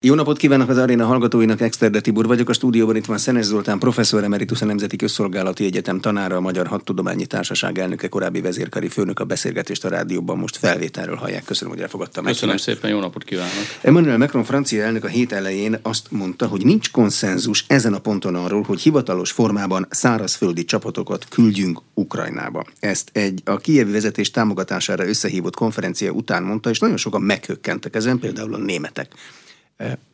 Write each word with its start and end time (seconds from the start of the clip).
Jó 0.00 0.14
napot 0.14 0.36
kívánok 0.36 0.68
az 0.68 0.76
aréna 0.76 1.06
hallgatóinak, 1.06 1.60
Exterde 1.60 2.00
Tibur 2.00 2.26
vagyok. 2.26 2.48
A 2.48 2.52
stúdióban 2.52 2.96
itt 2.96 3.04
van 3.04 3.18
Szenes 3.18 3.44
Zoltán, 3.44 3.78
professzor 3.78 4.24
emeritus 4.24 4.62
a 4.62 4.64
Nemzeti 4.64 4.96
Közszolgálati 4.96 5.64
Egyetem 5.64 6.00
tanára, 6.00 6.36
a 6.36 6.40
Magyar 6.40 6.66
Hadtudományi 6.66 7.26
Társaság 7.26 7.78
elnöke, 7.78 8.08
korábbi 8.08 8.40
vezérkari 8.40 8.88
főnök 8.88 9.20
a 9.20 9.24
beszélgetést 9.24 9.84
a 9.84 9.88
rádióban 9.88 10.38
most 10.38 10.56
felvételről 10.56 11.16
hallják. 11.16 11.44
Köszönöm, 11.44 11.72
hogy 11.72 11.82
elfogadtam. 11.82 12.24
Köszönöm 12.24 12.54
meg. 12.54 12.58
szépen, 12.58 12.90
jó 12.90 13.00
napot 13.00 13.24
kívánok. 13.24 13.52
Emmanuel 13.80 14.18
Macron 14.18 14.44
francia 14.44 14.84
elnök 14.84 15.04
a 15.04 15.08
hét 15.08 15.32
elején 15.32 15.78
azt 15.82 16.06
mondta, 16.10 16.46
hogy 16.46 16.64
nincs 16.64 16.90
konszenzus 16.90 17.64
ezen 17.68 17.94
a 17.94 17.98
ponton 17.98 18.34
arról, 18.34 18.62
hogy 18.62 18.80
hivatalos 18.80 19.30
formában 19.30 19.86
szárazföldi 19.90 20.64
csapatokat 20.64 21.26
küldjünk 21.28 21.80
Ukrajnába. 21.94 22.64
Ezt 22.80 23.10
egy 23.12 23.40
a 23.44 23.56
kievi 23.56 23.92
vezetés 23.92 24.30
támogatására 24.30 25.08
összehívott 25.08 25.54
konferencia 25.54 26.10
után 26.10 26.42
mondta, 26.42 26.70
és 26.70 26.78
nagyon 26.78 26.96
sokan 26.96 27.22
meghökkentek 27.22 27.94
ezen, 27.94 28.18
például 28.18 28.54
a 28.54 28.58
németek. 28.58 29.14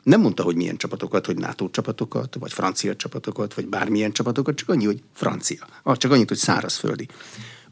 Nem 0.02 0.20
mondta, 0.20 0.42
hogy 0.42 0.56
milyen 0.56 0.76
csapatokat, 0.76 1.26
hogy 1.26 1.36
NATO 1.36 1.70
csapatokat, 1.70 2.36
vagy 2.38 2.52
francia 2.52 2.96
csapatokat, 2.96 3.54
vagy 3.54 3.66
bármilyen 3.66 4.12
csapatokat, 4.12 4.56
csak 4.56 4.68
annyi, 4.68 4.84
hogy 4.84 5.02
francia. 5.12 5.66
Ah, 5.82 5.96
csak 5.96 6.12
annyit, 6.12 6.28
hogy 6.28 6.36
szárazföldi. 6.36 7.08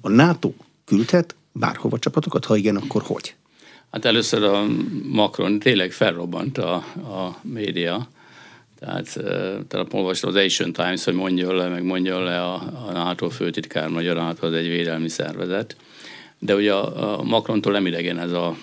A 0.00 0.08
NATO 0.08 0.52
küldhet 0.84 1.34
bárhova 1.52 1.98
csapatokat, 1.98 2.44
ha 2.44 2.56
igen, 2.56 2.76
akkor 2.76 3.02
hogy? 3.02 3.34
Hát 3.90 4.04
először 4.04 4.42
a 4.42 4.66
Macron 5.02 5.58
tényleg 5.58 5.92
felrobbant 5.92 6.58
a, 6.58 6.74
a 6.94 7.38
média, 7.42 8.08
tehát 8.78 9.12
tehát 9.68 9.86
olvastam 9.90 10.30
az 10.30 10.36
Asian 10.36 10.72
Times, 10.72 11.04
hogy 11.04 11.14
mondjon 11.14 11.54
le, 11.54 11.68
meg 11.68 11.84
mondjon 11.84 12.22
le 12.22 12.42
a, 12.42 12.54
a 12.88 12.92
NATO 12.92 13.28
főtitkár, 13.28 13.88
magyar 13.88 14.16
NATO 14.16 14.46
az 14.46 14.52
egy 14.52 14.68
védelmi 14.68 15.08
szervezet, 15.08 15.76
de 16.44 16.54
ugye 16.54 16.72
a, 16.72 17.18
a 17.18 17.22
Macrontól 17.22 17.72
nem 17.72 17.86
idegen 17.86 18.18
ez 18.18 18.32
a, 18.32 18.56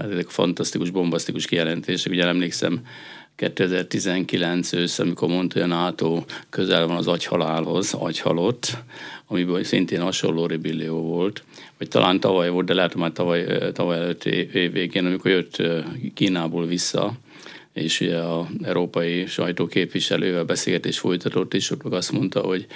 ez 0.00 0.10
a 0.10 0.22
fantasztikus, 0.26 0.90
bombasztikus 0.90 1.46
kijelentés. 1.46 2.04
Ugye 2.04 2.26
emlékszem, 2.26 2.80
2019 3.36 4.72
ősz, 4.72 4.98
amikor 4.98 5.28
mondta, 5.28 5.60
hogy 5.60 5.70
a 5.70 5.74
NATO 5.74 6.24
közel 6.50 6.86
van 6.86 6.96
az 6.96 7.06
agyhalálhoz, 7.06 7.94
agyhalott, 7.94 8.76
amiből 9.26 9.64
szintén 9.64 10.00
hasonló 10.00 10.46
ribillió 10.46 11.02
volt, 11.02 11.44
vagy 11.78 11.88
talán 11.88 12.20
tavaly 12.20 12.48
volt, 12.50 12.66
de 12.66 12.74
lehet, 12.74 12.94
már 12.94 13.12
tavaly, 13.12 13.72
tavaly 13.72 13.96
előtt 13.96 14.24
év 14.24 14.72
végén, 14.72 15.06
amikor 15.06 15.30
jött 15.30 15.62
Kínából 16.14 16.66
vissza, 16.66 17.12
és 17.72 18.00
ugye 18.00 18.16
a 18.16 18.48
európai 18.62 19.26
sajtóképviselővel 19.26 20.44
beszélgetés 20.44 20.98
folytatott, 20.98 21.54
és 21.54 21.70
ott 21.70 21.84
azt 21.84 22.12
mondta, 22.12 22.40
hogy 22.40 22.66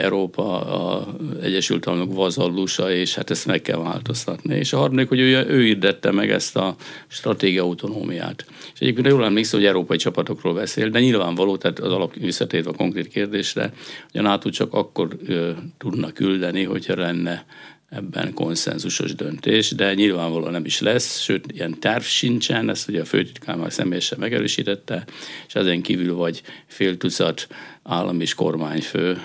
Európa 0.00 0.60
a 0.60 1.06
Egyesült 1.42 1.88
Államok 1.88 2.14
vazallusa, 2.14 2.92
és 2.92 3.14
hát 3.14 3.30
ezt 3.30 3.46
meg 3.46 3.62
kell 3.62 3.78
változtatni. 3.78 4.56
És 4.56 4.72
a 4.72 4.78
harmadik, 4.78 5.08
hogy 5.08 5.20
ő, 5.20 5.46
ő 5.48 5.64
irdette 5.64 6.10
meg 6.10 6.30
ezt 6.30 6.56
a 6.56 6.76
stratégia 7.08 7.62
autonómiát. 7.62 8.44
És 8.74 8.80
egyébként 8.80 9.06
jól 9.06 9.24
emlékszem, 9.24 9.58
hogy 9.58 9.68
európai 9.68 9.96
csapatokról 9.96 10.54
beszél, 10.54 10.88
de 10.88 11.00
nyilvánvaló, 11.00 11.56
tehát 11.56 11.78
az 11.78 11.92
alap 11.92 12.14
visszatérve 12.14 12.70
a 12.70 12.74
konkrét 12.74 13.08
kérdésre, 13.08 13.72
hogy 14.12 14.20
a 14.20 14.22
NATO 14.22 14.50
csak 14.50 14.74
akkor 14.74 15.16
ö, 15.26 15.50
tudna 15.78 16.12
küldeni, 16.12 16.64
hogyha 16.64 16.96
lenne 16.96 17.44
ebben 17.90 18.34
konszenzusos 18.34 19.14
döntés, 19.14 19.70
de 19.70 19.94
nyilvánvalóan 19.94 20.52
nem 20.52 20.64
is 20.64 20.80
lesz, 20.80 21.20
sőt, 21.20 21.52
ilyen 21.52 21.80
terv 21.80 22.02
sincsen, 22.02 22.68
ezt 22.68 22.88
ugye 22.88 23.00
a 23.00 23.04
főtitkár 23.04 23.56
már 23.56 23.72
személyesen 23.72 24.18
megerősítette, 24.18 25.04
és 25.46 25.54
ezen 25.54 25.82
kívül 25.82 26.14
vagy 26.14 26.42
fél 26.66 26.96
tucat 26.96 27.48
állam 27.82 28.20
és 28.20 28.34
kormányfő 28.34 29.18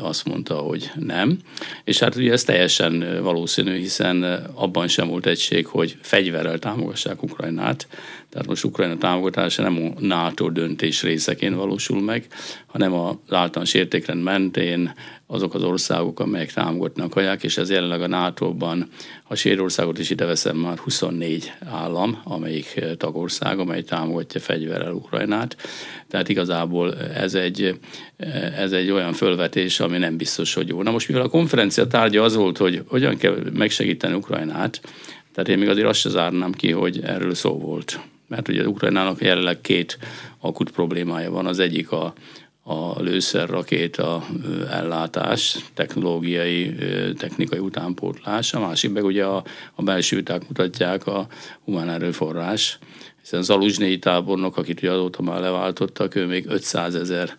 azt 0.00 0.24
mondta, 0.24 0.54
hogy 0.54 0.90
nem. 0.94 1.38
És 1.84 1.98
hát 1.98 2.16
ugye 2.16 2.32
ez 2.32 2.44
teljesen 2.44 3.22
valószínű, 3.22 3.78
hiszen 3.78 4.22
abban 4.54 4.88
sem 4.88 5.08
volt 5.08 5.26
egység, 5.26 5.66
hogy 5.66 5.96
fegyverrel 6.00 6.58
támogassák 6.58 7.22
Ukrajnát, 7.22 7.88
tehát 8.28 8.46
most 8.46 8.64
Ukrajna 8.64 8.98
támogatása 8.98 9.62
nem 9.62 9.94
a 9.96 10.00
NATO 10.00 10.50
döntés 10.50 11.02
részeként 11.02 11.54
valósul 11.54 12.00
meg, 12.00 12.26
hanem 12.66 12.92
az 12.92 13.14
általános 13.28 13.74
értékrend 13.74 14.22
mentén 14.22 14.94
azok 15.26 15.54
az 15.54 15.62
országok, 15.62 16.20
amelyek 16.20 16.52
támogatnak 16.52 17.12
haják, 17.12 17.42
és 17.42 17.56
ez 17.56 17.70
jelenleg 17.70 18.02
a 18.02 18.06
NATO-ban, 18.06 18.88
ha 19.30 19.36
Sérországot 19.36 19.98
is 19.98 20.10
ide 20.10 20.24
veszem, 20.24 20.56
már 20.56 20.78
24 20.78 21.52
állam, 21.64 22.20
amelyik 22.24 22.80
tagország, 22.96 23.58
amely 23.58 23.82
támogatja 23.82 24.40
fegyverrel 24.40 24.92
Ukrajnát. 24.92 25.56
Tehát 26.08 26.28
igazából 26.28 26.94
ez 26.98 27.34
egy, 27.34 27.78
ez 28.56 28.72
egy 28.72 28.90
olyan 28.90 29.12
fölvetés, 29.12 29.80
ami 29.80 29.98
nem 29.98 30.16
biztos, 30.16 30.54
hogy 30.54 30.68
jó. 30.68 30.82
Na 30.82 30.90
most 30.90 31.08
mivel 31.08 31.22
a 31.22 31.28
konferencia 31.28 31.86
tárgya 31.86 32.22
az 32.22 32.34
volt, 32.34 32.56
hogy 32.56 32.82
hogyan 32.86 33.16
kell 33.16 33.36
megsegíteni 33.52 34.14
Ukrajnát, 34.14 34.80
tehát 35.34 35.48
én 35.48 35.58
még 35.58 35.68
azért 35.68 35.88
azt 35.88 36.00
se 36.00 36.08
zárnám 36.08 36.52
ki, 36.52 36.70
hogy 36.70 37.00
erről 37.04 37.34
szó 37.34 37.58
volt. 37.58 38.00
Mert 38.28 38.48
ugye 38.48 38.68
Ukrajnának 38.68 39.22
jelenleg 39.22 39.60
két 39.60 39.98
akut 40.40 40.70
problémája 40.70 41.30
van. 41.30 41.46
Az 41.46 41.58
egyik 41.58 41.92
a, 41.92 42.12
a 42.70 43.00
lőszerrakéta 43.00 44.26
ellátás, 44.70 45.58
technológiai, 45.74 46.74
technikai 47.18 47.58
utánpótlás, 47.58 48.54
a 48.54 48.60
másik 48.60 48.92
meg 48.92 49.04
ugye 49.04 49.24
a, 49.24 49.44
a 49.74 49.82
belső 49.82 50.16
viták 50.16 50.48
mutatják 50.48 51.06
a 51.06 51.26
humán 51.64 51.90
erőforrás, 51.90 52.78
hiszen 53.20 53.42
Zaluzsnyi 53.42 53.98
tábornok, 53.98 54.56
akit 54.56 54.78
ugye 54.78 54.90
azóta 54.90 55.22
már 55.22 55.40
leváltottak, 55.40 56.14
ő 56.14 56.26
még 56.26 56.46
500 56.48 56.94
ezer 56.94 57.36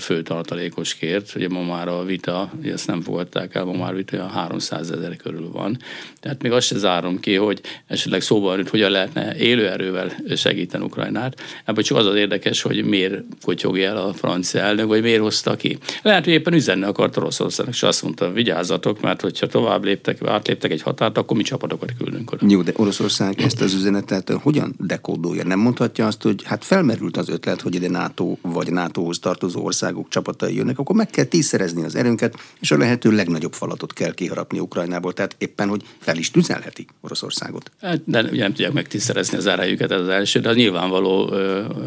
főtartalékos 0.00 0.94
kért, 0.94 1.32
ugye 1.36 1.48
ma 1.48 1.62
már 1.62 1.88
a 1.88 2.04
vita, 2.04 2.52
ugye 2.58 2.72
ezt 2.72 2.86
nem 2.86 3.00
fogadták 3.00 3.54
el, 3.54 3.64
ma 3.64 3.72
már 3.72 3.94
vita 3.94 4.16
olyan 4.16 4.30
300 4.30 4.90
ezer 4.90 5.16
körül 5.16 5.50
van. 5.52 5.78
Tehát 6.20 6.42
még 6.42 6.52
azt 6.52 6.66
se 6.66 6.78
zárom 6.78 7.20
ki, 7.20 7.34
hogy 7.34 7.60
esetleg 7.86 8.20
szóban 8.20 8.56
hogy 8.56 8.70
hogyan 8.70 8.90
lehetne 8.90 9.36
élőerővel 9.36 10.12
segíteni 10.36 10.84
Ukrajnát. 10.84 11.40
Ebből 11.64 11.82
csak 11.84 11.98
az 11.98 12.06
az 12.06 12.14
érdekes, 12.14 12.62
hogy 12.62 12.84
miért 12.84 13.22
kotyogja 13.42 13.88
el 13.88 13.96
a 13.96 14.12
francia 14.12 14.60
elnök, 14.60 14.86
vagy 14.86 15.02
miért 15.02 15.20
hozta 15.20 15.56
ki. 15.56 15.78
Lehet, 16.02 16.24
hogy 16.24 16.32
éppen 16.32 16.54
üzenni 16.54 16.84
akart 16.84 17.16
Oroszországnak, 17.16 17.74
és 17.74 17.82
azt 17.82 18.02
mondta, 18.02 18.32
vigyázzatok, 18.32 19.00
mert 19.00 19.20
hogyha 19.20 19.46
tovább 19.46 19.84
léptek, 19.84 20.26
átléptek 20.26 20.70
egy 20.70 20.82
határt, 20.82 21.18
akkor 21.18 21.36
mi 21.36 21.42
csapatokat 21.42 21.92
küldünk 21.98 22.32
oda. 22.32 22.46
Jó, 22.48 22.62
de 22.62 22.72
Oroszország 22.76 23.40
ezt 23.40 23.60
az 23.60 23.74
üzenetet 23.74 24.30
hogyan 24.30 24.74
dekódolja? 24.78 25.44
Nem 25.44 25.58
mondhatja 25.58 26.06
azt, 26.06 26.22
hogy 26.22 26.42
hát 26.44 26.64
felmerült 26.64 27.16
az 27.16 27.28
ötlet, 27.28 27.60
hogy 27.60 27.74
ide 27.74 27.88
NATO 27.88 28.36
vagy 28.42 28.72
NATO-hoz 28.72 29.18
tartozó 29.18 29.66
országok 29.72 30.08
csapatai 30.08 30.54
jönnek, 30.54 30.78
akkor 30.78 30.96
meg 30.96 31.10
kell 31.10 31.24
tízszerezni 31.24 31.84
az 31.84 31.94
erőnket, 31.94 32.34
és 32.60 32.70
a 32.70 32.76
lehető 32.76 33.10
legnagyobb 33.10 33.52
falatot 33.52 33.92
kell 33.92 34.14
kiharapni 34.14 34.58
Ukrajnából. 34.58 35.12
Tehát 35.12 35.34
éppen, 35.38 35.68
hogy 35.68 35.82
fel 35.98 36.16
is 36.16 36.30
tüzelheti 36.30 36.86
Oroszországot. 37.00 37.70
Hát, 37.80 38.00
de 38.04 38.22
ugye 38.22 38.42
nem 38.42 38.52
tudják 38.52 38.72
megtiszterezni 38.72 39.36
az 39.36 39.46
erejüket, 39.46 39.90
ez 39.90 40.00
az 40.00 40.08
első, 40.08 40.40
de 40.40 40.48
az 40.48 40.56
nyilvánvaló, 40.56 41.34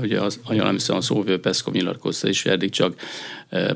ugye 0.01 0.21
az, 0.21 0.39
nem 0.47 0.71
hiszem 0.71 0.95
a 0.95 1.01
Szóvő 1.01 1.39
Peszkov 1.39 1.73
nyilatkozta 1.73 2.27
is, 2.29 2.45
eddig 2.45 2.69
csak 2.69 2.95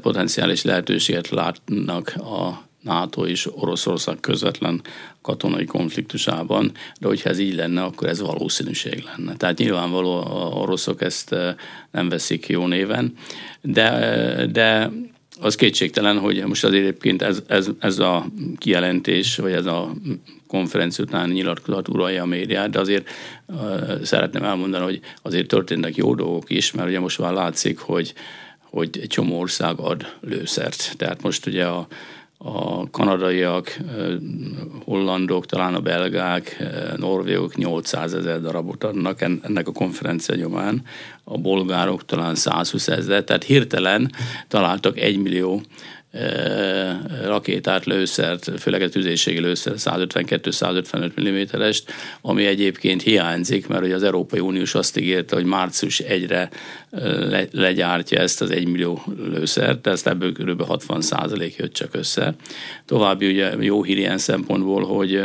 potenciális 0.02 0.64
lehetőséget 0.64 1.30
látnak 1.30 2.14
a 2.16 2.69
NATO 2.81 3.25
és 3.25 3.47
Oroszország 3.56 4.19
közvetlen 4.19 4.81
katonai 5.22 5.66
konfliktusában, 5.66 6.72
de 7.00 7.07
hogyha 7.07 7.29
ez 7.29 7.40
így 7.40 7.56
lenne, 7.56 7.84
akkor 7.84 8.07
ez 8.07 8.22
valószínűség 8.22 9.03
lenne. 9.03 9.35
Tehát 9.35 9.57
nyilvánvaló 9.57 10.12
a 10.12 10.51
oroszok 10.53 11.01
ezt 11.01 11.35
nem 11.91 12.09
veszik 12.09 12.47
jó 12.47 12.67
néven, 12.67 13.13
de, 13.62 14.45
de 14.51 14.91
az 15.41 15.56
kétségtelen, 15.56 16.19
hogy 16.19 16.44
most 16.45 16.63
azért 16.63 16.81
egyébként 16.81 17.22
ez, 17.22 17.41
ez, 17.47 17.67
ez 17.79 18.00
a 18.00 18.25
kijelentés, 18.57 19.35
vagy 19.35 19.51
ez 19.51 19.66
a 19.66 19.94
konferencia 20.47 21.03
után 21.03 21.29
nyilatkozat 21.29 21.88
uralja 21.88 22.22
a 22.22 22.25
médiát, 22.25 22.69
de 22.69 22.79
azért 22.79 23.09
uh, 23.46 24.03
szeretném 24.03 24.44
elmondani, 24.44 24.84
hogy 24.84 25.00
azért 25.22 25.47
történnek 25.47 25.96
jó 25.96 26.16
dolgok 26.16 26.50
is, 26.50 26.72
mert 26.72 26.88
ugye 26.88 27.00
most 27.00 27.19
már 27.19 27.34
látszik, 27.34 27.79
hogy, 27.79 28.13
hogy 28.61 29.00
egy 29.01 29.07
csomó 29.07 29.40
ország 29.40 29.79
ad 29.79 30.13
lőszert. 30.22 30.94
Tehát 30.97 31.22
most 31.22 31.46
ugye 31.46 31.66
a, 31.66 31.88
a 32.41 32.89
kanadaiak, 32.89 33.79
hollandok, 34.85 35.45
talán 35.45 35.73
a 35.73 35.79
belgák, 35.79 36.63
norvégok 36.97 37.55
800 37.55 38.13
ezer 38.13 38.41
darabot 38.41 38.83
adnak 38.83 39.22
ennek 39.22 39.67
a 39.67 39.72
konferencia 39.72 40.35
nyomán, 40.35 40.81
a 41.23 41.38
bolgárok 41.38 42.05
talán 42.05 42.35
120 42.35 42.87
ezer, 42.87 43.23
tehát 43.23 43.43
hirtelen 43.43 44.11
találtak 44.47 44.99
1 44.99 45.17
millió 45.17 45.61
rakétát, 47.23 47.85
lőszert, 47.85 48.52
főleg 48.59 48.82
a 48.82 48.90
tüzérségi 48.90 49.40
lőszer 49.40 49.73
152-155 49.78 51.22
mm-est, 51.22 51.91
ami 52.22 52.46
egyébként 52.46 53.02
hiányzik, 53.02 53.67
mert 53.67 53.84
ugye 53.84 53.96
az 53.96 54.03
Európai 54.03 54.40
Uniós 54.40 54.76
azt 54.76 54.97
ígérte, 54.97 55.35
hogy 55.35 55.46
március 55.46 56.02
1-re 56.08 56.50
le, 56.91 57.47
legyártja 57.52 58.20
ezt 58.20 58.41
az 58.41 58.52
1 58.52 58.67
millió 58.67 59.03
lőszert, 59.17 59.88
ezt 59.88 60.08
ebből 60.08 60.32
kb. 60.34 60.66
60 60.66 61.02
százalék 61.02 61.56
jött 61.56 61.73
csak 61.73 61.96
össze. 61.96 62.35
További 62.85 63.28
ugye 63.28 63.52
jó 63.59 63.84
hír 63.84 63.97
ilyen 63.97 64.17
szempontból, 64.17 64.84
hogy 64.84 65.16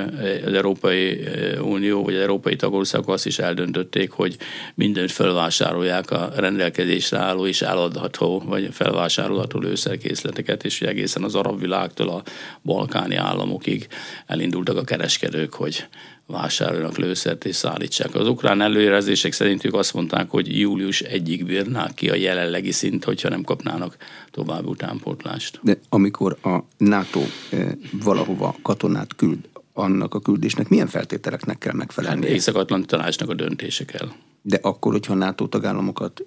az 0.47 0.53
Európai 0.53 1.21
Unió 1.61 2.03
vagy 2.03 2.15
az 2.15 2.21
Európai 2.21 2.57
tagországok 2.57 3.09
azt 3.09 3.27
is 3.27 3.39
eldöntötték, 3.39 4.11
hogy 4.11 4.37
mindent 4.75 5.11
felvásárolják 5.11 6.11
a 6.11 6.33
rendelkezésre 6.37 7.19
álló 7.19 7.47
és 7.47 7.63
eladható 7.63 8.43
vagy 8.47 8.69
felvásárolható 8.73 9.59
lőszerkészleteket, 9.59 10.65
és 10.65 10.74
egészen 10.81 11.23
az 11.23 11.35
arab 11.35 11.61
világtól 11.61 12.09
a 12.09 12.23
balkáni 12.63 13.15
államokig 13.15 13.87
elindultak 14.27 14.77
a 14.77 14.85
kereskedők, 14.85 15.55
hogy 15.55 15.87
vásároljanak 16.27 16.97
lőszert 16.97 17.45
és 17.45 17.57
szállítsák. 17.57 18.15
Az 18.15 18.29
ukrán 18.29 18.61
előjelzések 18.61 19.33
szerint 19.33 19.65
ők 19.65 19.75
azt 19.75 19.95
mondták, 19.95 20.31
hogy 20.31 20.59
július 20.59 21.01
egyik 21.01 21.45
bírnák 21.45 21.95
ki 21.95 22.11
a 22.11 22.15
jelenlegi 22.15 22.73
szint, 22.73 23.05
hogyha 23.05 23.29
nem 23.29 23.43
kapnának 23.43 23.97
további 24.31 24.69
utánpótlást. 24.69 25.61
De 25.63 25.79
amikor 25.89 26.37
a 26.43 26.59
NATO 26.77 27.21
eh, 27.51 27.69
valahova 28.03 28.57
katonát 28.63 29.17
küld, 29.17 29.49
annak 29.73 30.15
a 30.15 30.21
küldésnek 30.21 30.69
milyen 30.69 30.87
feltételeknek 30.87 31.59
kell 31.59 31.75
megfelelni? 31.75 32.27
Hát 32.27 32.35
Észak-Atlanti 32.35 32.87
Tanácsnak 32.87 33.29
a 33.29 33.35
döntése 33.35 33.85
kell. 33.85 34.09
De 34.43 34.59
akkor, 34.63 34.93
hogyha 34.93 35.13
a 35.13 35.17
NATO 35.17 35.47
tagállamokat 35.47 36.25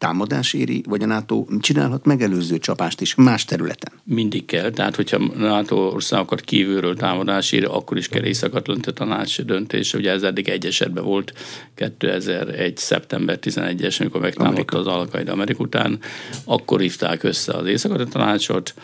támadás 0.00 0.52
éri, 0.52 0.82
vagy 0.88 1.02
a 1.02 1.06
NATO 1.06 1.44
csinálhat 1.60 2.04
megelőző 2.04 2.58
csapást 2.58 3.00
is 3.00 3.14
más 3.14 3.44
területen? 3.44 3.92
Mindig 4.04 4.44
kell, 4.44 4.70
tehát 4.70 4.96
hogyha 4.96 5.18
NATO 5.36 5.76
országokat 5.76 6.40
kívülről 6.40 6.96
támadás 6.96 7.52
éri, 7.52 7.64
akkor 7.64 7.96
is 7.96 8.08
kell 8.08 8.24
Észak-Atlanti 8.24 8.92
Tanács 8.92 9.40
döntése. 9.40 9.98
Ugye 9.98 10.10
ez 10.10 10.22
eddig 10.22 10.48
egy 10.48 10.66
esetben 10.66 11.04
volt 11.04 11.32
2001. 11.74 12.76
szeptember 12.76 13.38
11-es, 13.42 14.00
amikor 14.00 14.20
megtámadta 14.20 14.78
az 14.78 14.86
Alkaida 14.86 15.32
Amerik 15.32 15.60
után, 15.60 15.98
akkor 16.44 16.80
hívták 16.80 17.22
össze 17.22 17.52
az 17.52 17.66
Észak-Atlanti 17.66 18.12
Tanácsot, 18.12 18.74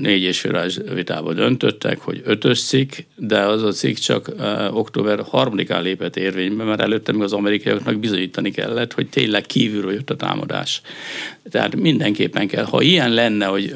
négy 0.00 0.22
és 0.22 0.40
fél 0.40 0.66
vitában 0.94 1.34
döntöttek, 1.34 1.98
hogy 2.00 2.20
ötös 2.24 2.62
cikk, 2.62 2.92
de 3.16 3.40
az 3.40 3.62
a 3.62 3.72
cikk 3.72 3.96
csak 3.96 4.32
október 4.70 5.22
harmadikán 5.22 5.82
lépett 5.82 6.16
érvénybe, 6.16 6.64
mert 6.64 6.80
előtte 6.80 7.12
még 7.12 7.22
az 7.22 7.32
amerikaiaknak 7.32 7.98
bizonyítani 7.98 8.50
kellett, 8.50 8.92
hogy 8.92 9.08
tényleg 9.08 9.46
kívülről 9.46 9.92
jött 9.92 10.10
a 10.10 10.16
támadás. 10.16 10.80
Tehát 11.50 11.76
mindenképpen 11.76 12.46
kell. 12.46 12.64
Ha 12.64 12.80
ilyen 12.80 13.12
lenne, 13.12 13.46
hogy 13.46 13.74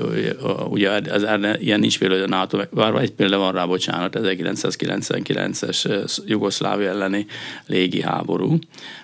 ugye 0.69 0.91
az, 0.91 1.27
ilyen 1.61 1.81
nincs 1.81 1.99
például 1.99 2.23
a 2.23 2.27
NATO, 2.27 2.59
bár 2.71 2.95
egy 2.95 3.13
példa 3.13 3.39
van 3.39 3.53
rá, 3.53 3.65
bocsánat, 3.65 4.19
1999-es 4.23 6.19
Jugoszlávia 6.27 6.89
elleni 6.89 7.27
légi 7.67 8.03
háború, 8.03 8.59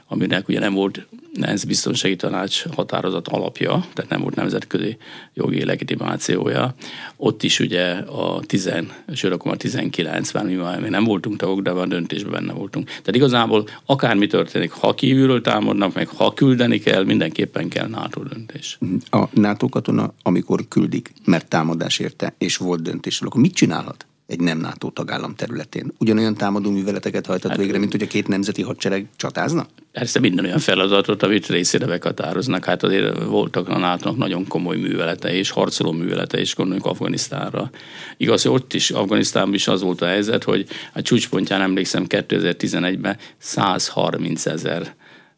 aminek 0.09 0.49
ugye 0.49 0.59
nem 0.59 0.75
volt 0.75 1.07
ENSZ 1.45 1.65
biztonsági 1.65 2.17
tanács 2.17 2.65
határozat 2.75 3.29
alapja, 3.29 3.85
tehát 3.95 4.11
nem 4.11 4.21
volt 4.21 4.35
nemzetközi 4.35 4.97
jogi 5.35 5.65
legitimációja. 5.65 6.75
Ott 7.17 7.43
is 7.43 7.61
ugye 7.61 7.93
a 7.93 8.41
10, 8.47 8.73
sőt 9.13 9.33
akkor 9.33 9.47
már 9.47 9.57
19, 9.57 10.33
már 10.33 10.45
mi 10.45 10.55
már 10.55 10.81
nem 10.81 11.05
voltunk 11.05 11.37
tagok, 11.37 11.61
de 11.61 11.71
a 11.71 11.87
döntésben 11.87 12.33
benne 12.33 12.53
voltunk. 12.53 12.87
Tehát 12.87 13.15
igazából 13.15 13.69
akármi 13.87 14.27
történik, 14.27 14.71
ha 14.71 14.95
kívülről 14.95 15.41
támadnak 15.41 15.95
meg, 15.95 16.09
ha 16.09 16.33
küldeni 16.33 16.79
kell, 16.79 17.05
mindenképpen 17.05 17.69
kell 17.69 17.89
NATO 17.89 18.23
döntés. 18.23 18.79
A 19.11 19.25
NATO 19.33 19.69
katona, 19.69 20.15
amikor 20.23 20.69
küldik, 20.69 21.13
mert 21.25 21.49
támadás 21.49 21.99
érte, 21.99 22.35
és 22.39 22.57
volt 22.57 22.83
döntés, 22.83 23.21
akkor 23.21 23.41
mit 23.41 23.55
csinálhat? 23.55 24.07
Egy 24.27 24.41
nem 24.41 24.59
NATO 24.59 24.91
tagállam 24.91 25.35
területén. 25.35 25.93
Ugyanolyan 25.99 26.35
támadó 26.35 26.71
műveleteket 26.71 27.27
hajtott 27.27 27.51
hát, 27.51 27.61
végre, 27.61 27.79
mint 27.79 27.93
hogy 27.93 28.03
a 28.03 28.07
két 28.07 28.29
nemzeti 28.29 28.63
hadsereg 28.63 29.07
csatázna? 29.17 29.67
Persze 29.93 30.21
minden 30.21 30.45
olyan 30.45 30.59
feladatot, 30.59 31.23
amit 31.23 31.47
részére 31.47 31.87
meghatároznak. 31.87 32.65
Hát 32.65 32.83
azért 32.83 33.25
voltak 33.25 33.69
a 33.69 33.79
nato 33.79 34.13
nagyon 34.13 34.47
komoly 34.47 34.77
művelete 34.77 35.35
és 35.35 35.51
harcoló 35.51 35.93
művelete 35.93 36.41
is, 36.41 36.55
gondoljunk 36.55 36.87
Afganisztánra. 36.87 37.71
Igaz, 38.17 38.43
hogy 38.43 38.53
ott 38.53 38.75
is, 38.75 38.91
Afganisztánban 38.91 39.55
is 39.55 39.69
az 39.69 39.83
volt 39.83 40.01
a 40.01 40.07
helyzet, 40.07 40.45
hogy 40.45 40.67
a 40.95 41.03
csúcspontján 41.03 41.61
emlékszem 41.61 42.05
2011-ben 42.09 43.17
130 43.39 44.47
ezer 44.47 44.95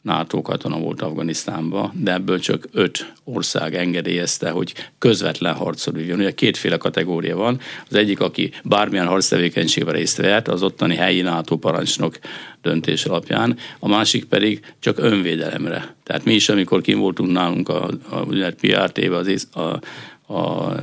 NATO 0.08 0.42
katona 0.42 0.78
volt 0.78 1.02
Afganisztánban, 1.02 1.92
de 1.94 2.12
ebből 2.12 2.38
csak 2.38 2.68
öt 2.72 3.12
ország 3.24 3.74
engedélyezte, 3.74 4.50
hogy 4.50 4.74
közvetlen 4.98 5.54
harcoljon. 5.54 6.18
Ugye 6.18 6.34
kétféle 6.34 6.76
kategória 6.76 7.36
van. 7.36 7.60
Az 7.88 7.94
egyik, 7.94 8.20
aki 8.20 8.50
bármilyen 8.64 9.06
harctevékenységben 9.06 9.94
részt 9.94 10.16
vehet, 10.16 10.48
az 10.48 10.62
ottani 10.62 10.94
helyi 10.94 11.20
NATO 11.20 11.56
parancsnok 11.56 12.18
döntés 12.62 13.04
alapján, 13.04 13.56
a 13.78 13.88
másik 13.88 14.24
pedig 14.24 14.60
csak 14.80 14.98
önvédelemre. 14.98 15.94
Tehát 16.02 16.24
mi 16.24 16.34
is, 16.34 16.48
amikor 16.48 16.80
kim 16.80 16.98
voltunk 16.98 17.32
nálunk 17.32 17.68
a, 17.68 17.90
a, 18.10 18.16
a 18.16 18.52
PRT-be, 18.60 19.16
az, 19.16 19.48
a, 19.52 19.60
a, 19.60 19.80
a, 20.28 20.34
a 20.34 20.76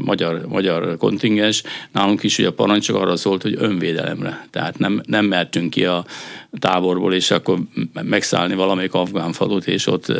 magyar, 0.00 0.46
magyar 0.46 0.96
kontingens, 0.96 1.62
nálunk 1.92 2.22
is 2.22 2.38
ugye 2.38 2.48
a 2.48 2.52
parancsok 2.52 2.96
arra 2.96 3.16
szólt, 3.16 3.42
hogy 3.42 3.54
önvédelemre. 3.58 4.46
Tehát 4.50 4.78
nem, 4.78 5.00
nem 5.06 5.24
mertünk 5.24 5.70
ki 5.70 5.84
a 5.84 6.04
táborból, 6.58 7.14
és 7.14 7.30
akkor 7.30 7.58
megszállni 8.02 8.54
valamelyik 8.54 8.94
afgán 8.94 9.32
falut, 9.32 9.66
és 9.66 9.86
ott 9.86 10.12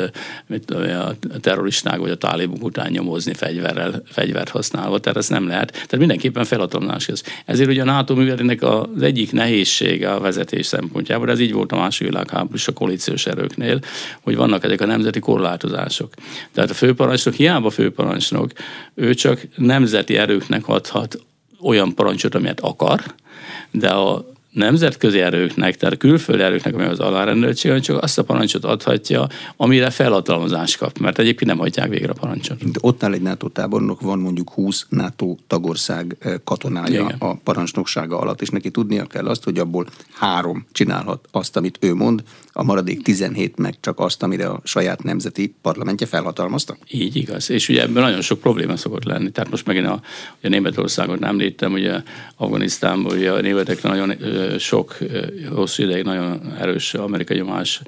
mit, 0.47 0.71
a 0.71 1.17
terroristák 1.41 1.99
vagy 1.99 2.11
a 2.11 2.17
tálibuk 2.17 2.65
után 2.65 2.91
nyomozni 2.91 3.35
fegyverrel, 3.35 4.03
fegyvert 4.07 4.49
használva. 4.49 4.99
Tehát 4.99 5.19
ez 5.19 5.29
nem 5.29 5.47
lehet. 5.47 5.73
Tehát 5.73 5.99
mindenképpen 5.99 6.45
felhatalmazás 6.45 7.09
ez. 7.09 7.23
Ezért 7.45 7.69
ugye 7.69 7.83
a 7.83 7.85
NATO 7.85 8.15
művelének 8.15 8.63
az 8.63 9.03
egyik 9.03 9.33
nehézsége 9.33 10.13
a 10.13 10.21
vezetés 10.21 10.67
szempontjából, 10.67 11.31
ez 11.31 11.41
így 11.41 11.53
volt 11.53 11.73
a 11.73 11.77
második 11.77 12.13
világháború 12.13 12.59
a 12.67 12.73
koalíciós 12.73 13.27
erőknél, 13.27 13.81
hogy 14.21 14.37
vannak 14.37 14.65
ezek 14.65 14.81
a 14.81 14.87
nemzeti 14.87 15.19
korlátozások. 15.19 16.15
Tehát 16.53 16.71
a 16.71 16.75
főparancsnok 16.75 17.35
hiába 17.35 17.71
főparancsnok, 17.71 18.53
ő 18.95 19.15
csak 19.15 19.47
nemzeti 19.57 20.17
erőknek 20.17 20.69
adhat 20.69 21.19
olyan 21.61 21.95
parancsot, 21.95 22.35
amilyet 22.35 22.61
akar, 22.61 23.01
de 23.71 23.89
a 23.89 24.37
nemzetközi 24.51 25.21
erőknek, 25.21 25.77
tehát 25.77 25.95
a 25.95 25.99
külföldi 25.99 26.43
erőknek, 26.43 26.75
amely 26.75 26.89
az 26.89 27.01
alárendeltség, 27.01 27.81
csak 27.81 28.03
azt 28.03 28.19
a 28.19 28.25
parancsot 28.25 28.65
adhatja, 28.65 29.27
amire 29.57 29.91
felhatalmazást 29.91 30.79
kap, 30.79 30.99
mert 30.99 31.19
egyébként 31.19 31.51
nem 31.51 31.59
hagyják 31.59 31.89
végre 31.89 32.11
a 32.11 32.15
parancsot. 32.21 32.71
De 32.71 32.79
ott 32.83 33.03
áll 33.03 33.13
egy 33.13 33.23
NATO 33.23 33.49
tábornok, 33.49 34.01
van 34.01 34.19
mondjuk 34.19 34.51
20 34.51 34.87
NATO 34.89 35.37
tagország 35.47 36.17
eh, 36.21 36.35
katonája 36.45 37.03
Igen. 37.03 37.17
a 37.19 37.35
parancsnoksága 37.35 38.19
alatt, 38.19 38.41
és 38.41 38.49
neki 38.49 38.71
tudnia 38.71 39.05
kell 39.05 39.27
azt, 39.27 39.45
hogy 39.45 39.59
abból 39.59 39.87
három 40.13 40.67
csinálhat 40.73 41.29
azt, 41.31 41.57
amit 41.57 41.79
ő 41.81 41.95
mond, 41.95 42.23
a 42.53 42.63
maradék 42.63 43.03
17 43.03 43.57
meg 43.57 43.75
csak 43.81 44.01
azt, 44.01 44.23
amire 44.23 44.49
a 44.49 44.61
saját 44.65 45.03
nemzeti 45.03 45.55
parlamentje 45.63 46.07
felhatalmazta? 46.07 46.77
Így 46.91 47.17
igaz. 47.17 47.51
És 47.51 47.69
ugye 47.69 47.83
ebben 47.83 48.03
nagyon 48.03 48.21
sok 48.21 48.41
probléma 48.41 48.77
szokott 48.77 49.05
lenni. 49.05 49.31
Tehát 49.31 49.51
most 49.51 49.67
megint 49.67 49.87
a, 49.87 50.01
a 50.43 50.49
Németországot 50.49 51.19
nem 51.19 51.37
léptem, 51.37 51.73
ugye 51.73 52.03
Afganisztánból 52.37 53.17
ugye 53.17 53.33
a 53.33 53.41
németekre 53.41 53.89
nagyon 53.89 54.11
sok, 54.59 54.97
hosszú 55.51 55.83
ideig 55.83 56.05
nagyon 56.05 56.55
erős 56.61 56.95
amerikai 56.95 57.37
nyomás 57.37 57.81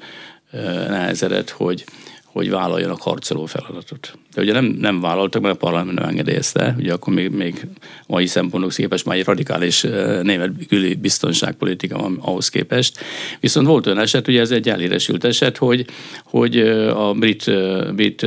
nehezedett, 0.87 1.49
hogy 1.49 1.83
hogy 2.31 2.49
vállaljanak 2.49 3.01
harcoló 3.01 3.45
feladatot. 3.45 4.17
De 4.33 4.41
ugye 4.41 4.53
nem, 4.53 4.65
nem 4.65 5.01
vállaltak, 5.01 5.41
mert 5.41 5.55
a 5.55 5.57
parlament 5.57 5.99
nem 5.99 6.09
engedélyezte, 6.09 6.75
ugye 6.77 6.93
akkor 6.93 7.13
még, 7.13 7.29
még 7.29 7.67
mai 8.07 8.25
szempontok 8.25 8.71
képest 8.71 9.05
már 9.05 9.17
egy 9.17 9.25
radikális 9.25 9.81
német 10.21 10.51
küli 10.67 10.95
biztonságpolitika 10.95 11.97
van 11.97 12.17
ahhoz 12.21 12.49
képest. 12.49 12.99
Viszont 13.39 13.67
volt 13.67 13.85
olyan 13.85 13.99
eset, 13.99 14.27
ugye 14.27 14.39
ez 14.39 14.51
egy 14.51 14.69
eléresült 14.69 15.23
eset, 15.23 15.57
hogy, 15.57 15.85
hogy 16.23 16.59
a 16.89 17.13
brit, 17.13 17.51
brit 17.95 18.25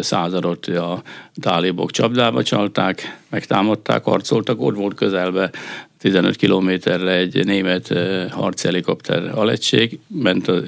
századot 0.00 0.66
a 0.66 1.02
tálibok 1.40 1.90
csapdába 1.90 2.42
csalták, 2.42 3.18
megtámadták, 3.30 4.04
harcoltak, 4.04 4.60
ott 4.60 4.76
volt 4.76 4.94
közelbe 4.94 5.50
15 5.98 6.36
kilométerre 6.36 7.12
egy 7.12 7.44
német 7.44 7.94
harchelikopter 8.30 9.38
alegység, 9.38 9.98
ment 10.06 10.48
a, 10.48 10.62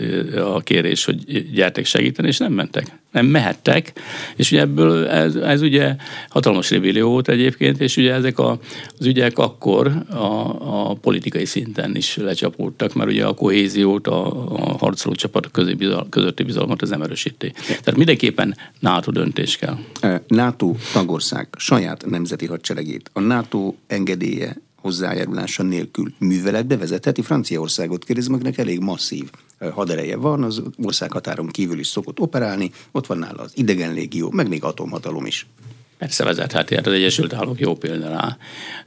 a 0.54 0.60
kérés, 0.60 1.04
hogy 1.04 1.50
gyertek 1.52 1.84
segíteni, 1.84 2.28
és 2.28 2.38
nem 2.38 2.52
mentek. 2.52 2.86
Nem 3.12 3.26
mehettek, 3.26 3.92
és 4.36 4.52
ugye 4.52 4.60
ebből 4.60 5.06
ez, 5.06 5.34
ez 5.34 5.62
ugye 5.62 5.96
hatalmas 6.28 6.70
rebellió 6.70 7.08
volt 7.10 7.28
egyébként, 7.28 7.80
és 7.80 7.96
ugye 7.96 8.12
ezek 8.12 8.38
a, 8.38 8.58
az 8.98 9.06
ügyek 9.06 9.38
akkor 9.38 9.86
a, 10.10 10.88
a 10.90 10.94
politikai 10.94 11.44
szinten 11.44 11.96
is 11.96 12.16
lecsapódtak, 12.16 12.94
mert 12.94 13.10
ugye 13.10 13.24
a 13.24 13.34
kohéziót, 13.34 14.06
a, 14.06 14.26
a 14.52 14.76
harcoló 14.78 15.14
csapatok 15.14 15.52
közötti 16.10 16.42
bizalmat 16.42 16.82
az 16.82 16.90
nem. 16.90 17.52
Tehát 17.66 17.96
mindenképpen 17.96 18.56
NATO 18.80 19.10
döntés 19.10 19.56
kell. 19.56 19.76
NATO 20.26 20.74
tagország 20.92 21.48
saját 21.56 22.06
nemzeti 22.06 22.46
hadseregét, 22.46 23.10
a 23.12 23.20
NATO 23.20 23.74
engedélye 23.86 24.56
hozzájárulása 24.80 25.62
nélkül 25.62 26.12
műveletbe 26.18 26.76
vezetheti. 26.76 27.22
Franciaországot 27.22 28.04
kérdezem, 28.04 28.34
akinek 28.34 28.58
elég 28.58 28.80
masszív 28.80 29.30
hadereje 29.58 30.16
van, 30.16 30.42
az 30.42 30.62
országhatáron 30.82 31.46
kívül 31.46 31.78
is 31.78 31.86
szokott 31.86 32.20
operálni, 32.20 32.70
ott 32.92 33.06
van 33.06 33.18
nála 33.18 33.42
az 33.42 33.52
idegen 33.54 33.92
légió, 33.92 34.30
meg 34.30 34.48
még 34.48 34.64
atomhatalom 34.64 35.26
is. 35.26 35.46
Persze 35.98 36.24
vezetheti, 36.24 36.74
hát 36.74 36.86
az 36.86 36.92
Egyesült 36.92 37.32
Államok 37.32 37.60
jó 37.60 37.76
példa 37.76 38.08
rá. 38.08 38.36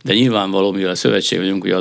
De 0.04 0.14
nyilvánvaló, 0.14 0.72
mivel 0.72 0.90
a 0.90 0.96
szövetség 0.96 1.40
vagyunk, 1.40 1.64
ugye 1.64 1.76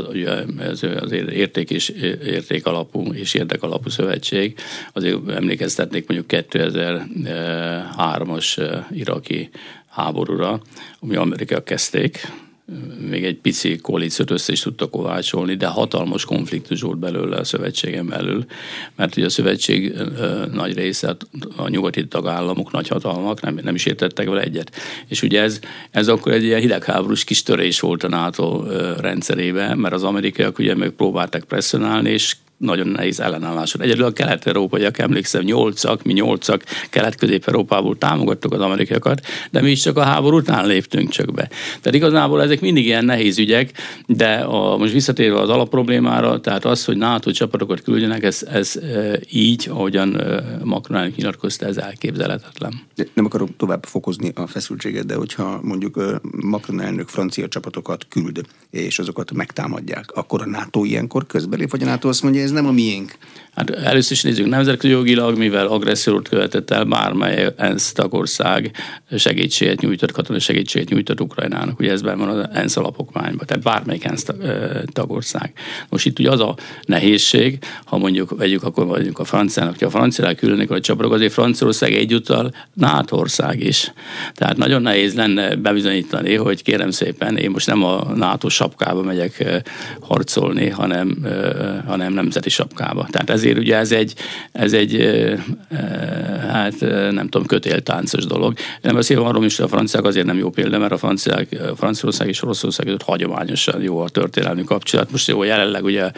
ez 0.58 0.82
az 0.82 1.12
érték 1.12 1.70
és 1.70 1.88
érték 2.24 2.66
alapú 2.66 3.12
és 3.12 3.34
érdek 3.34 3.62
alapú 3.62 3.88
szövetség, 3.88 4.58
azért 4.92 5.28
emlékeztetnék 5.28 6.08
mondjuk 6.08 6.44
2003-as 6.52 8.76
iraki 8.90 9.50
háborúra, 9.88 10.62
ami 11.00 11.16
Amerika 11.16 11.62
kezdték, 11.62 12.32
még 13.10 13.24
egy 13.24 13.36
pici 13.36 13.76
koalíciót 13.76 14.30
össze 14.30 14.52
is 14.52 14.60
tudta 14.60 14.88
kovácsolni, 14.88 15.54
de 15.54 15.66
hatalmas 15.66 16.24
konfliktus 16.24 16.80
volt 16.80 16.98
belőle 16.98 17.36
a 17.36 17.44
szövetségen 17.44 18.06
belül, 18.06 18.44
mert 18.96 19.16
ugye 19.16 19.26
a 19.26 19.30
szövetség 19.30 19.94
nagy 20.52 20.74
része, 20.74 21.16
a 21.56 21.68
nyugati 21.68 22.06
tagállamok, 22.06 22.72
nagy 22.72 22.88
hatalmak 22.88 23.40
nem, 23.40 23.58
nem 23.62 23.74
is 23.74 23.86
értettek 23.86 24.28
vele 24.28 24.42
egyet. 24.42 24.76
És 25.08 25.22
ugye 25.22 25.42
ez, 25.42 25.60
ez 25.90 26.08
akkor 26.08 26.32
egy 26.32 26.44
ilyen 26.44 26.60
hidegháborús 26.60 27.24
kis 27.24 27.42
törés 27.42 27.80
volt 27.80 28.02
a 28.02 28.08
NATO 28.08 28.64
rendszerében, 29.00 29.78
mert 29.78 29.94
az 29.94 30.02
amerikaiak 30.02 30.58
ugye 30.58 30.74
meg 30.74 30.90
próbálták 30.90 31.44
presszionálni, 31.44 32.10
és 32.10 32.36
nagyon 32.60 32.86
nehéz 32.86 33.20
ellenálláson. 33.20 33.82
Egyedül 33.82 34.04
a 34.04 34.12
kelet-európaiak, 34.12 34.98
emlékszem, 34.98 35.42
nyolcak, 35.42 36.02
mi 36.02 36.12
nyolcak 36.12 36.64
kelet-közép-európából 36.90 37.98
támogattuk 37.98 38.52
az 38.52 38.60
amerikaiakat, 38.60 39.20
de 39.50 39.60
mi 39.60 39.70
is 39.70 39.80
csak 39.80 39.96
a 39.96 40.02
háború 40.02 40.36
után 40.36 40.66
léptünk 40.66 41.08
csak 41.08 41.32
be. 41.34 41.48
Tehát 41.66 41.94
igazából 41.94 42.42
ezek 42.42 42.60
mindig 42.60 42.84
ilyen 42.84 43.04
nehéz 43.04 43.38
ügyek, 43.38 43.72
de 44.06 44.34
a, 44.34 44.76
most 44.76 44.92
visszatérve 44.92 45.40
az 45.40 45.48
alapproblémára, 45.48 46.40
tehát 46.40 46.64
az, 46.64 46.84
hogy 46.84 46.96
NATO 46.96 47.30
csapatokat 47.30 47.82
küldjenek, 47.82 48.22
ez, 48.22 48.42
ez 48.50 48.76
e, 48.76 49.18
így, 49.30 49.68
ahogyan 49.70 50.20
e, 50.20 50.42
elnök 50.88 51.16
nyilatkozta, 51.16 51.66
ez 51.66 51.76
elképzelhetetlen. 51.76 52.72
Nem 53.14 53.24
akarok 53.24 53.48
tovább 53.56 53.84
fokozni 53.84 54.32
a 54.34 54.46
feszültséget, 54.46 55.06
de 55.06 55.14
hogyha 55.14 55.60
mondjuk 55.62 55.96
e, 55.98 56.20
Macron 56.40 56.80
elnök 56.80 57.08
francia 57.08 57.48
csapatokat 57.48 58.06
küld, 58.08 58.40
és 58.70 58.98
azokat 58.98 59.32
megtámadják, 59.32 60.10
akkor 60.10 60.42
a 60.42 60.46
NATO 60.46 60.84
ilyenkor 60.84 61.26
közbelép, 61.26 61.70
vagy 61.70 61.82
a 61.82 61.86
NATO 61.86 62.08
azt 62.08 62.22
mondja, 62.22 62.40
ez 62.50 62.56
nem 62.56 62.66
a 62.66 62.72
miénk. 62.72 63.12
Hát 63.54 63.70
először 63.70 64.12
is 64.12 64.22
nézzük, 64.22 64.46
nemzetközi 64.46 64.92
jogilag, 64.92 65.38
mivel 65.38 65.66
agressziót 65.66 66.28
követett 66.28 66.70
el, 66.70 66.84
bármely 66.84 67.52
ENSZ 67.56 67.92
tagország 67.92 68.70
segítséget 69.16 69.80
nyújtott, 69.80 70.12
katonai 70.12 70.40
segítséget 70.40 70.88
nyújtott 70.88 71.20
Ukrajnának. 71.20 71.78
Ugye 71.78 71.90
ez 71.90 72.02
van 72.02 72.20
az 72.20 72.48
ENSZ 72.52 72.76
alapokmányban, 72.76 73.46
tehát 73.46 73.62
bármelyik 73.62 74.04
ENSZ 74.04 74.26
tagország. 74.92 75.52
Most 75.88 76.06
itt 76.06 76.18
ugye 76.18 76.30
az 76.30 76.40
a 76.40 76.56
nehézség, 76.84 77.58
ha 77.84 77.98
mondjuk 77.98 78.36
vegyük, 78.36 78.62
akkor 78.62 78.86
vagyunk 78.86 79.18
a 79.18 79.24
franciának, 79.24 79.78
hogy 79.78 79.86
a 79.86 79.90
franciák 79.90 80.36
különnek 80.36 80.70
a 80.70 80.80
csapatok, 80.80 81.12
azért 81.12 81.32
Franciaország 81.32 81.92
egyúttal 81.92 82.54
NATO 82.74 83.16
ország 83.16 83.60
is. 83.60 83.92
Tehát 84.34 84.56
nagyon 84.56 84.82
nehéz 84.82 85.14
lenne 85.14 85.56
bebizonyítani, 85.56 86.34
hogy 86.34 86.62
kérem 86.62 86.90
szépen, 86.90 87.36
én 87.36 87.50
most 87.50 87.66
nem 87.66 87.84
a 87.84 88.12
NATO 88.14 88.48
sapkába 88.48 89.02
megyek 89.02 89.62
harcolni, 90.00 90.68
hanem, 90.68 91.26
hanem 91.86 92.30
nemzeti 92.40 92.50
sapkába. 92.50 93.06
Tehát 93.10 93.30
ezért 93.30 93.58
ugye 93.58 93.76
ez 93.76 93.92
egy, 93.92 94.14
ez 94.52 94.72
egy 94.72 94.96
hát 96.48 96.80
nem 97.10 97.28
tudom, 97.28 97.46
kötéltáncos 97.46 98.24
dolog. 98.24 98.54
Nem 98.82 98.94
beszélve 98.94 99.24
arról 99.24 99.44
is, 99.44 99.56
hogy 99.56 99.64
a 99.64 99.68
franciák 99.68 100.04
azért 100.04 100.26
nem 100.26 100.38
jó 100.38 100.50
példa, 100.50 100.78
mert 100.78 100.92
a 100.92 100.98
franciák, 100.98 101.56
Franciaország 101.76 102.28
és 102.28 102.42
Oroszország 102.42 102.86
között 102.86 103.02
hagyományosan 103.02 103.82
jó 103.82 103.98
a 103.98 104.08
történelmi 104.08 104.64
kapcsolat. 104.64 105.10
Most 105.10 105.28
jó, 105.28 105.42
jelenleg 105.42 105.84
ugye 105.84 106.10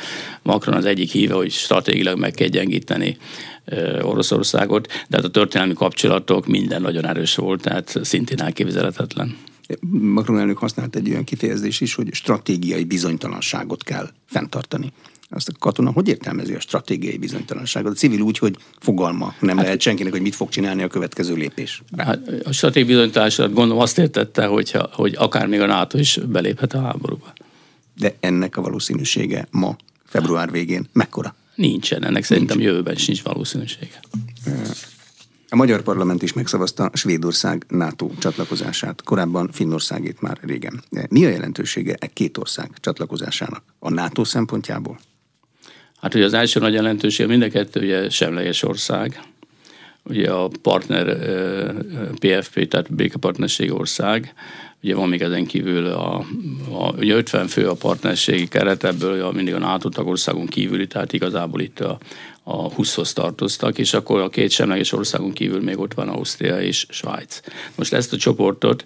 Macron 0.42 0.74
az 0.74 0.84
egyik 0.84 1.10
híve, 1.10 1.34
hogy 1.34 1.50
stratégilag 1.50 2.18
meg 2.18 2.32
kell 2.32 2.48
gyengíteni 2.48 3.16
Oroszországot, 4.02 4.86
de 4.86 5.16
hát 5.16 5.24
a 5.24 5.30
történelmi 5.30 5.74
kapcsolatok 5.74 6.46
minden 6.46 6.82
nagyon 6.82 7.06
erős 7.06 7.34
volt, 7.34 7.62
tehát 7.62 7.98
szintén 8.02 8.40
elképzelhetetlen. 8.40 9.36
Macron 9.90 10.38
elnök 10.38 10.58
használt 10.58 10.96
egy 10.96 11.10
olyan 11.10 11.24
kifejezés 11.24 11.80
is, 11.80 11.94
hogy 11.94 12.08
stratégiai 12.12 12.84
bizonytalanságot 12.84 13.82
kell 13.82 14.08
fenntartani 14.26 14.92
azt 15.34 15.48
a 15.48 15.52
katona 15.58 15.90
hogy 15.90 16.08
értelmezi 16.08 16.54
a 16.54 16.60
stratégiai 16.60 17.18
bizonytalanságot? 17.18 17.92
A 17.92 17.94
civil 17.94 18.20
úgy, 18.20 18.38
hogy 18.38 18.56
fogalma 18.78 19.34
nem 19.40 19.56
hát, 19.56 19.64
lehet 19.64 19.80
senkinek, 19.80 20.12
hogy 20.12 20.20
mit 20.20 20.34
fog 20.34 20.48
csinálni 20.48 20.82
a 20.82 20.86
következő 20.86 21.34
lépés. 21.34 21.82
Hát 21.96 22.28
a 22.44 22.52
stratégiai 22.52 22.94
bizonytalanságot 22.94 23.54
gondolom 23.54 23.82
azt 23.82 23.98
értette, 23.98 24.46
hogyha, 24.46 24.88
hogy 24.92 25.14
akár 25.18 25.46
még 25.46 25.60
a 25.60 25.66
NATO 25.66 25.98
is 25.98 26.18
beléphet 26.28 26.72
a 26.72 26.80
háborúba. 26.80 27.32
De 27.96 28.14
ennek 28.20 28.56
a 28.56 28.60
valószínűsége 28.60 29.46
ma, 29.50 29.76
február 30.04 30.50
végén 30.50 30.88
mekkora? 30.92 31.34
Nincsen, 31.54 32.04
ennek 32.04 32.24
szerintem 32.24 32.56
Nincs. 32.56 32.70
jövőben 32.70 32.96
sincs 32.96 33.22
valószínűsége. 33.22 34.00
A 35.48 35.56
magyar 35.56 35.82
parlament 35.82 36.22
is 36.22 36.32
megszavazta 36.32 36.90
Svédország 36.94 37.64
NATO 37.68 38.10
csatlakozását, 38.18 39.02
korábban 39.02 39.48
Finnországét 39.52 40.20
már 40.20 40.38
régen. 40.40 40.82
Mi 41.08 41.24
a 41.24 41.28
jelentősége 41.28 41.96
e 41.98 42.06
két 42.06 42.38
ország 42.38 42.70
csatlakozásának 42.80 43.62
a 43.78 43.90
NATO 43.90 44.24
szempontjából? 44.24 44.98
Hát 46.02 46.14
ugye 46.14 46.24
az 46.24 46.34
első 46.34 46.60
nagy 46.60 46.72
jelentőség, 46.72 47.26
mind 47.26 47.42
a 47.42 47.48
kettő 47.48 47.80
ugye 47.80 48.10
semleges 48.10 48.62
ország, 48.62 49.20
ugye 50.02 50.30
a 50.30 50.50
partner 50.62 51.16
PFP, 52.18 52.68
tehát 52.68 52.94
békepartnerség 52.94 53.72
ország, 53.72 54.34
ugye 54.82 54.94
van 54.94 55.08
még 55.08 55.22
ezen 55.22 55.46
kívül 55.46 55.86
a, 55.86 56.24
a 56.70 56.92
ugye 56.96 57.14
50 57.14 57.46
fő 57.46 57.68
a 57.68 57.74
partnerségi 57.74 58.48
keret, 58.48 58.84
ebből 58.84 59.32
mindig 59.32 59.54
a 59.54 59.58
NATO 59.58 59.88
tagországon 59.88 60.46
kívüli, 60.46 60.86
tehát 60.86 61.12
igazából 61.12 61.60
itt 61.60 61.80
a, 61.80 61.98
a 62.42 62.68
20-hoz 62.68 63.12
tartoztak, 63.12 63.78
és 63.78 63.94
akkor 63.94 64.20
a 64.20 64.28
két 64.28 64.50
semleges 64.50 64.92
országon 64.92 65.32
kívül 65.32 65.60
még 65.60 65.78
ott 65.78 65.94
van 65.94 66.08
Ausztria 66.08 66.60
és 66.60 66.86
Svájc. 66.88 67.40
Most 67.74 67.92
ezt 67.92 68.12
a 68.12 68.16
csoportot 68.16 68.84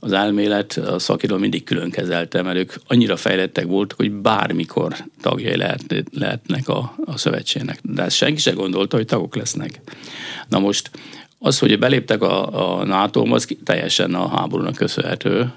az 0.00 0.12
elmélet 0.12 0.72
a 0.72 0.98
szakiról 0.98 1.38
mindig 1.38 1.64
külön 1.64 1.90
kezelte, 1.90 2.42
mert 2.42 2.58
ők 2.58 2.72
annyira 2.86 3.16
fejlettek 3.16 3.66
voltak, 3.66 3.98
hogy 3.98 4.12
bármikor 4.12 4.96
tagjai 5.20 5.56
lehet, 5.56 6.04
lehetnek 6.12 6.68
a, 6.68 6.94
a 7.04 7.16
szövetségnek. 7.16 7.78
De 7.82 8.02
ezt 8.02 8.16
senki 8.16 8.40
se 8.40 8.50
gondolta, 8.50 8.96
hogy 8.96 9.06
tagok 9.06 9.36
lesznek. 9.36 9.80
Na 10.48 10.58
most 10.58 10.90
az, 11.38 11.58
hogy 11.58 11.78
beléptek 11.78 12.22
a, 12.22 12.78
a 12.78 12.84
nato 12.84 13.34
az 13.34 13.56
teljesen 13.64 14.14
a 14.14 14.28
háborúnak 14.28 14.74
köszönhető. 14.74 15.52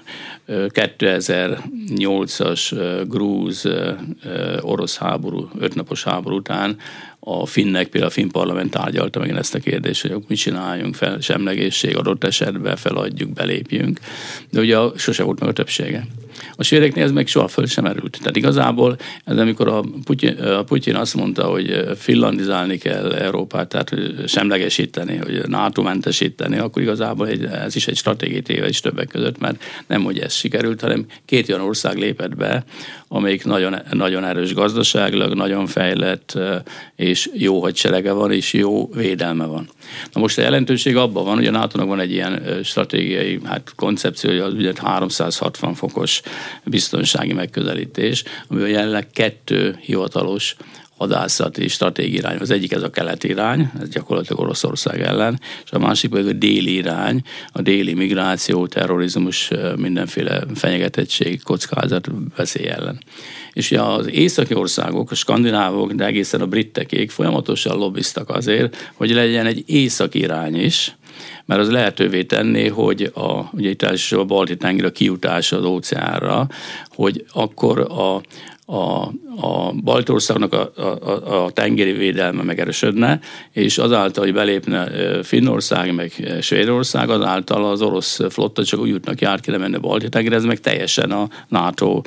2008-as 0.48 2.74
grúz 3.08 3.68
orosz 4.60 4.96
háború, 4.96 5.48
ötnapos 5.58 6.04
háború 6.04 6.36
után 6.36 6.76
a 7.24 7.46
finnek, 7.46 7.88
például 7.88 8.10
a 8.10 8.14
finn 8.14 8.28
parlament 8.28 8.70
tárgyalta 8.70 9.18
meg 9.18 9.30
ezt 9.30 9.54
a 9.54 9.58
kérdést, 9.58 10.06
hogy 10.06 10.24
mit 10.28 10.38
csináljunk, 10.38 10.94
fel, 10.94 11.20
semlegészség 11.20 11.96
adott 11.96 12.24
esetben 12.24 12.76
feladjuk, 12.76 13.32
belépjünk. 13.32 14.00
De 14.50 14.60
ugye 14.60 14.78
sose 14.96 15.22
volt 15.22 15.40
meg 15.40 15.48
a 15.48 15.52
többsége. 15.52 16.06
A 16.56 16.62
svédeknél 16.62 17.04
ez 17.04 17.12
meg 17.12 17.26
soha 17.26 17.48
föl 17.48 17.66
sem 17.66 17.84
erült. 17.84 18.18
Tehát 18.18 18.36
igazából 18.36 18.96
ez 19.24 19.36
amikor 19.36 19.68
a 19.68 19.84
Putyin, 20.04 20.38
a 20.38 20.62
Putyin 20.62 20.94
azt 20.94 21.14
mondta, 21.14 21.44
hogy 21.44 21.84
finlandizálni 21.96 22.78
kell 22.78 23.12
Európát, 23.12 23.68
tehát 23.68 23.94
semlegesíteni, 24.26 25.16
hogy 25.16 25.42
NATO 25.48 25.82
mentesíteni, 25.82 26.58
akkor 26.58 26.82
igazából 26.82 27.28
egy, 27.28 27.44
ez 27.44 27.76
is 27.76 27.86
egy 27.86 27.96
stratégiai 27.96 28.42
téve 28.42 28.68
is 28.68 28.80
többek 28.80 29.08
között, 29.08 29.38
mert 29.38 29.62
nem, 29.86 30.02
hogy 30.02 30.18
ez 30.18 30.32
sikerült, 30.32 30.80
hanem 30.80 31.06
két 31.24 31.48
olyan 31.48 31.60
ország 31.60 31.96
lépett 31.96 32.36
be, 32.36 32.64
amelyik 33.08 33.44
nagyon, 33.44 33.76
nagyon 33.90 34.24
erős 34.24 34.54
gazdaságilag, 34.54 35.34
nagyon 35.34 35.66
fejlett, 35.66 36.38
és 36.96 37.11
jó 37.34 37.60
hadserege 37.60 38.12
van, 38.12 38.32
és 38.32 38.52
jó 38.52 38.90
védelme 38.94 39.44
van. 39.44 39.68
Na 40.12 40.20
most 40.20 40.38
a 40.38 40.42
jelentőség 40.42 40.96
abban 40.96 41.24
van, 41.24 41.34
hogy 41.34 41.46
a 41.46 41.50
nato 41.50 41.86
van 41.86 42.00
egy 42.00 42.12
ilyen 42.12 42.60
stratégiai 42.64 43.40
hát 43.44 43.72
koncepciója, 43.76 44.44
az 44.44 44.54
ugye 44.54 44.72
360 44.82 45.74
fokos 45.74 46.20
biztonsági 46.64 47.32
megközelítés, 47.32 48.24
ami 48.48 48.70
jelenleg 48.70 49.10
kettő 49.10 49.78
hivatalos 49.80 50.56
hadászati 51.02 51.68
stratégiai 51.68 52.16
irány. 52.16 52.36
Az 52.40 52.50
egyik 52.50 52.72
ez 52.72 52.82
a 52.82 52.90
keleti 52.90 53.28
irány, 53.28 53.70
ez 53.80 53.88
gyakorlatilag 53.88 54.42
Oroszország 54.42 55.00
ellen, 55.00 55.40
és 55.64 55.70
a 55.70 55.78
másik 55.78 56.10
pedig 56.10 56.26
a 56.26 56.32
déli 56.32 56.74
irány, 56.74 57.22
a 57.52 57.62
déli 57.62 57.94
migráció, 57.94 58.66
terrorizmus, 58.66 59.50
mindenféle 59.76 60.44
fenyegetettség, 60.54 61.42
kockázat, 61.42 62.08
veszély 62.36 62.66
ellen. 62.66 63.00
És 63.52 63.70
ugye 63.70 63.82
az 63.82 64.10
északi 64.10 64.54
országok, 64.54 65.10
a 65.10 65.14
skandinávok, 65.14 65.92
de 65.92 66.04
egészen 66.04 66.40
a 66.40 66.46
britekék 66.46 67.10
folyamatosan 67.10 67.76
lobbiztak 67.76 68.28
azért, 68.28 68.92
hogy 68.94 69.10
legyen 69.10 69.46
egy 69.46 69.62
északi 69.66 70.18
irány 70.18 70.54
is, 70.54 70.96
mert 71.44 71.60
az 71.60 71.70
lehetővé 71.70 72.24
tenné, 72.24 72.66
hogy 72.66 73.10
a, 73.14 73.50
ugye 73.52 73.70
itt 73.70 73.82
a 73.82 74.24
balti 74.24 74.56
tenger 74.56 74.84
a 74.84 74.90
kiutás 74.90 75.52
az 75.52 75.64
óceánra, 75.64 76.48
hogy 76.88 77.24
akkor 77.32 77.78
a, 77.78 78.22
a, 78.72 79.12
a 79.40 79.72
Baltországnak 79.72 80.52
a, 80.52 80.72
a, 80.76 81.44
a 81.44 81.50
tengeri 81.50 81.92
védelme 81.92 82.42
megerősödne, 82.42 83.20
és 83.52 83.78
azáltal, 83.78 84.24
hogy 84.24 84.32
belépne 84.32 84.90
Finnország, 85.22 85.94
meg 85.94 86.38
Svédország, 86.40 87.10
azáltal 87.10 87.70
az 87.70 87.82
orosz 87.82 88.20
flotta 88.30 88.64
csak 88.64 88.80
úgy 88.80 88.88
jutnak 88.88 89.20
jár 89.20 89.40
ki 89.40 89.50
lemenne 89.50 89.78
balti 89.78 90.08
tengerre, 90.08 90.36
ez 90.36 90.44
meg 90.44 90.60
teljesen 90.60 91.10
a 91.10 91.28
NATO 91.48 92.02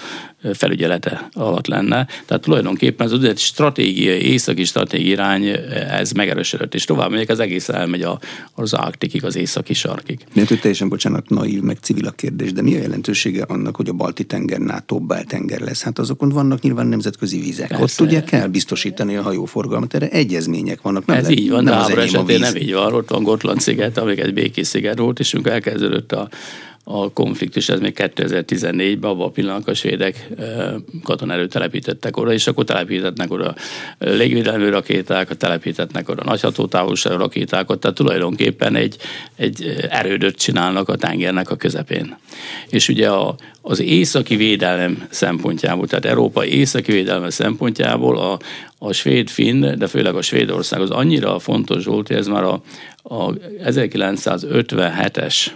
felügyelete 0.53 1.29
alatt 1.33 1.67
lenne. 1.67 2.07
Tehát 2.25 2.43
tulajdonképpen 2.43 3.11
az 3.11 3.23
egy 3.23 3.37
stratégiai, 3.37 4.21
északi 4.21 4.63
stratégiai 4.63 5.09
irány, 5.09 5.45
ez 5.89 6.11
megerősödött, 6.11 6.73
és 6.73 6.83
tovább 6.83 7.11
megyek, 7.11 7.29
az 7.29 7.39
egész 7.39 7.69
elmegy 7.69 8.01
a, 8.01 8.19
az 8.53 8.73
Arktikig, 8.73 9.25
az 9.25 9.35
északi 9.35 9.73
sarkig. 9.73 10.19
Nem 10.33 10.45
hogy 10.47 10.59
teljesen 10.59 10.89
bocsánat, 10.89 11.29
naív, 11.29 11.61
meg 11.61 11.77
civil 11.81 12.07
a 12.07 12.11
kérdés, 12.11 12.53
de 12.53 12.61
mi 12.61 12.75
a 12.75 12.79
jelentősége 12.79 13.43
annak, 13.43 13.75
hogy 13.75 13.89
a 13.89 13.93
balti 13.93 14.23
tenger 14.23 14.59
NATO 14.59 14.99
beltenger 14.99 15.59
lesz? 15.59 15.83
Hát 15.83 15.99
azokon 15.99 16.29
vannak 16.29 16.61
nyilván 16.61 16.87
nemzetközi 17.19 17.39
vizek. 17.39 17.67
Persze. 17.67 18.03
Ott 18.03 18.09
ugye 18.09 18.23
kell 18.23 18.47
biztosítani 18.47 19.15
a 19.15 19.21
hajóforgalmat, 19.21 19.93
erre 19.93 20.09
egyezmények 20.09 20.81
vannak. 20.81 21.05
Nem 21.05 21.17
Ez 21.17 21.27
le, 21.27 21.31
így 21.31 21.49
van, 21.49 21.63
nem 21.63 21.87
de 21.87 22.01
esetén 22.01 22.39
nem 22.39 22.55
így 22.55 22.73
van. 22.73 22.93
Ott 22.93 23.09
van 23.09 23.23
Gotland 23.23 23.61
sziget, 23.61 23.97
amik 23.97 24.19
egy 24.19 24.33
békés 24.33 24.67
sziget 24.67 24.97
volt, 24.97 25.19
és 25.19 25.33
amikor 25.33 25.51
elkezdődött 25.51 26.11
a 26.11 26.29
a 26.87 27.13
konfliktus, 27.13 27.69
ez 27.69 27.79
még 27.79 27.93
2014-ben, 27.97 29.09
abban 29.09 29.27
a 29.27 29.31
pillanatban 29.31 29.73
a 29.73 29.77
svédek 29.77 30.29
katonerőt 31.03 31.51
telepítettek 31.51 32.17
oda, 32.17 32.33
és 32.33 32.47
akkor 32.47 32.63
telepítetnek 32.63 33.31
oda 33.31 33.55
légvédelmi 33.97 34.69
rakétákat, 34.69 35.37
telepítetnek 35.37 36.09
oda 36.09 36.23
nagyhatótávolságú 36.23 37.17
rakétákat, 37.17 37.79
tehát 37.79 37.95
tulajdonképpen 37.95 38.75
egy, 38.75 38.95
egy 39.35 39.75
erődöt 39.89 40.35
csinálnak 40.35 40.89
a 40.89 40.95
tengernek 40.95 41.49
a 41.49 41.55
közepén. 41.55 42.17
És 42.69 42.89
ugye 42.89 43.09
a, 43.09 43.35
az 43.61 43.79
északi 43.79 44.35
védelem 44.35 45.07
szempontjából, 45.09 45.87
tehát 45.87 46.05
Európa 46.05 46.45
északi 46.45 46.91
védelme 46.91 47.29
szempontjából 47.29 48.17
a, 48.17 48.39
a 48.77 48.91
svéd-finn, 48.91 49.77
de 49.77 49.87
főleg 49.87 50.15
a 50.15 50.21
Svédország 50.21 50.81
az 50.81 50.89
annyira 50.89 51.39
fontos 51.39 51.85
volt, 51.85 52.07
hogy 52.07 52.17
ez 52.17 52.27
már 52.27 52.43
a, 52.43 52.61
a 53.03 53.33
1957-es 53.63 55.47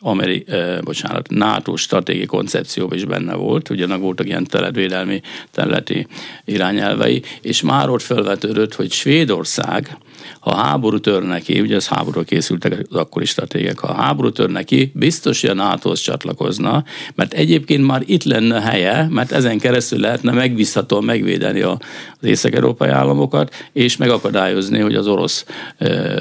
Ameri, 0.00 0.44
eh, 0.46 0.78
bocsánat, 0.80 1.28
NATO 1.30 1.76
stratégiai 1.76 2.26
koncepcióban 2.26 2.98
is 2.98 3.04
benne 3.04 3.34
volt, 3.34 3.70
ugyanak 3.70 4.00
voltak 4.00 4.26
ilyen 4.26 4.44
területvédelmi 4.44 5.20
területi 5.50 6.06
irányelvei, 6.44 7.22
és 7.40 7.62
már 7.62 7.88
ott 7.88 8.02
felvetődött, 8.02 8.74
hogy 8.74 8.90
Svédország 8.90 9.98
ha 10.40 10.54
háború 10.54 10.98
tör 10.98 11.22
neki, 11.22 11.60
ugye 11.60 11.76
az 11.76 11.86
háborúra 11.86 12.24
készültek 12.24 12.72
az 12.90 12.96
akkori 12.96 13.24
stratégiák, 13.24 13.78
ha 13.78 13.94
háború 13.94 14.30
tör 14.30 14.50
neki, 14.50 14.92
biztos, 14.94 15.40
hogy 15.40 15.50
a 15.50 15.54
nato 15.54 15.94
csatlakozna, 15.94 16.84
mert 17.14 17.32
egyébként 17.32 17.86
már 17.86 18.02
itt 18.06 18.24
lenne 18.24 18.60
helye, 18.60 19.06
mert 19.10 19.32
ezen 19.32 19.58
keresztül 19.58 19.98
lehetne 20.00 20.32
megbízhatóan 20.32 21.04
megvédeni 21.04 21.60
az 21.60 21.78
észak-európai 22.20 22.88
államokat, 22.88 23.54
és 23.72 23.96
megakadályozni, 23.96 24.78
hogy 24.78 24.94
az 24.94 25.06
orosz 25.06 25.44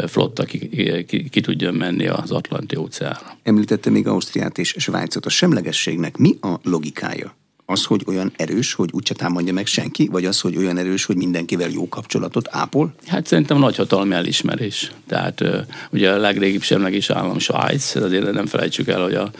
flotta 0.07 0.43
ki, 0.43 0.69
ki, 1.07 1.29
ki 1.29 1.41
tudjon 1.41 1.73
menni 1.73 2.07
az 2.07 2.31
Atlanti 2.31 2.75
óceánra. 2.75 3.37
Említette 3.43 3.89
még 3.89 4.07
Ausztriát 4.07 4.57
és 4.57 4.75
Svájcot. 4.77 5.25
A 5.25 5.29
semlegességnek 5.29 6.17
mi 6.17 6.37
a 6.41 6.53
logikája? 6.63 7.35
Az, 7.69 7.83
hogy 7.83 8.03
olyan 8.05 8.31
erős, 8.35 8.73
hogy 8.73 8.89
úgyse 8.91 9.13
támadja 9.13 9.53
meg 9.53 9.65
senki, 9.65 10.07
vagy 10.11 10.25
az, 10.25 10.41
hogy 10.41 10.57
olyan 10.57 10.77
erős, 10.77 11.05
hogy 11.05 11.15
mindenkivel 11.15 11.69
jó 11.69 11.89
kapcsolatot 11.89 12.47
ápol? 12.51 12.93
Hát 13.07 13.27
szerintem 13.27 13.57
nagyhatalmi 13.57 14.13
elismerés. 14.13 14.91
Tehát 15.07 15.43
ugye 15.89 16.11
a 16.11 16.17
legrégibb 16.17 16.61
semleges 16.61 17.09
állam 17.09 17.39
Svájc, 17.39 17.95
azért 17.95 18.31
nem 18.31 18.45
felejtsük 18.45 18.87
el, 18.87 19.01
hogy 19.01 19.13
a 19.13 19.31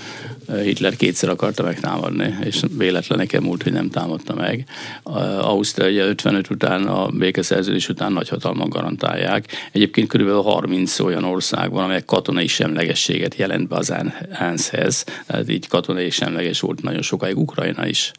Hitler 0.62 0.96
kétszer 0.96 1.30
akarta 1.30 1.64
megtámadni, 1.64 2.36
és 2.44 2.62
véletlen 2.78 3.18
nekem 3.18 3.44
múlt, 3.44 3.64
hogy 3.64 3.72
nem 3.72 3.90
támadta 3.90 4.34
meg. 4.34 4.66
Ausztria 5.42 5.90
ugye 5.90 6.06
55 6.06 6.50
után, 6.50 6.88
a 6.88 7.08
békeszerződés 7.08 7.90
után 7.90 8.12
nagyhatalmak 8.12 8.70
garantálják. 8.70 9.46
Egyébként 9.72 10.08
körülbelül 10.08 10.42
30 10.42 11.00
olyan 11.00 11.24
ország 11.24 11.72
van, 11.72 11.84
amelyek 11.84 12.06
katonai 12.06 12.48
semlegességet 12.48 13.36
jelent 13.36 13.68
be 13.68 13.76
az 13.76 13.94
ENSZ-hez. 14.32 15.06
Tehát 15.28 15.50
így 15.50 15.68
katonai 15.68 16.10
semleges 16.10 16.60
volt 16.60 16.82
nagyon 16.82 17.02
sokáig 17.02 17.38
Ukrajna 17.38 17.88
is 17.88 18.12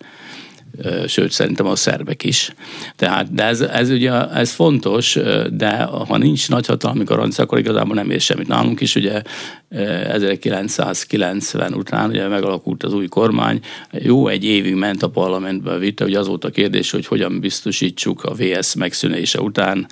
sőt 1.07 1.31
szerintem 1.31 1.67
a 1.67 1.77
szerbek 1.77 2.25
is. 2.25 2.55
Tehát, 2.97 3.35
de 3.35 3.45
ez, 3.45 3.61
ez 3.61 3.91
ugye 3.91 4.31
ez 4.31 4.51
fontos, 4.51 5.19
de 5.51 5.83
ha 5.83 6.17
nincs 6.17 6.49
nagyhatalmi 6.49 7.05
garancia, 7.05 7.45
akkor 7.45 7.59
igazából 7.59 7.95
nem 7.95 8.11
ér 8.11 8.21
semmit. 8.21 8.49
Nálunk 8.49 8.81
is 8.81 8.95
ugye 8.95 9.23
1990 9.69 11.75
után 11.75 12.11
ugye 12.11 12.29
megalakult 12.29 12.83
az 12.83 12.95
új 12.95 13.07
kormány, 13.07 13.61
jó 13.93 14.29
egy 14.29 14.45
évig 14.45 14.75
ment 14.75 15.03
a 15.03 15.11
parlamentbe 15.11 15.71
a 15.71 15.79
vita, 15.79 16.05
hogy 16.05 16.15
az 16.15 16.27
volt 16.27 16.45
a 16.45 16.51
kérdés, 16.51 16.91
hogy 16.91 17.07
hogyan 17.07 17.41
biztosítsuk 17.41 18.25
a 18.25 18.35
VS 18.35 18.75
megszűnése 18.75 19.41
után 19.41 19.87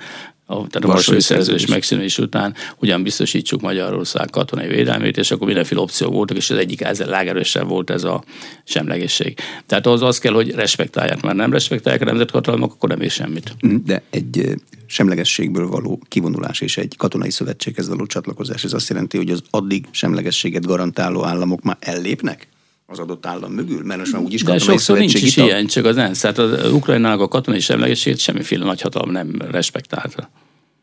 a, 0.49 0.55
tehát 0.55 0.83
a 0.83 0.87
Varsói 0.87 1.21
Szerződés 1.21 1.65
megszűnés 1.65 2.17
után 2.17 2.55
hogyan 2.77 3.03
biztosítsuk 3.03 3.61
Magyarország 3.61 4.29
katonai 4.29 4.67
védelmét, 4.67 5.17
és 5.17 5.31
akkor 5.31 5.47
mindenféle 5.47 5.81
opció 5.81 6.09
voltak, 6.09 6.37
és 6.37 6.49
az 6.49 6.57
egyik 6.57 6.81
ezzel 6.81 7.07
legerősebb 7.07 7.67
volt 7.67 7.89
ez 7.89 8.03
a 8.03 8.23
semlegesség. 8.63 9.37
Tehát 9.65 9.87
az 9.87 10.01
az 10.01 10.17
kell, 10.17 10.33
hogy 10.33 10.51
respektálják, 10.51 11.21
mert 11.21 11.35
nem 11.35 11.51
respektálják 11.51 12.01
a 12.01 12.05
nemzethatalmak, 12.05 12.71
akkor 12.71 12.89
nem 12.89 13.01
ér 13.01 13.09
semmit. 13.09 13.55
Mm, 13.67 13.75
de 13.85 14.03
egy 14.09 14.55
semlegességből 14.85 15.67
való 15.67 16.01
kivonulás 16.07 16.61
és 16.61 16.77
egy 16.77 16.93
katonai 16.97 17.31
szövetséghez 17.31 17.87
való 17.87 18.05
csatlakozás, 18.05 18.63
ez 18.63 18.73
azt 18.73 18.89
jelenti, 18.89 19.17
hogy 19.17 19.29
az 19.29 19.41
addig 19.49 19.85
semlegességet 19.91 20.65
garantáló 20.65 21.25
államok 21.25 21.61
már 21.61 21.77
ellépnek? 21.79 22.47
Az 22.89 22.99
adott 22.99 23.25
állam 23.25 23.51
mögül, 23.51 23.83
mert 23.83 23.99
most 23.99 24.11
már 24.11 24.21
úgyis 24.21 24.43
De 24.43 24.57
sokszor 24.57 24.97
nincs 24.97 25.13
is 25.13 25.37
ilyen, 25.37 25.65
csak 25.65 25.85
az 25.85 25.97
ENSZ. 25.97 26.19
Tehát 26.19 26.37
az 26.37 26.71
Ukrajnának 26.71 27.21
a 27.21 27.27
katonai 27.27 27.59
semlegességet 27.59 28.19
semmiféle 28.19 28.65
nagyhatalom 28.65 29.11
nem 29.11 29.41
respektálta. 29.51 30.29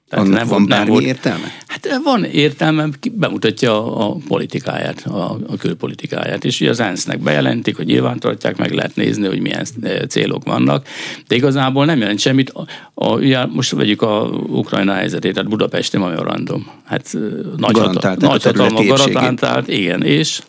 Tehát 0.09 0.25
Annak 0.25 0.39
nem, 0.39 0.49
van 0.49 0.67
bármi 0.67 0.91
volt, 0.91 1.05
értelme? 1.05 1.53
Hát 1.67 2.01
van 2.03 2.25
értelme, 2.25 2.89
bemutatja 3.13 3.97
a 3.97 4.17
politikáját, 4.29 5.07
a, 5.07 5.39
a 5.47 5.57
külpolitikáját, 5.57 6.45
és 6.45 6.61
ugye 6.61 6.71
az 6.71 6.81
ENSZ-nek 6.81 7.19
bejelentik, 7.19 7.77
hogy 7.77 7.87
nyilvántartják, 7.87 8.57
meg 8.57 8.73
lehet 8.73 8.97
nézni, 8.97 9.27
hogy 9.27 9.41
milyen 9.41 9.67
célok 10.09 10.45
vannak, 10.45 10.87
de 11.27 11.35
igazából 11.35 11.85
nem 11.85 11.99
jelent 11.99 12.19
semmit. 12.19 12.51
A, 12.51 12.67
a, 12.95 13.15
ugye 13.15 13.47
most 13.47 13.71
vegyük 13.71 14.03
a 14.03 14.23
Ukrajna 14.49 14.93
helyzetét, 14.93 15.35
tehát 15.35 15.49
Budapesti 15.49 15.99
memorandum. 15.99 16.67
Hát 16.85 17.17
nagy, 17.57 17.79
hatal, 17.79 18.17
nagy 18.19 18.43
hatalma 18.43 18.83
garantált, 18.85 19.69
igen, 19.69 20.03
és 20.03 20.41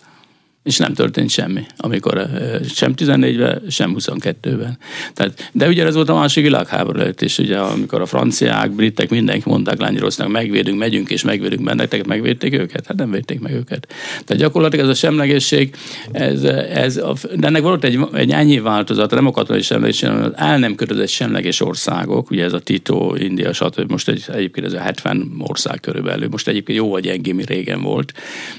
és 0.66 0.78
nem 0.78 0.94
történt 0.94 1.30
semmi, 1.30 1.66
amikor 1.78 2.28
sem 2.74 2.94
14-ben, 2.98 3.62
sem 3.70 3.96
22-ben. 4.00 4.78
Tehát, 5.14 5.50
de 5.52 5.68
ugye 5.68 5.86
ez 5.86 5.96
volt 5.96 6.10
a 6.10 6.14
másik 6.14 6.44
világháború 6.44 7.00
előtt 7.00 7.22
is, 7.22 7.38
ugye 7.38 7.58
amikor 7.58 8.02
a 8.02 8.06
franciák, 8.06 8.72
britek, 8.72 9.10
mindenki 9.10 9.50
mondták 9.50 9.80
Lengyelországnak, 9.80 10.36
megvédünk, 10.36 10.78
megyünk 10.78 11.10
és 11.10 11.24
megvédünk 11.24 11.64
benneteket, 11.64 12.08
megvédték 12.08 12.54
őket? 12.54 12.88
Hát 12.88 12.98
nem 12.98 13.12
védték 13.12 13.40
meg 13.40 13.54
őket. 13.54 13.88
Tehát 14.26 14.42
gyakorlatilag 14.42 14.86
ez 14.86 14.92
a 14.92 14.94
semlegesség, 14.94 15.76
ez, 16.12 16.44
ez 16.44 16.96
de 17.36 17.48
ennek 17.48 17.62
volt 17.62 17.84
egy, 17.84 18.00
egy 18.14 18.32
ennyi 18.32 18.60
változat, 18.60 19.12
nem 19.12 19.28
a 19.28 19.32
katonai 19.32 19.62
semlegesség, 19.62 20.10
hanem 20.10 20.24
az 20.24 20.32
el 20.36 20.60
nem 20.60 20.76
kötözött 20.76 21.08
semleges 21.08 21.62
országok, 21.62 22.32
ugye 22.32 22.44
ez 22.44 22.54
a 22.54 22.60
Tito, 22.60 23.16
India, 23.18 23.54
stb. 23.54 23.92
Most 23.92 24.10
egy, 24.10 24.24
egyébként 24.34 24.66
ez 24.66 24.74
a 24.74 24.80
70 24.80 25.32
ország 25.40 25.80
körülbelül, 25.80 26.28
most 26.32 26.48
egyébként 26.48 26.78
jó 26.78 26.90
vagy 26.90 27.04
gyengé, 27.04 27.32
mi 27.32 27.44
régen 27.46 27.82
volt. 27.82 28.14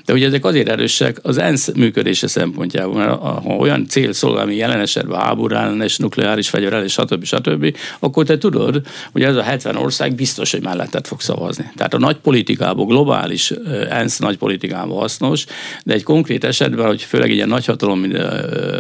De 0.04 0.12
ugye 0.12 0.26
ezek 0.26 0.44
azért 0.44 0.68
erősek, 0.68 1.18
az 1.22 1.38
ENSZ 1.38 1.70
működése 1.96 2.26
szempontjából, 2.26 2.94
mert 2.94 3.20
ha 3.20 3.56
olyan 3.58 3.86
cél 3.86 4.12
szolgál, 4.12 4.42
ami 4.42 4.54
jelen 4.54 4.80
esetben 4.80 5.20
háború 5.20 5.54
ellenes, 5.54 5.96
nukleáris 5.96 6.48
fegyver 6.48 6.88
stb. 6.88 7.24
stb., 7.24 7.76
akkor 7.98 8.24
te 8.24 8.38
tudod, 8.38 8.82
hogy 9.12 9.22
ez 9.22 9.36
a 9.36 9.42
70 9.42 9.76
ország 9.76 10.14
biztos, 10.14 10.50
hogy 10.50 10.62
mellettet 10.62 11.06
fog 11.06 11.20
szavazni. 11.20 11.70
Tehát 11.76 11.94
a 11.94 11.98
nagy 11.98 12.16
politikából, 12.16 12.86
globális 12.86 13.52
ENSZ 13.90 14.18
nagy 14.18 14.36
politikában 14.36 14.98
hasznos, 14.98 15.44
de 15.84 15.94
egy 15.94 16.02
konkrét 16.02 16.44
esetben, 16.44 16.86
hogy 16.86 17.02
főleg 17.02 17.30
egy 17.30 17.34
ilyen 17.34 17.48
nagyhatalom, 17.48 18.00
mint 18.00 18.18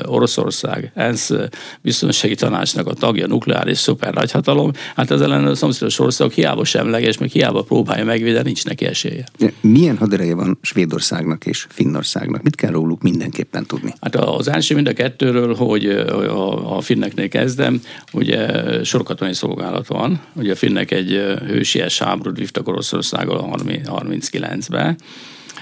Oroszország, 0.06 0.92
ENSZ 0.94 1.32
biztonsági 1.80 2.34
tanácsnak 2.34 2.86
a 2.86 2.94
tagja, 2.94 3.26
nukleáris 3.26 3.78
szuper 3.78 4.14
nagyhatalom, 4.14 4.70
hát 4.96 5.10
ez 5.10 5.20
ellen 5.20 5.46
a 5.46 5.54
szomszédos 5.54 5.98
országok 5.98 6.32
hiába 6.32 6.64
semleges, 6.64 7.18
meg 7.18 7.30
hiába 7.30 7.62
próbálja 7.62 8.04
megvédeni, 8.04 8.44
nincs 8.44 8.64
neki 8.64 8.84
esélye. 8.84 9.24
Milyen 9.60 9.96
hadereje 9.96 10.34
van 10.34 10.58
Svédországnak 10.62 11.46
és 11.46 11.66
Finnországnak? 11.68 12.42
Mit 12.42 12.54
kell 12.54 12.70
róluk 12.70 13.02
mindenképpen 13.10 13.66
tudni? 13.66 13.92
Hát 14.00 14.16
az 14.16 14.48
első 14.48 14.74
mind 14.74 14.88
a 14.88 14.92
kettőről, 14.92 15.54
hogy 15.54 15.86
a, 15.86 16.76
a 16.76 16.80
finneknél 16.80 17.28
kezdem, 17.28 17.80
ugye 18.12 18.62
sorkatonai 18.84 19.34
szolgálat 19.34 19.86
van. 19.86 20.20
Ugye 20.32 20.52
a 20.52 20.56
finnek 20.56 20.90
egy 20.90 21.10
hősies 21.46 21.98
háborút 21.98 22.38
vívtak 22.38 22.68
Oroszországgal 22.68 23.50
39-ben, 23.52 24.98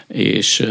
és 0.09 0.67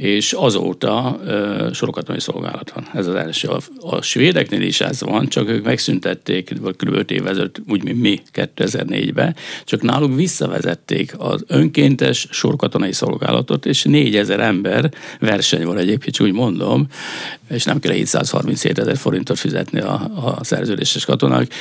és 0.00 0.32
azóta 0.32 1.20
uh, 1.24 1.72
sorokatonai 1.72 2.20
szolgálat 2.20 2.70
van. 2.70 2.88
Ez 2.94 3.06
az 3.06 3.14
első. 3.14 3.48
A, 3.48 3.60
a 3.80 4.02
svédeknél 4.02 4.62
is 4.62 4.80
ez 4.80 5.00
van, 5.00 5.28
csak 5.28 5.48
ők 5.48 5.64
megszüntették 5.64 6.54
kb. 6.76 6.94
5 6.94 7.10
évvel 7.10 7.30
ezelőtt, 7.30 7.60
úgy, 7.68 7.84
mint 7.84 8.00
mi 8.00 8.20
2004-ben, 8.34 9.36
csak 9.64 9.82
náluk 9.82 10.14
visszavezették 10.14 11.14
az 11.18 11.44
önkéntes 11.46 12.26
sorkatonai 12.30 12.92
szolgálatot, 12.92 13.66
és 13.66 13.82
4000 13.82 14.40
ember 14.40 14.90
verseny 15.18 15.64
van 15.64 15.78
egyébként, 15.78 16.20
úgy 16.20 16.32
mondom, 16.32 16.86
és 17.50 17.64
nem 17.64 17.80
kell 17.80 17.92
737 17.92 18.78
ezer 18.78 18.96
forintot 18.96 19.38
fizetni 19.38 19.80
a, 19.80 20.10
a 20.14 20.44
szerződéses 20.44 21.04
katonák, 21.04 21.52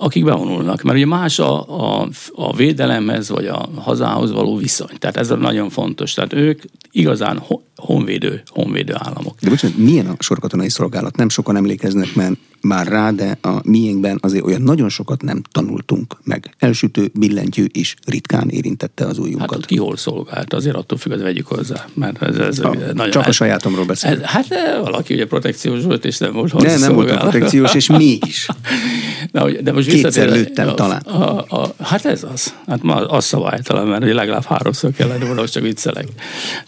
akik 0.00 0.24
bevonulnak. 0.24 0.82
Mert 0.82 0.96
ugye 0.96 1.06
más 1.06 1.38
a, 1.38 1.60
a, 2.00 2.08
a 2.34 2.56
védelemhez, 2.56 3.28
vagy 3.28 3.46
a 3.46 3.68
hazához 3.74 4.32
való 4.32 4.56
viszony. 4.56 4.98
Tehát 4.98 5.16
ez 5.16 5.28
nagyon 5.28 5.70
fontos. 5.70 6.12
Tehát 6.12 6.32
ők 6.32 6.62
igazán 6.90 7.42
honvédő, 7.76 8.42
honvédő 8.46 8.94
államok. 8.96 9.40
De 9.40 9.48
bocsánat, 9.48 9.76
milyen 9.76 10.06
a 10.06 10.14
sorkatonai 10.18 10.68
szolgálat? 10.68 11.16
Nem 11.16 11.28
sokan 11.28 11.56
emlékeznek, 11.56 12.14
mert 12.14 12.34
már 12.60 12.86
rá, 12.86 13.10
de 13.10 13.38
a 13.42 13.60
miénkben 13.64 14.18
azért 14.20 14.44
olyan 14.44 14.62
nagyon 14.62 14.88
sokat 14.88 15.22
nem 15.22 15.42
tanultunk 15.52 16.16
meg. 16.24 16.54
Elsütő, 16.58 17.10
billentyű 17.14 17.66
is 17.72 17.94
ritkán 18.06 18.48
érintette 18.48 19.04
az 19.04 19.18
ujjunkat. 19.18 19.54
Hát 19.54 19.66
ki 19.66 19.76
hol 19.76 19.96
szolgált, 19.96 20.52
azért 20.52 20.76
attól 20.76 20.98
függ, 20.98 21.12
hogy 21.12 21.22
vegyük 21.22 21.46
hozzá. 21.46 21.86
Mert 21.94 22.22
ez, 22.22 22.36
ez 22.36 22.58
a, 22.58 22.74
nagyon, 22.94 23.10
csak 23.10 23.26
a 23.26 23.32
sajátomról 23.32 23.84
beszél. 23.84 24.10
Ez, 24.10 24.20
hát 24.20 24.46
valaki 24.82 25.14
ugye 25.14 25.26
protekciós 25.26 25.82
volt, 25.82 26.04
és 26.04 26.18
nem 26.18 26.32
volt 26.32 26.50
hozzá. 26.50 26.66
Nem, 26.68 26.80
nem 26.80 26.94
volt 26.94 27.10
a 27.10 27.16
protekciós, 27.16 27.74
és 27.74 27.86
mégis. 27.86 28.46
Na, 29.32 29.50
de 29.50 29.72
most 29.72 29.89
Kétszer 29.90 30.28
lőttem 30.28 30.68
a, 30.68 30.74
talán. 30.74 31.00
A, 31.00 31.46
a, 31.48 31.62
a, 31.62 31.84
hát 31.84 32.04
ez 32.04 32.24
az. 32.32 32.54
Hát 32.66 32.82
ma 32.82 32.94
az 32.94 33.24
szabálytalan, 33.24 33.86
mert 33.86 34.02
ugye 34.02 34.14
legalább 34.14 34.44
háromszor 34.44 34.92
kellett 34.92 35.26
volna, 35.26 35.48
csak 35.48 35.62
viccelek. 35.62 36.06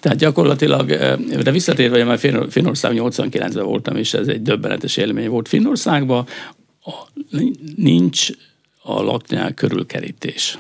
Tehát 0.01 0.19
gyakorlatilag, 0.19 0.87
de 1.43 1.51
visszatérve, 1.51 1.97
hogy 1.97 2.07
már 2.07 2.49
Finnország 2.51 2.93
89-ben 2.95 3.65
voltam, 3.65 3.97
és 3.97 4.15
ez 4.15 4.27
egy 4.27 4.43
döbbenetes 4.43 4.97
élmény 4.97 5.29
volt. 5.29 5.49
Finnországban 5.49 6.27
a, 6.85 6.93
nincs 7.77 8.29
a 8.83 9.03
laknyák 9.03 9.55
körülkerítés. 9.55 10.59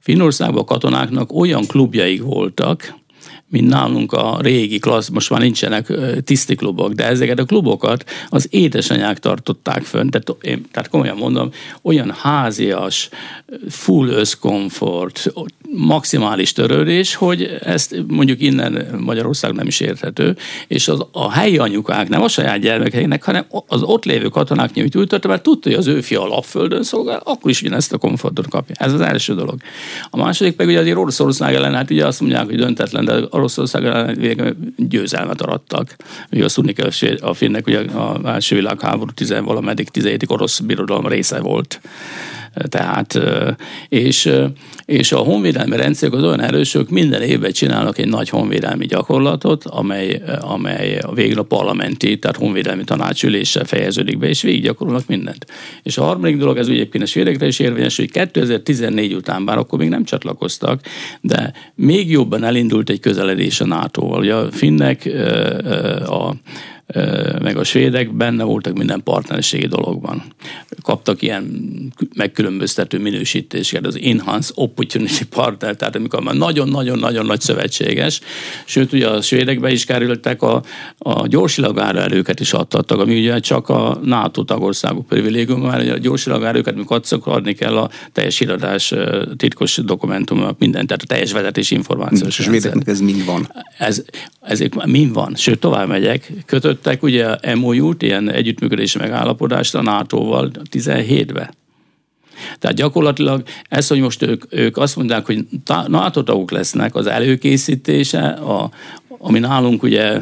Finnországban 0.00 0.62
a 0.62 0.64
katonáknak 0.64 1.32
olyan 1.32 1.66
klubjaik 1.66 2.22
voltak, 2.22 2.94
mint 3.48 3.68
nálunk 3.68 4.12
a 4.12 4.38
régi 4.40 4.78
klassz, 4.78 5.08
most 5.08 5.30
már 5.30 5.40
nincsenek 5.40 5.92
tiszti 6.24 6.54
klubok, 6.54 6.92
de 6.92 7.06
ezeket 7.06 7.38
a 7.38 7.44
klubokat 7.44 8.04
az 8.28 8.48
édesanyák 8.50 9.18
tartották 9.18 9.82
fönn. 9.82 10.08
Tehát, 10.08 10.36
én, 10.42 10.66
tehát 10.70 10.88
komolyan 10.88 11.16
mondom, 11.16 11.50
olyan 11.82 12.10
házias, 12.10 13.08
full 13.68 14.08
összkomfort, 14.08 15.32
maximális 15.76 16.52
törődés, 16.52 17.14
hogy 17.14 17.58
ezt 17.62 17.96
mondjuk 18.06 18.42
innen 18.42 18.98
Magyarország 19.00 19.52
nem 19.52 19.66
is 19.66 19.80
érthető, 19.80 20.36
és 20.66 20.88
az, 20.88 21.06
a 21.12 21.30
helyi 21.30 21.58
anyukák 21.58 22.08
nem 22.08 22.22
a 22.22 22.28
saját 22.28 22.58
gyermekeinek, 22.58 23.24
hanem 23.24 23.46
az 23.66 23.82
ott 23.82 24.04
lévő 24.04 24.28
katonák 24.28 24.72
nyújtottak, 24.72 25.26
mert 25.26 25.42
tudta, 25.42 25.68
hogy 25.68 25.78
az 25.78 25.86
ő 25.86 26.00
fia 26.00 26.22
alapföldön 26.22 26.82
szolgál, 26.82 27.20
akkor 27.24 27.50
is 27.50 27.62
ugyanezt 27.62 27.92
a 27.92 27.98
komfortot 27.98 28.48
kapja. 28.48 28.74
Ez 28.78 28.92
az 28.92 29.00
első 29.00 29.34
dolog. 29.34 29.60
A 30.10 30.16
második 30.16 30.56
pedig 30.56 30.70
ugye 30.70 30.80
azért 30.80 30.96
Oroszország 30.96 31.54
ellen, 31.54 31.74
hát 31.74 31.90
ugye 31.90 32.06
azt 32.06 32.20
mondják, 32.20 32.44
hogy 32.44 32.56
döntetlen, 32.56 33.04
de 33.04 33.12
Oroszország 33.36 33.84
ellen 33.84 34.74
győzelmet 34.76 35.40
arattak. 35.40 35.96
Ugye 36.32 36.44
azt 36.44 36.54
tudni 36.54 36.72
kell, 36.72 36.90
a 37.20 37.34
finnek 37.34 37.66
ugye 37.66 37.80
a 37.80 38.20
első 38.24 38.56
világháború 38.56 39.10
10 39.10 39.34
valameddig 39.44 39.88
17 39.88 40.24
orosz 40.30 40.58
birodalom 40.60 41.06
része 41.06 41.40
volt 41.40 41.80
tehát, 42.68 43.20
és, 43.88 44.32
és 44.84 45.12
a 45.12 45.18
honvédelmi 45.18 45.76
rendszerek 45.76 46.14
az 46.14 46.22
olyan 46.22 46.40
erősök, 46.40 46.90
minden 46.90 47.22
évben 47.22 47.52
csinálnak 47.52 47.98
egy 47.98 48.08
nagy 48.08 48.28
honvédelmi 48.28 48.86
gyakorlatot, 48.86 49.64
amely, 49.64 50.22
amely 50.40 50.98
a 50.98 51.12
végül 51.12 51.38
a 51.38 51.42
parlamenti, 51.42 52.18
tehát 52.18 52.36
honvédelmi 52.36 52.84
tanácsüléssel 52.84 53.64
fejeződik 53.64 54.18
be, 54.18 54.28
és 54.28 54.42
végig 54.42 54.62
gyakorolnak 54.62 55.06
mindent. 55.06 55.46
És 55.82 55.98
a 55.98 56.02
harmadik 56.02 56.36
dolog, 56.36 56.56
ez 56.56 56.68
egyébként 56.68 57.04
a 57.04 57.06
svédekre 57.06 57.46
is 57.46 57.58
érvényes, 57.58 57.96
hogy 57.96 58.10
2014 58.10 59.14
után, 59.14 59.44
bár 59.44 59.58
akkor 59.58 59.78
még 59.78 59.88
nem 59.88 60.04
csatlakoztak, 60.04 60.80
de 61.20 61.52
még 61.74 62.10
jobban 62.10 62.44
elindult 62.44 62.90
egy 62.90 63.00
közeledés 63.00 63.60
a 63.60 63.66
NATO-val. 63.66 64.20
Ugye 64.20 64.34
a 64.34 64.50
finnek 64.50 65.10
a 66.06 66.34
meg 67.42 67.56
a 67.56 67.64
svédek 67.64 68.12
benne 68.12 68.44
voltak 68.44 68.74
minden 68.74 69.02
partnerségi 69.02 69.66
dologban. 69.66 70.22
Kaptak 70.82 71.22
ilyen 71.22 71.72
megkülönböztető 72.14 72.98
minősítéseket, 72.98 73.86
az 73.86 73.98
Enhanced 74.02 74.54
Opportunity 74.54 75.22
Partner, 75.30 75.76
tehát 75.76 75.96
amikor 75.96 76.22
már 76.22 76.34
nagyon-nagyon-nagyon 76.34 77.26
nagy 77.26 77.40
szövetséges, 77.40 78.20
sőt 78.64 78.92
ugye 78.92 79.08
a 79.08 79.22
svédekbe 79.22 79.70
is 79.70 79.84
kerültek 79.84 80.42
a, 80.42 80.62
a 80.98 81.26
gyorsilagáró 81.26 81.98
erőket 81.98 82.40
is 82.40 82.52
adtak, 82.52 82.90
ami 82.90 83.18
ugye 83.18 83.38
csak 83.38 83.68
a 83.68 83.98
NATO 84.02 84.44
tagországok 84.44 85.06
privilégium, 85.06 85.60
mert 85.60 85.90
a 85.90 85.98
gyorsilagáró 85.98 86.48
erőket, 86.48 86.76
mikor 86.76 87.00
adni 87.24 87.52
kell 87.52 87.76
a 87.76 87.90
teljes 88.12 88.40
iradás 88.40 88.94
titkos 89.36 89.76
dokumentumok, 89.76 90.58
minden, 90.58 90.86
tehát 90.86 91.02
a 91.02 91.06
teljes 91.06 91.32
vezetés 91.32 91.70
információs. 91.70 92.38
És 92.38 92.46
ez 92.84 93.00
mind 93.00 93.24
van. 93.24 93.52
Ez, 93.78 94.04
ezek 94.40 94.84
mind 94.84 95.12
van. 95.12 95.34
Sőt, 95.34 95.58
tovább 95.58 95.88
megyek, 95.88 96.32
kötött 96.46 96.75
kötöttek 96.76 97.02
ugye 97.02 97.54
MOU-t, 97.54 98.02
ilyen 98.02 98.30
együttműködési 98.30 98.98
megállapodást 98.98 99.74
a 99.74 99.82
NATO-val 99.82 100.50
17-be. 100.72 101.50
Tehát 102.58 102.76
gyakorlatilag 102.76 103.42
ez, 103.68 103.88
hogy 103.88 104.00
most 104.00 104.22
ők, 104.22 104.44
ők 104.48 104.76
azt 104.76 104.96
mondják, 104.96 105.26
hogy 105.26 105.44
NATO 105.86 106.22
tagok 106.22 106.50
lesznek, 106.50 106.94
az 106.94 107.06
előkészítése, 107.06 108.28
a, 108.28 108.70
ami 109.18 109.38
nálunk 109.38 109.82
ugye 109.82 110.20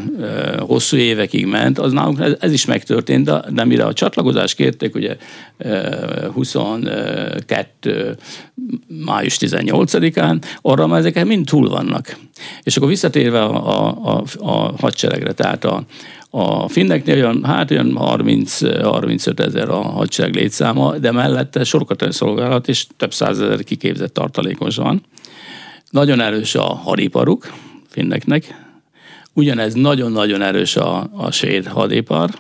hosszú 0.59 0.97
évekig 0.97 1.47
ment, 1.47 1.79
az 1.79 1.93
nálunk 1.93 2.21
ez, 2.21 2.33
ez 2.40 2.53
is 2.53 2.64
megtörtént, 2.64 3.25
de, 3.25 3.45
de 3.51 3.64
mire 3.64 3.85
a 3.85 3.93
csatlakozást 3.93 4.57
kérték, 4.57 4.95
ugye 4.95 5.17
22. 6.33 8.17
május 9.05 9.37
18-án, 9.40 10.43
arra 10.62 10.87
már 10.87 10.99
ezek 10.99 11.25
mind 11.25 11.47
túl 11.47 11.69
vannak. 11.69 12.17
És 12.62 12.77
akkor 12.77 12.88
visszatérve 12.88 13.43
a, 13.43 13.87
a, 13.87 13.97
a, 14.12 14.23
a 14.51 14.75
hadseregre, 14.81 15.33
tehát 15.33 15.64
a, 15.64 15.85
a 16.37 16.68
finneknél 16.68 17.14
olyan, 17.14 17.44
hát 17.44 17.70
olyan 17.70 17.99
30-35 18.01 19.38
ezer 19.38 19.68
a 19.68 19.83
hadsereg 19.83 20.35
létszáma, 20.35 20.99
de 20.99 21.12
mellette 21.12 21.64
sorkatony 21.64 22.11
szolgálat 22.11 22.68
és 22.68 22.87
több 22.97 23.12
százezer 23.12 23.64
kiképzett 23.64 24.14
tartalékos 24.14 24.77
van. 24.77 25.03
Nagyon 25.90 26.20
erős 26.20 26.55
a 26.55 26.62
hadiparuk 26.62 27.53
finneknek, 27.88 28.55
ugyanez 29.33 29.75
nagyon-nagyon 29.75 30.42
erős 30.42 30.77
a, 30.77 31.11
a 31.16 31.31
svéd 31.31 31.66
hadipar, 31.66 32.31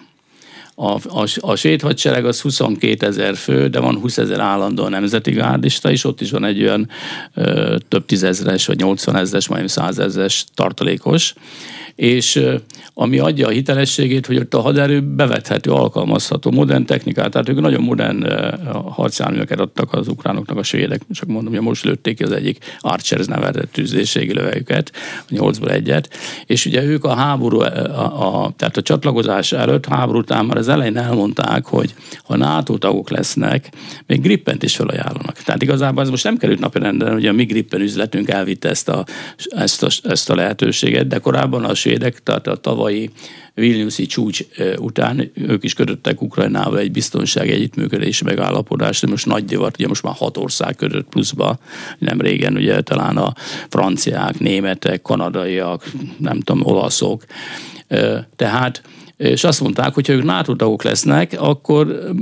a, 0.74 0.90
a, 0.92 1.26
a 1.40 1.54
svéd 1.56 1.80
hadsereg 1.80 2.24
az 2.24 2.40
22 2.40 3.06
ezer 3.06 3.36
fő, 3.36 3.68
de 3.68 3.78
van 3.78 4.00
20 4.00 4.18
ezer 4.18 4.40
állandó 4.40 4.88
nemzeti 4.88 5.30
gárdista 5.30 5.90
is, 5.90 6.04
ott 6.04 6.20
is 6.20 6.30
van 6.30 6.44
egy 6.44 6.62
olyan 6.62 6.88
ö, 7.34 7.76
több 7.88 8.06
tízezres, 8.06 8.66
vagy 8.66 8.78
80 8.78 9.16
ezres, 9.16 9.48
majdnem 9.48 9.68
100 9.68 9.98
ezres 9.98 10.44
tartalékos, 10.54 11.34
és 11.94 12.40
ami 12.94 13.18
adja 13.18 13.46
a 13.46 13.50
hitelességét, 13.50 14.26
hogy 14.26 14.36
ott 14.36 14.54
a 14.54 14.60
haderő 14.60 15.00
bevethető, 15.00 15.70
alkalmazható, 15.70 16.50
modern 16.50 16.84
technikát, 16.84 17.30
tehát 17.30 17.48
ők 17.48 17.60
nagyon 17.60 17.82
modern 17.82 18.26
harcjárműveket 18.88 19.60
adtak 19.60 19.92
az 19.92 20.08
ukránoknak 20.08 20.58
a 20.58 20.62
svédek, 20.62 21.02
csak 21.10 21.28
mondom, 21.28 21.52
hogy 21.52 21.62
most 21.62 21.84
lőtték 21.84 22.22
az 22.22 22.32
egyik 22.32 22.58
Archers 22.80 23.26
nevezett 23.26 23.72
tűzérségi 23.72 24.34
lövegüket, 24.34 24.92
a 25.18 25.28
nyolcból 25.28 25.70
egyet, 25.70 26.08
és 26.46 26.66
ugye 26.66 26.82
ők 26.82 27.04
a 27.04 27.14
háború, 27.14 27.60
a, 27.60 28.44
a, 28.44 28.52
tehát 28.56 28.76
a 28.76 28.82
csatlakozás 28.82 29.52
előtt, 29.52 29.86
háború 29.86 30.18
után 30.18 30.44
már 30.44 30.56
az 30.56 30.68
elején 30.68 30.96
elmondták, 30.96 31.66
hogy 31.66 31.94
ha 32.24 32.36
NATO 32.36 32.78
tagok 32.78 33.10
lesznek, 33.10 33.68
még 34.06 34.20
grippent 34.20 34.62
is 34.62 34.76
felajánlanak. 34.76 35.36
Tehát 35.36 35.62
igazából 35.62 36.02
ez 36.02 36.10
most 36.10 36.24
nem 36.24 36.36
került 36.36 36.58
napirenden, 36.58 37.12
hogy 37.12 37.26
a 37.26 37.32
mi 37.32 37.44
grippen 37.44 37.80
üzletünk 37.80 38.28
elvitte 38.28 38.68
ezt 38.68 38.88
a, 38.88 39.04
ezt 39.48 39.82
a, 39.82 39.88
ezt 40.02 40.30
a 40.30 40.34
lehetőséget, 40.34 41.06
de 41.06 41.18
korábban 41.18 41.64
a 41.64 41.74
svédek, 41.84 42.22
tehát 42.22 42.46
a 42.46 42.56
tavalyi 42.56 43.10
Vilniuszi 43.54 44.06
csúcs 44.06 44.40
után 44.76 45.30
ők 45.34 45.64
is 45.64 45.74
kötöttek 45.74 46.22
Ukrajnával 46.22 46.78
egy 46.78 46.90
biztonsági 46.90 47.52
együttműködési 47.52 48.24
megállapodást, 48.24 49.04
de 49.04 49.10
most 49.10 49.26
nagy 49.26 49.44
divat, 49.44 49.74
ugye 49.78 49.88
most 49.88 50.02
már 50.02 50.14
hat 50.16 50.36
ország 50.36 50.76
kötött 50.76 51.08
pluszba, 51.08 51.58
nem 51.98 52.20
régen 52.20 52.56
ugye 52.56 52.80
talán 52.80 53.16
a 53.16 53.32
franciák, 53.68 54.38
németek, 54.38 55.02
kanadaiak, 55.02 55.90
nem 56.18 56.40
tudom, 56.40 56.66
olaszok. 56.66 57.24
Tehát 58.36 58.82
és 59.16 59.44
azt 59.44 59.60
mondták, 59.60 59.94
hogy 59.94 60.06
ha 60.06 60.12
ők 60.12 60.22
NATO 60.22 60.54
tagok 60.54 60.82
lesznek, 60.82 61.36
akkor 61.38 62.14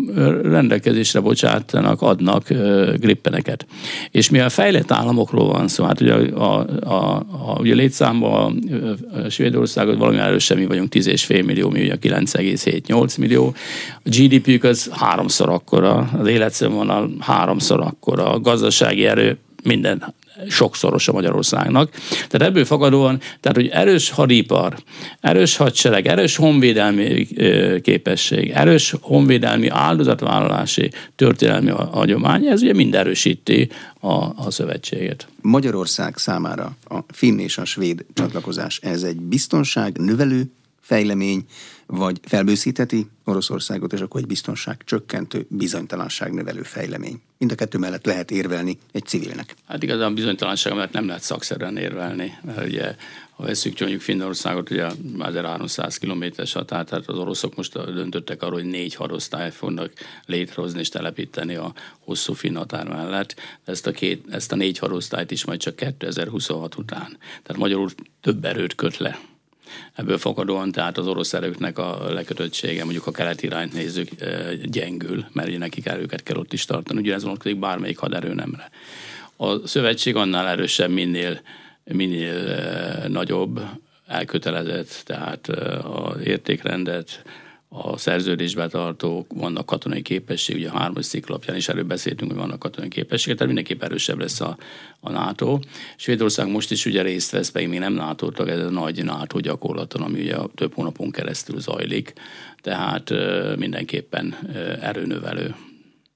rendelkezésre 0.42 1.20
bocsátanak, 1.20 2.02
adnak 2.02 2.48
grippeneket. 2.96 3.66
És 4.10 4.30
mivel 4.30 4.50
fejlett 4.50 4.90
államokról 4.90 5.48
van 5.48 5.68
szó, 5.68 5.84
hát 5.84 6.00
ugye 6.00 6.14
a, 6.14 6.66
a, 6.80 7.16
a, 7.16 7.56
ugye 7.58 7.74
létszámban 7.74 8.58
a 9.24 9.28
Svédországot 9.28 9.96
valami 9.96 10.18
erősen 10.18 10.58
mi 10.58 10.66
vagyunk 10.66 10.94
10,5 10.94 11.44
millió, 11.44 11.68
mi 11.68 11.82
ugye 11.82 11.96
9,7-8 12.02 13.18
millió. 13.18 13.54
A 13.96 14.08
GDP-ük 14.08 14.64
az 14.64 14.90
háromszor 14.92 15.48
akkora, 15.48 16.10
az 16.18 16.26
életszínvonal 16.26 17.10
háromszor 17.18 17.80
akkora, 17.80 18.32
a 18.32 18.40
gazdasági 18.40 19.06
erő 19.06 19.38
minden 19.62 20.14
sokszoros 20.48 21.08
a 21.08 21.12
Magyarországnak. 21.12 21.90
Tehát 22.28 22.48
ebből 22.48 22.64
fakadóan, 22.64 23.20
tehát 23.40 23.56
hogy 23.56 23.68
erős 23.68 24.10
hadipar, 24.10 24.76
erős 25.20 25.56
hadsereg, 25.56 26.06
erős 26.06 26.36
honvédelmi 26.36 27.26
képesség, 27.82 28.50
erős 28.50 28.94
honvédelmi 29.00 29.68
áldozatvállalási 29.68 30.90
történelmi 31.16 31.70
hagyomány, 31.70 32.46
ez 32.46 32.62
ugye 32.62 32.74
mind 32.74 32.94
erősíti 32.94 33.68
a, 34.00 34.14
a 34.14 34.50
szövetséget. 34.50 35.26
Magyarország 35.40 36.16
számára 36.16 36.76
a 36.84 36.98
finn 37.08 37.38
és 37.38 37.58
a 37.58 37.64
svéd 37.64 38.04
csatlakozás, 38.14 38.78
ez 38.82 39.02
egy 39.02 39.20
biztonság 39.20 39.98
növelő 39.98 40.50
fejlemény, 40.80 41.44
vagy 41.94 42.20
felbőszítheti 42.22 43.06
Oroszországot, 43.24 43.92
és 43.92 44.00
akkor 44.00 44.20
egy 44.20 44.26
biztonság 44.26 44.76
csökkentő, 44.84 45.46
bizonytalanság 45.48 46.32
növelő 46.32 46.62
fejlemény. 46.62 47.20
Mind 47.38 47.52
a 47.52 47.54
kettő 47.54 47.78
mellett 47.78 48.06
lehet 48.06 48.30
érvelni 48.30 48.78
egy 48.92 49.04
civilnek. 49.04 49.54
Hát 49.66 49.82
igazán 49.82 50.14
bizonytalanság 50.14 50.74
mellett 50.74 50.92
nem 50.92 51.06
lehet 51.06 51.22
szakszerűen 51.22 51.76
érvelni, 51.76 52.38
mert 52.42 52.66
ugye 52.66 52.94
ha 53.36 53.44
veszük 53.44 53.80
mondjuk 53.80 54.00
Finnországot, 54.00 54.70
ugye 54.70 54.86
1300 55.18 55.96
kilométeres 55.96 56.52
határ, 56.52 56.84
tehát 56.84 57.08
az 57.08 57.18
oroszok 57.18 57.56
most 57.56 57.72
döntöttek 57.72 58.42
arról, 58.42 58.60
hogy 58.60 58.70
négy 58.70 58.94
hadosztályt 58.94 59.54
fognak 59.54 59.92
létrehozni 60.26 60.80
és 60.80 60.88
telepíteni 60.88 61.54
a 61.54 61.72
hosszú 61.98 62.32
finn 62.32 62.56
határ 62.56 62.88
mellett. 62.88 63.34
Ezt 63.64 63.86
a, 63.86 63.90
két, 63.90 64.24
ezt 64.30 64.52
a 64.52 64.56
négy 64.56 64.78
hadosztályt 64.78 65.30
is 65.30 65.44
majd 65.44 65.60
csak 65.60 65.76
2026 65.76 66.74
után. 66.74 67.16
Tehát 67.42 67.56
magyarul 67.62 67.88
több 68.20 68.44
erőt 68.44 68.74
köt 68.74 68.96
le 68.96 69.18
Ebből 69.94 70.18
fakadóan 70.18 70.72
tehát 70.72 70.98
az 70.98 71.06
orosz 71.06 71.32
erőknek 71.32 71.78
a 71.78 72.12
lekötöttsége, 72.12 72.84
mondjuk 72.84 73.06
a 73.06 73.10
keleti 73.10 73.46
irányt 73.46 73.72
nézzük, 73.72 74.08
gyengül, 74.64 75.24
mert 75.32 75.58
nekik 75.58 75.86
erőket 75.86 76.22
kell 76.22 76.36
ott 76.36 76.52
is 76.52 76.64
tartani. 76.64 77.00
Ugye 77.00 77.14
ez 77.14 77.22
vonatkozik 77.22 77.58
bármelyik 77.58 77.98
haderő 77.98 78.34
nemre. 78.34 78.70
A 79.36 79.66
szövetség 79.66 80.16
annál 80.16 80.48
erősebb, 80.48 80.90
minél, 80.90 81.40
minél 81.84 82.44
nagyobb, 83.08 83.60
elkötelezett, 84.06 85.02
tehát 85.04 85.48
az 85.82 86.20
értékrendet, 86.24 87.22
a 87.74 87.98
szerződésbe 87.98 88.66
tartók, 88.68 89.26
vannak 89.34 89.66
katonai 89.66 90.02
képesség, 90.02 90.56
ugye 90.56 90.68
a 90.68 90.78
hármas 90.78 91.04
sziklapján 91.04 91.56
is 91.56 91.68
előbb 91.68 91.86
beszéltünk, 91.86 92.30
hogy 92.30 92.40
vannak 92.40 92.58
katonai 92.58 92.88
képességek, 92.88 93.38
tehát 93.38 93.54
mindenképp 93.54 93.82
erősebb 93.82 94.18
lesz 94.18 94.40
a, 94.40 94.56
a 95.00 95.10
NATO. 95.10 95.58
Svédország 95.96 96.50
most 96.50 96.70
is 96.70 96.86
ugye 96.86 97.02
részt 97.02 97.30
vesz, 97.30 97.48
pedig 97.48 97.68
még 97.68 97.78
nem 97.78 97.92
NATO 97.92 98.30
tag, 98.30 98.48
ez 98.48 98.58
a 98.58 98.70
nagy 98.70 99.04
NATO 99.04 99.40
gyakorlaton, 99.40 100.02
ami 100.02 100.20
ugye 100.20 100.36
több 100.54 100.74
hónapon 100.74 101.10
keresztül 101.10 101.60
zajlik, 101.60 102.12
tehát 102.60 103.10
mindenképpen 103.56 104.34
erőnövelő. 104.80 105.54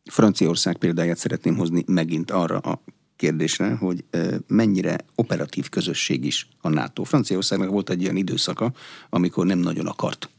Franciaország 0.04 0.76
példáját 0.76 1.16
szeretném 1.16 1.56
hozni 1.56 1.84
megint 1.86 2.30
arra 2.30 2.58
a 2.58 2.82
kérdésre, 3.16 3.74
hogy 3.74 4.04
mennyire 4.46 4.98
operatív 5.14 5.68
közösség 5.68 6.24
is 6.24 6.48
a 6.60 6.68
NATO. 6.68 7.02
Franciaországnak 7.04 7.70
volt 7.70 7.90
egy 7.90 8.02
olyan 8.02 8.16
időszaka, 8.16 8.72
amikor 9.10 9.46
nem 9.46 9.58
nagyon 9.58 9.86
akart 9.86 10.30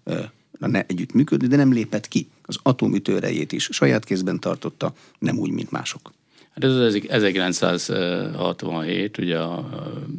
ne 0.60 0.86
együttműködni, 0.86 1.48
de 1.48 1.56
nem 1.56 1.74
lépett 1.74 2.08
ki. 2.08 2.28
Az 2.44 2.58
atomütőrejét 2.64 3.52
is 3.52 3.70
saját 3.72 4.06
kézben 4.06 4.40
tartotta, 4.40 4.94
nem 5.20 5.38
úgy, 5.38 5.52
mint 5.52 5.72
mások. 5.72 6.14
Hát 6.54 6.64
ez 6.64 6.72
az 6.72 7.02
1967, 7.08 9.18
ugye 9.18 9.38
a, 9.38 9.70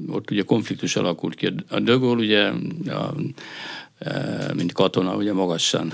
ott 0.09 0.31
ugye 0.31 0.43
konfliktus 0.43 0.97
alakult 0.97 1.35
ki. 1.35 1.55
A 1.69 1.81
De 1.81 1.95
ugye 1.95 2.51
a, 2.87 3.15
mint 4.55 4.73
katona, 4.73 5.17
ugye 5.17 5.33
magasan, 5.33 5.93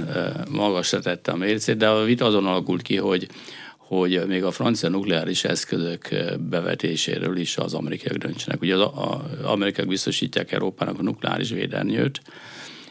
magasra 0.50 1.00
tette 1.00 1.32
a 1.32 1.36
mércét, 1.36 1.76
de 1.76 1.88
a 1.88 2.04
vita 2.04 2.24
azon 2.24 2.46
alakult 2.46 2.82
ki, 2.82 2.96
hogy 2.96 3.28
hogy 3.76 4.26
még 4.26 4.44
a 4.44 4.50
francia 4.50 4.88
nukleáris 4.88 5.44
eszközök 5.44 6.08
bevetéséről 6.38 7.36
is 7.36 7.56
az 7.56 7.74
amerikaiak 7.74 8.16
döntsenek. 8.16 8.60
Ugye 8.60 8.76
az 8.76 9.18
amerikaiak 9.42 9.88
biztosítják 9.88 10.52
Európának 10.52 10.98
a 10.98 11.02
nukleáris 11.02 11.50
védernyőt, 11.50 12.20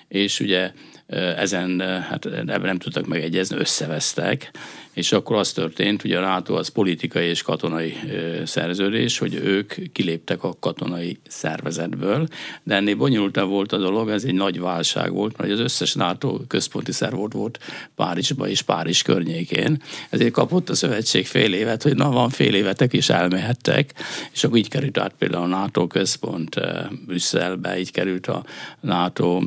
és 0.08 0.40
ugye 0.40 0.72
ezen 1.08 1.80
hát 2.02 2.28
nem 2.46 2.78
tudtak 2.78 3.08
megegyezni, 3.08 3.58
összevesztek, 3.58 4.52
és 4.94 5.12
akkor 5.12 5.36
az 5.36 5.52
történt, 5.52 6.02
hogy 6.02 6.12
a 6.12 6.20
NATO 6.20 6.54
az 6.54 6.68
politikai 6.68 7.26
és 7.26 7.42
katonai 7.42 7.98
szerződés, 8.46 9.18
hogy 9.18 9.34
ők 9.34 9.74
kiléptek 9.92 10.44
a 10.44 10.56
katonai 10.60 11.20
szervezetből, 11.28 12.28
de 12.64 12.76
ennél 12.76 12.96
bonyolultabb 12.96 13.50
volt 13.50 13.72
a 13.72 13.78
dolog, 13.78 14.10
ez 14.10 14.24
egy 14.24 14.34
nagy 14.34 14.60
válság 14.60 15.14
volt, 15.14 15.38
mert 15.38 15.52
az 15.52 15.60
összes 15.60 15.94
NATO 15.94 16.40
központi 16.48 16.92
szervot 16.92 17.34
volt 17.34 17.60
Párizsba 17.96 18.48
és 18.48 18.62
Párizs 18.62 19.02
környékén, 19.02 19.82
ezért 20.10 20.32
kapott 20.32 20.70
a 20.70 20.76
szövetség 20.76 21.26
fél 21.26 21.54
évet, 21.54 21.84
hogy 21.84 21.96
na 21.96 22.12
van 22.12 22.30
fél 22.30 22.54
évetek 22.54 22.94
is 22.94 23.10
elmehettek, 23.10 23.94
és 24.34 24.44
akkor 24.44 24.58
így 24.58 24.70
került 24.70 24.98
át 24.98 25.14
például 25.18 25.44
a 25.44 25.48
NATO 25.48 25.88
központ 25.88 26.56
Brüsszelbe, 27.06 27.80
így 27.80 27.92
került 27.92 28.28
a 28.28 28.46
NATO 28.82 29.42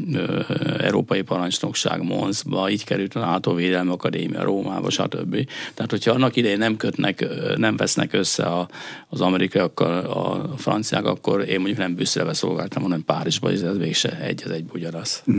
Európai 0.79 1.23
Parancsnokság 1.23 2.03
Monszba, 2.03 2.71
így 2.71 2.85
került 2.85 3.15
a 3.15 3.19
NATO 3.19 3.55
Védelmi 3.55 3.91
Akadémia 3.91 4.43
Rómába, 4.43 4.91
stb. 4.91 5.36
Tehát, 5.45 5.91
hogyha 5.91 6.11
annak 6.11 6.37
idején 6.37 6.59
nem 6.59 6.77
kötnek, 6.77 7.27
nem 7.57 7.77
vesznek 7.77 8.13
össze 8.13 8.45
a, 8.45 8.69
az 9.09 9.21
amerikaiakkal 9.21 10.05
a 10.05 10.57
franciák, 10.57 11.05
akkor 11.05 11.49
én 11.49 11.57
mondjuk 11.57 11.79
nem 11.79 11.95
Brüsszelbe 11.95 12.35
szolgáltam, 12.35 12.83
hanem 12.83 13.05
Párizsba, 13.05 13.53
és 13.53 13.61
ez 13.61 13.79
végse 13.79 14.21
egy, 14.21 14.43
ez 14.45 14.51
egy 14.51 14.65
ugyanaz. 14.73 15.23
Mm. 15.31 15.39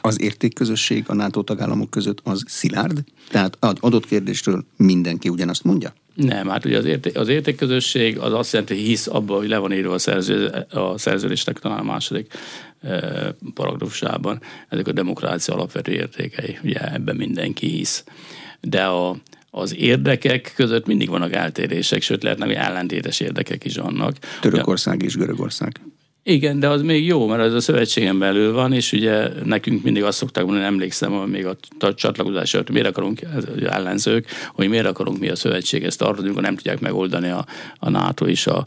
Az 0.00 0.20
értékközösség 0.20 1.04
a 1.06 1.14
NATO 1.14 1.42
tagállamok 1.42 1.90
között 1.90 2.20
az 2.24 2.44
szilárd? 2.46 3.04
Tehát 3.28 3.56
adott 3.60 4.06
kérdéstől 4.06 4.64
mindenki 4.76 5.28
ugyanazt 5.28 5.64
mondja? 5.64 5.92
Nem, 6.14 6.48
hát 6.48 6.64
ugye 6.64 6.78
az, 6.78 6.84
érté- 6.84 7.16
az 7.16 7.28
értékközösség 7.28 8.18
az 8.18 8.32
azt 8.32 8.52
jelenti, 8.52 8.74
hogy 8.74 8.84
hisz 8.84 9.06
abban, 9.06 9.38
hogy 9.38 9.48
le 9.48 9.58
van 9.58 9.72
írva 9.72 9.94
a, 9.94 9.98
szerző, 9.98 10.66
a 10.70 10.98
szerződésnek 10.98 11.58
talán 11.58 11.78
a 11.78 11.82
második 11.82 12.32
e, 12.80 13.34
paragrafusában, 13.54 14.40
ezek 14.68 14.86
a 14.86 14.92
demokrácia 14.92 15.54
alapvető 15.54 15.92
értékei, 15.92 16.58
ugye 16.64 16.92
ebben 16.92 17.16
mindenki 17.16 17.66
hisz. 17.66 18.04
De 18.62 18.84
a, 18.84 19.16
az 19.50 19.76
érdekek 19.76 20.52
között 20.56 20.86
mindig 20.86 21.08
vannak 21.08 21.32
eltérések, 21.32 22.02
sőt 22.02 22.22
lehetnek 22.22 22.56
ellentétes 22.56 23.20
érdekek 23.20 23.64
is 23.64 23.76
vannak. 23.76 24.18
Törökország 24.40 25.02
és 25.02 25.16
Görögország. 25.16 25.80
Igen, 26.24 26.60
de 26.60 26.68
az 26.68 26.82
még 26.82 27.06
jó, 27.06 27.26
mert 27.26 27.42
ez 27.42 27.54
a 27.54 27.60
szövetségen 27.60 28.18
belül 28.18 28.52
van, 28.52 28.72
és 28.72 28.92
ugye 28.92 29.28
nekünk 29.44 29.82
mindig 29.82 30.02
azt 30.02 30.18
szokták 30.18 30.44
mondani, 30.44 30.64
emlékszem, 30.64 31.12
hogy 31.12 31.28
még 31.28 31.46
a 31.46 31.56
csatlakozás 31.94 32.54
előtt, 32.54 32.70
miért 32.70 32.86
akarunk 32.86 33.20
ellenzők, 33.68 34.26
hogy 34.54 34.68
miért 34.68 34.86
akarunk 34.86 35.18
mi 35.18 35.28
a 35.28 35.36
szövetséghez 35.36 35.96
tartani, 35.96 36.26
amikor 36.26 36.42
nem 36.42 36.54
tudják 36.54 36.80
megoldani 36.80 37.28
a, 37.28 37.46
a 37.78 37.90
NATO 37.90 38.26
és 38.26 38.46
a 38.46 38.66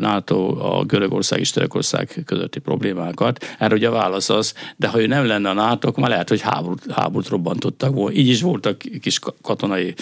NATO, 0.00 0.56
a 0.76 0.84
Görögország 0.84 1.40
és 1.40 1.50
Törökország 1.50 2.22
közötti 2.26 2.58
problémákat. 2.58 3.44
Erre 3.58 3.74
ugye 3.74 3.88
a 3.88 3.92
válasz 3.92 4.30
az, 4.30 4.54
de 4.76 4.88
ha 4.88 5.00
ő 5.00 5.06
nem 5.06 5.26
lenne 5.26 5.48
a 5.48 5.54
NATO, 5.54 5.88
akkor 5.88 6.02
már 6.02 6.10
lehet, 6.10 6.28
hogy 6.28 6.40
háborút, 6.40 6.92
háborút 6.92 7.28
robbantottak 7.28 7.94
volna. 7.94 8.16
Így 8.16 8.28
is 8.28 8.42
voltak 8.42 8.82
kis 9.00 9.18
katonai 9.42 9.94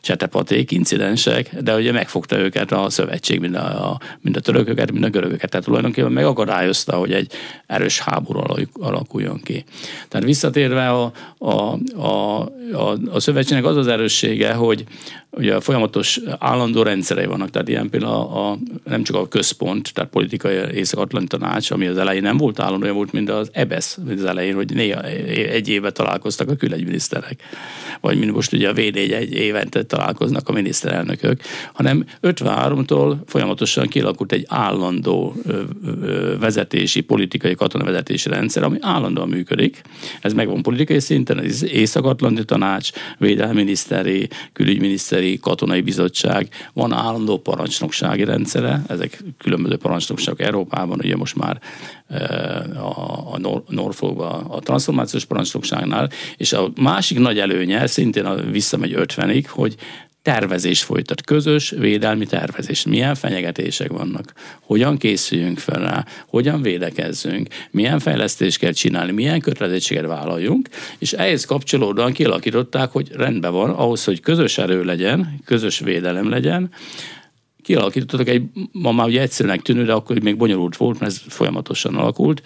csetepaték, 0.00 0.70
incidensek, 0.70 1.56
de 1.60 1.74
ugye 1.74 1.92
megfogta 1.92 2.38
őket 2.38 2.72
a 2.72 2.90
szövetség, 2.90 3.40
mind 3.40 3.54
a, 3.54 3.90
a, 3.90 4.00
mind 4.20 4.36
a 4.36 4.40
törököket, 4.40 4.92
mind 4.92 5.04
a 5.04 5.08
görögöket. 5.08 5.50
Tehát 5.50 5.66
tulajdonképpen 5.66 6.12
meg 6.12 6.24
akadályozta, 6.40 6.96
hogy 6.96 7.12
egy 7.12 7.32
erős 7.66 8.00
háború 8.00 8.40
alakuljon 8.80 9.40
ki. 9.40 9.64
Tehát 10.08 10.26
visszatérve 10.26 10.90
a, 10.90 11.12
a, 11.38 11.78
a, 11.96 12.40
a, 12.72 12.96
a 13.10 13.20
szövetségnek 13.20 13.64
az 13.64 13.76
az 13.76 13.86
erőssége, 13.86 14.52
hogy 14.52 14.84
ugye 15.30 15.60
folyamatos 15.60 16.20
állandó 16.38 16.82
rendszerei 16.82 17.26
vannak, 17.26 17.50
tehát 17.50 17.68
ilyen 17.68 17.90
például 17.90 18.12
a, 18.12 18.50
a, 18.50 18.58
nem 18.84 19.02
csak 19.02 19.16
a 19.16 19.28
központ, 19.28 19.94
tehát 19.94 20.10
politikai 20.10 20.54
észak-atlanti 20.74 21.28
tanács, 21.28 21.70
ami 21.70 21.86
az 21.86 21.98
elején 21.98 22.22
nem 22.22 22.36
volt 22.36 22.60
állandó, 22.60 22.82
olyan 22.82 22.96
volt, 22.96 23.12
mint 23.12 23.30
az 23.30 23.50
EBESZ, 23.52 23.98
az 24.16 24.24
elején, 24.24 24.54
hogy 24.54 24.74
néha 24.74 25.02
egy 25.02 25.68
éve 25.68 25.90
találkoztak 25.90 26.50
a 26.50 26.54
külügyminiszterek, 26.54 27.42
vagy 28.00 28.18
mint 28.18 28.32
most 28.32 28.52
ugye 28.52 28.68
a 28.68 28.72
VD 28.72 28.96
egy 28.96 29.32
évente 29.32 29.82
találkoznak 29.82 30.48
a 30.48 30.52
miniszterelnökök, 30.52 31.40
hanem 31.72 32.04
53-tól 32.22 33.16
folyamatosan 33.26 33.86
kialakult 33.86 34.32
egy 34.32 34.44
állandó 34.48 35.34
vezetési, 36.38 37.00
politikai, 37.00 37.54
katonavezetési 37.54 38.28
rendszer, 38.28 38.62
ami 38.62 38.78
állandóan 38.80 39.28
működik. 39.28 39.82
Ez 40.20 40.32
megvan 40.32 40.62
politikai 40.62 41.00
szinten, 41.00 41.38
az 41.38 41.64
Észak-Atlanti 41.64 42.44
Tanács, 42.44 42.90
Védelminiszteri, 43.18 44.28
Külügyminiszteri, 44.52 45.38
Katonai 45.38 45.80
Bizottság, 45.80 46.48
van 46.72 46.92
állandó 46.92 47.38
parancsnoksági 47.38 48.24
rendszere, 48.24 48.82
ezek 48.88 49.22
különböző 49.38 49.76
parancsnokságok 49.76 50.40
Európában, 50.40 50.98
ugye 50.98 51.16
most 51.16 51.36
már 51.36 51.60
a, 52.74 53.34
a 53.34 53.62
Norfolkban 53.68 54.44
a 54.48 54.58
transformációs 54.58 55.24
parancsnokságnál, 55.24 56.10
és 56.36 56.52
a 56.52 56.70
másik 56.80 57.18
nagy 57.18 57.38
előnye, 57.38 57.86
szintén 57.86 58.24
a, 58.24 58.34
visszamegy 58.34 58.94
50-ig, 58.96 59.44
hogy 59.48 59.76
tervezés 60.22 60.82
folytat, 60.82 61.22
közös 61.22 61.70
védelmi 61.70 62.26
tervezés. 62.26 62.84
Milyen 62.84 63.14
fenyegetések 63.14 63.90
vannak, 63.90 64.32
hogyan 64.60 64.96
készüljünk 64.96 65.58
fel 65.58 65.80
rá, 65.80 66.04
hogyan 66.26 66.62
védekezzünk, 66.62 67.48
milyen 67.70 67.98
fejlesztést 67.98 68.58
kell 68.58 68.72
csinálni, 68.72 69.12
milyen 69.12 69.40
kötelezettséget 69.40 70.06
vállaljunk, 70.06 70.68
és 70.98 71.12
ehhez 71.12 71.44
kapcsolódóan 71.44 72.12
kialakították, 72.12 72.90
hogy 72.90 73.10
rendben 73.12 73.52
van, 73.52 73.70
ahhoz, 73.70 74.04
hogy 74.04 74.20
közös 74.20 74.58
erő 74.58 74.84
legyen, 74.84 75.40
közös 75.44 75.78
védelem 75.78 76.28
legyen, 76.28 76.70
kialakítottak 77.62 78.28
egy, 78.28 78.42
ma 78.72 78.92
már 78.92 79.06
ugye 79.06 79.20
egyszerűnek 79.20 79.62
tűnő, 79.62 79.84
de 79.84 79.92
akkor 79.92 80.20
még 80.20 80.36
bonyolult 80.36 80.76
volt, 80.76 81.00
mert 81.00 81.12
ez 81.12 81.20
folyamatosan 81.28 81.94
alakult, 81.94 82.42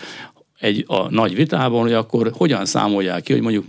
egy 0.65 0.85
a 0.87 1.11
nagy 1.11 1.35
vitában, 1.35 1.81
hogy 1.81 1.93
akkor 1.93 2.33
hogyan 2.37 2.67
számolják 2.67 3.23
ki, 3.23 3.33
hogy 3.33 3.43
mondjuk 3.43 3.65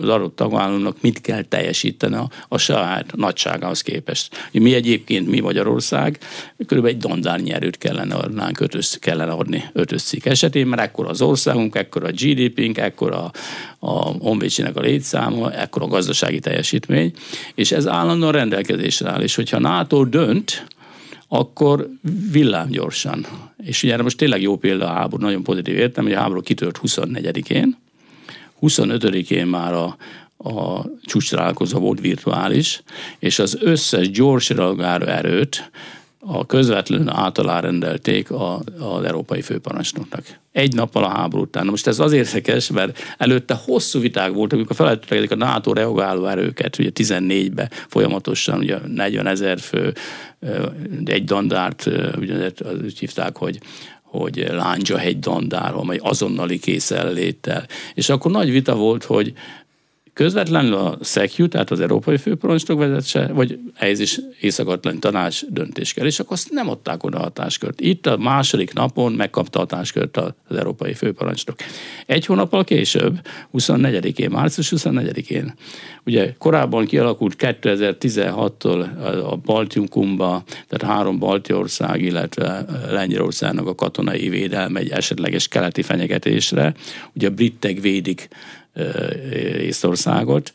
az 0.00 0.08
adott 0.08 0.36
tagállamnak 0.36 0.96
mit 1.00 1.20
kell 1.20 1.42
teljesíteni 1.42 2.14
a, 2.14 2.28
a 2.48 2.58
saját 2.58 3.16
nagyságához 3.16 3.80
képest. 3.80 4.48
Mi 4.52 4.74
egyébként, 4.74 5.28
mi 5.28 5.40
Magyarország, 5.40 6.18
körülbelül 6.66 6.96
egy 6.96 7.02
dandárnyi 7.02 7.52
erőt 7.52 7.78
kellene 7.78 8.14
adnánk, 8.14 8.60
ötös, 8.60 8.98
kellene 9.00 9.32
adni 9.32 9.64
ötös 9.72 10.02
cikk 10.02 10.24
esetén, 10.24 10.66
mert 10.66 10.82
ekkor 10.82 11.06
az 11.08 11.22
országunk, 11.22 11.74
ekkor 11.74 12.04
a 12.04 12.10
GDP-nk, 12.10 12.78
ekkor 12.78 13.12
a, 13.12 13.30
a 13.78 13.92
honvédségnek 14.00 14.76
a 14.76 14.80
létszáma, 14.80 15.52
ekkor 15.52 15.82
a 15.82 15.86
gazdasági 15.86 16.38
teljesítmény, 16.38 17.12
és 17.54 17.72
ez 17.72 17.86
állandóan 17.86 18.32
rendelkezésre 18.32 19.10
áll, 19.10 19.22
és 19.22 19.34
hogyha 19.34 19.58
NATO 19.58 20.04
dönt, 20.04 20.66
akkor 21.28 21.88
villámgyorsan. 22.32 23.26
És 23.64 23.82
ugye 23.82 23.92
erre 23.92 24.02
most 24.02 24.16
tényleg 24.16 24.42
jó 24.42 24.56
példa 24.56 24.84
a 24.84 24.92
háború, 24.92 25.22
nagyon 25.22 25.42
pozitív 25.42 25.76
értem, 25.76 26.04
hogy 26.04 26.12
a 26.12 26.18
háború 26.18 26.40
kitört 26.40 26.80
24-én, 26.82 27.76
25-én 28.62 29.46
már 29.46 29.72
a, 29.72 29.96
a 30.50 30.84
csúcs 31.02 31.30
volt 31.70 32.00
virtuális, 32.00 32.82
és 33.18 33.38
az 33.38 33.58
összes 33.60 34.10
gyors 34.10 34.48
reagáló 34.48 35.06
erőt 35.06 35.70
a 36.20 36.46
közvetlenül 36.46 37.08
átalárendelték 37.08 38.30
a, 38.30 38.60
az 38.78 39.04
európai 39.04 39.42
főparancsnoknak. 39.42 40.24
Egy 40.52 40.74
nappal 40.74 41.04
a 41.04 41.08
háború 41.08 41.42
után. 41.42 41.64
Na 41.64 41.70
most 41.70 41.86
ez 41.86 41.98
azért 41.98 42.26
érdekes, 42.26 42.70
mert 42.70 42.98
előtte 43.18 43.54
hosszú 43.64 44.00
viták 44.00 44.32
voltak, 44.32 44.58
amikor 44.58 44.76
felejtettek 44.76 45.30
a 45.30 45.34
NATO 45.34 45.72
reagáló 45.72 46.26
erőket, 46.26 46.78
ugye 46.78 46.90
14-be 46.94 47.70
folyamatosan, 47.88 48.58
ugye 48.58 48.78
40 48.86 49.26
ezer 49.26 49.58
fő, 49.58 49.92
egy 51.04 51.24
dandárt, 51.24 51.86
ugye 52.18 52.50
úgy 52.82 52.98
hívták, 52.98 53.36
hogy 53.36 53.58
hogy 54.02 54.46
Lándzsa 54.50 54.98
hegy 54.98 55.18
dandár, 55.18 55.74
amely 55.74 55.98
azonnali 56.02 56.58
készenléttel. 56.58 57.66
És 57.94 58.08
akkor 58.08 58.30
nagy 58.30 58.50
vita 58.50 58.74
volt, 58.74 59.04
hogy 59.04 59.32
közvetlenül 60.18 60.74
a 60.74 60.98
SZEKJU, 61.00 61.48
tehát 61.48 61.70
az 61.70 61.80
Európai 61.80 62.16
Főparancsnok 62.16 62.78
vezetse, 62.78 63.26
vagy 63.26 63.58
ez 63.74 64.00
is 64.00 64.20
észak 64.40 64.80
tanács 64.98 65.44
döntés 65.46 65.92
kell, 65.92 66.06
és 66.06 66.20
akkor 66.20 66.32
azt 66.32 66.50
nem 66.50 66.68
adták 66.68 67.04
oda 67.04 67.18
a 67.18 67.20
hatáskört. 67.20 67.80
Itt 67.80 68.06
a 68.06 68.16
második 68.16 68.72
napon 68.72 69.12
megkapta 69.12 69.58
a 69.58 69.60
hatáskört 69.60 70.16
az 70.16 70.56
Európai 70.56 70.94
Főparancsnok. 70.94 71.56
Egy 72.06 72.26
hónappal 72.26 72.64
később, 72.64 73.20
24-én, 73.52 74.30
március 74.30 74.72
24-én, 74.76 75.54
ugye 76.04 76.34
korábban 76.38 76.84
kialakult 76.84 77.34
2016-tól 77.38 78.86
a 79.30 79.36
Baltiumkumba, 79.36 80.42
tehát 80.68 80.96
három 80.96 81.18
balti 81.18 81.52
ország, 81.52 82.02
illetve 82.02 82.64
Lengyelországnak 82.90 83.66
a 83.66 83.74
katonai 83.74 84.28
védelme 84.28 84.80
egy 84.80 84.90
esetleges 84.90 85.48
keleti 85.48 85.82
fenyegetésre, 85.82 86.74
ugye 87.12 87.28
a 87.28 87.30
britek 87.30 87.80
védik 87.80 88.28
Észországot, 89.60 90.50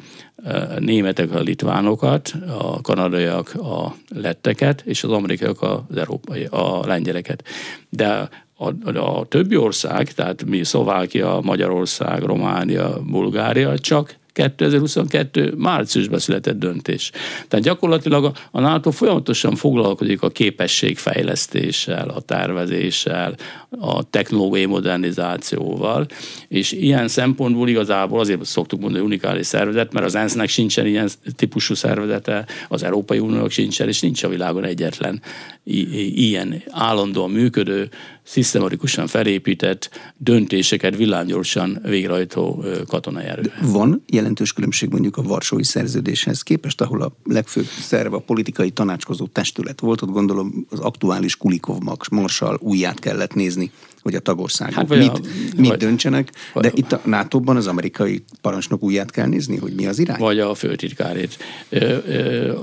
németek 0.79 1.33
a 1.33 1.39
litvánokat, 1.39 2.33
a 2.59 2.81
kanadaiak 2.81 3.53
a 3.53 3.95
letteket, 4.15 4.81
és 4.85 5.03
az 5.03 5.11
amerikaiak 5.11 5.61
az 5.61 5.97
európai, 5.97 6.45
a 6.45 6.85
lengyeleket. 6.85 7.43
De 7.89 8.29
a, 8.57 8.97
a 8.99 9.25
többi 9.25 9.55
ország, 9.55 10.11
tehát 10.13 10.45
mi 10.45 10.63
Szlovákia, 10.63 11.39
Magyarország, 11.43 12.21
Románia, 12.21 12.99
Bulgária 13.01 13.77
csak 13.77 14.15
2022 14.33 15.53
márciusban 15.57 16.19
született 16.19 16.59
döntés. 16.59 17.11
Tehát 17.47 17.65
gyakorlatilag 17.65 18.31
a 18.51 18.59
NATO 18.59 18.91
folyamatosan 18.91 19.55
foglalkozik 19.55 20.21
a 20.21 20.29
képességfejlesztéssel, 20.29 22.09
a 22.09 22.21
tervezéssel, 22.21 23.35
a 23.69 24.09
technológiai 24.09 24.65
modernizációval, 24.65 26.05
és 26.47 26.71
ilyen 26.71 27.07
szempontból 27.07 27.69
igazából 27.69 28.19
azért 28.19 28.45
szoktuk 28.45 28.79
mondani, 28.79 29.01
hogy 29.01 29.11
unikális 29.11 29.45
szervezet, 29.45 29.93
mert 29.93 30.05
az 30.05 30.15
ENSZ-nek 30.15 30.49
sincsen 30.49 30.85
ilyen 30.85 31.09
típusú 31.35 31.73
szervezete, 31.73 32.45
az 32.67 32.83
Európai 32.83 33.19
Uniónak 33.19 33.51
sincsen, 33.51 33.87
és 33.87 33.99
nincs 33.99 34.23
a 34.23 34.29
világon 34.29 34.63
egyetlen 34.63 35.21
ilyen 35.63 36.63
állandóan 36.69 37.31
működő, 37.31 37.89
szisztematikusan 38.23 39.07
felépített 39.07 39.89
döntéseket 40.17 40.95
villámgyorsan 40.95 41.79
végrehajtó 41.83 42.63
katonai 42.87 43.25
erő. 43.25 43.51
Van 43.61 44.03
jelentős 44.07 44.53
különbség 44.53 44.89
mondjuk 44.89 45.17
a 45.17 45.21
Varsói 45.21 45.63
szerződéshez 45.63 46.41
képest, 46.41 46.81
ahol 46.81 47.01
a 47.01 47.15
legfőbb 47.23 47.65
szerve 47.65 48.15
a 48.15 48.19
politikai 48.19 48.71
tanácskozó 48.71 49.25
testület 49.25 49.79
volt, 49.79 50.01
ott 50.01 50.09
gondolom 50.09 50.65
az 50.69 50.79
aktuális 50.79 51.37
Kulikov 51.37 51.77
marsal 52.11 52.57
újját 52.61 52.99
kellett 52.99 53.33
nézni 53.33 53.71
hogy 54.03 54.15
a 54.15 54.19
tagországok 54.19 54.73
hát, 54.73 54.89
mit, 54.89 55.09
a, 55.09 55.19
mit 55.57 55.67
vagy, 55.67 55.77
döntsenek, 55.77 56.31
vagy, 56.53 56.63
de 56.63 56.71
itt 56.73 56.91
a 56.91 57.01
NATO-ban 57.05 57.55
az 57.55 57.67
amerikai 57.67 58.23
parancsnok 58.41 58.83
újját 58.83 59.11
kell 59.11 59.27
nézni, 59.27 59.57
hogy 59.57 59.73
mi 59.73 59.85
az 59.85 59.99
irány? 59.99 60.19
Vagy 60.19 60.39
a 60.39 60.53
főtitkárét. 60.53 61.37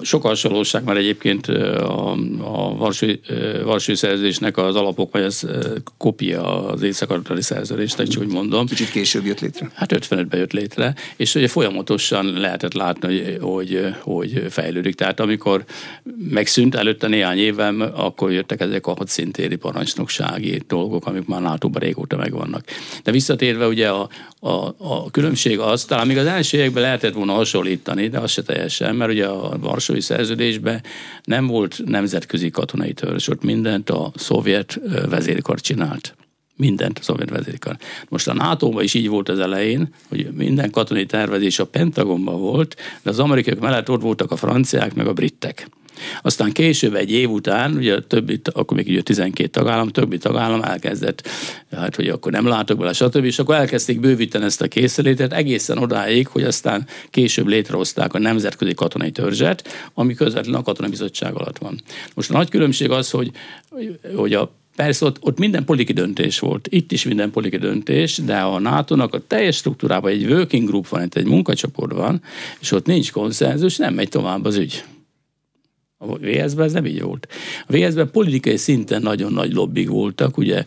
Sok 0.03 0.23
hasonlóság 0.23 0.85
már 0.85 0.97
egyébként 0.97 1.47
a, 1.47 2.13
a 2.41 2.77
Varsói, 2.77 3.15
Varsói 3.65 3.95
szerződésnek 3.95 4.57
az 4.57 4.77
alapok, 4.77 5.13
vagy 5.13 5.23
az 5.23 5.47
kopia 5.97 6.69
az 6.69 6.83
észak 6.83 7.33
szerződésnek, 7.39 8.09
csak 8.09 8.23
úgy 8.23 8.33
mondom. 8.33 8.67
Kicsit 8.67 8.91
később 8.91 9.25
jött 9.25 9.41
létre. 9.41 9.71
Hát 9.75 9.93
55-ben 9.93 10.39
jött 10.39 10.53
létre, 10.53 10.95
és 11.17 11.35
ugye 11.35 11.49
folyamatosan 11.49 12.33
lehetett 12.33 12.75
látni, 12.75 13.23
hogy, 13.23 13.39
hogy, 13.41 13.95
hogy 14.01 14.47
fejlődik. 14.51 14.95
Tehát 14.95 15.21
amikor 15.21 15.65
megszűnt 16.31 16.75
előtte 16.75 17.09
néhány 17.09 17.39
évem, 17.39 17.81
akkor 17.95 18.33
jöttek 18.33 18.61
ezek 18.61 18.87
a 18.87 18.95
hadszintéri 18.95 19.57
parancsnoksági 19.57 20.63
dolgok, 20.67 21.07
amik 21.07 21.27
már 21.31 21.41
nato 21.41 21.71
régóta 21.75 22.17
megvannak. 22.17 22.65
De 23.03 23.11
visszatérve 23.11 23.67
ugye 23.67 23.89
a, 23.89 24.09
a, 24.41 24.75
a 24.79 25.11
különbség 25.11 25.59
az, 25.59 25.85
talán 25.85 26.07
még 26.07 26.19
az 26.19 26.27
első 26.27 26.59
években 26.59 26.83
lehetett 26.83 27.15
volna 27.15 27.33
hasonlítani, 27.33 28.09
de 28.09 28.19
az 28.19 28.31
se 28.31 28.43
teljesen, 28.43 28.95
mert 28.95 29.11
ugye 29.11 29.27
a 29.27 29.59
Varsói 29.59 30.01
szerződésben 30.01 30.83
nem 31.25 31.47
volt 31.47 31.83
nemzetközi 31.85 32.51
katonai 32.51 32.93
törzs, 32.93 33.29
ott 33.29 33.43
mindent 33.43 33.91
a 33.91 34.13
szovjet 34.15 34.81
vezérkar 35.09 35.61
csinált 35.61 36.15
mindent 36.61 36.99
a 36.99 37.03
szovjet 37.03 37.31
vezérkar. 37.31 37.77
Most 38.09 38.29
a 38.29 38.35
nato 38.35 38.81
is 38.81 38.95
így 38.95 39.09
volt 39.09 39.29
az 39.29 39.39
elején, 39.39 39.95
hogy 40.09 40.29
minden 40.33 40.71
katonai 40.71 41.07
tervezés 41.07 41.59
a 41.59 41.67
Pentagonban 41.67 42.41
volt, 42.41 42.77
de 43.03 43.11
az 43.11 43.19
amerikaiak 43.19 43.61
mellett 43.61 43.91
ott 43.91 44.03
voltak 44.03 44.31
a 44.31 44.37
franciák 44.37 44.95
meg 44.95 45.07
a 45.07 45.13
britek. 45.13 45.69
Aztán 46.23 46.53
később 46.53 46.95
egy 46.95 47.11
év 47.11 47.31
után, 47.31 47.77
ugye 47.77 48.01
többi, 48.01 48.41
akkor 48.53 48.77
még 48.77 48.87
ugye 48.89 49.03
12 49.03 49.49
tagállam, 49.49 49.89
többi 49.89 50.19
tagállam 50.19 50.63
elkezdett, 50.63 51.29
hát 51.71 51.97
hogy 51.97 52.09
akkor 52.09 52.33
nem 52.33 52.47
látok 52.47 52.79
bele, 52.79 52.93
stb. 52.93 53.25
És 53.25 53.39
akkor 53.39 53.55
elkezdték 53.55 54.01
bővíteni 54.01 54.45
ezt 54.45 54.63
a 54.63 54.69
készelétet 54.69 55.33
egészen 55.33 55.79
odáig, 55.79 56.27
hogy 56.27 56.43
aztán 56.43 56.87
később 57.11 57.47
létrehozták 57.47 58.15
a 58.15 58.19
Nemzetközi 58.19 58.75
Katonai 58.75 59.11
Törzset, 59.11 59.69
ami 59.95 60.15
közvetlenül 60.15 60.61
a 60.61 60.63
Katonai 60.63 60.91
Bizottság 60.91 61.35
alatt 61.35 61.59
van. 61.59 61.81
Most 62.15 62.31
a 62.31 62.33
nagy 62.33 62.49
különbség 62.49 62.91
az, 62.91 63.11
hogy, 63.11 63.31
hogy 64.15 64.33
a 64.33 64.59
Persze 64.77 65.05
ott, 65.05 65.17
ott 65.21 65.39
minden 65.39 65.65
politikai 65.65 65.95
döntés 65.95 66.39
volt, 66.39 66.69
itt 66.71 66.93
is 66.93 67.05
minden 67.05 67.31
politikai 67.31 67.69
döntés, 67.69 68.17
de 68.17 68.39
a 68.39 68.59
NATO-nak 68.59 69.15
a 69.15 69.27
teljes 69.27 69.57
struktúrában 69.57 70.11
egy 70.11 70.25
working 70.25 70.69
group 70.69 70.89
van, 70.89 71.09
egy 71.11 71.27
munkacsoport 71.27 71.93
van, 71.93 72.23
és 72.61 72.73
ott 72.73 72.87
nincs 72.87 73.13
konszenzus, 73.13 73.77
nem 73.77 73.95
megy 73.95 74.09
tovább 74.09 74.45
az 74.45 74.57
ügy. 74.57 74.85
A 76.03 76.19
VSZ-ben 76.19 76.65
ez 76.65 76.73
nem 76.73 76.87
így 76.87 77.03
volt. 77.03 77.29
A 77.67 77.77
VSZ-ben 77.77 78.11
politikai 78.11 78.57
szinten 78.57 79.03
nagyon 79.03 79.33
nagy 79.33 79.53
lobbig 79.53 79.89
voltak, 79.89 80.37
ugye 80.37 80.65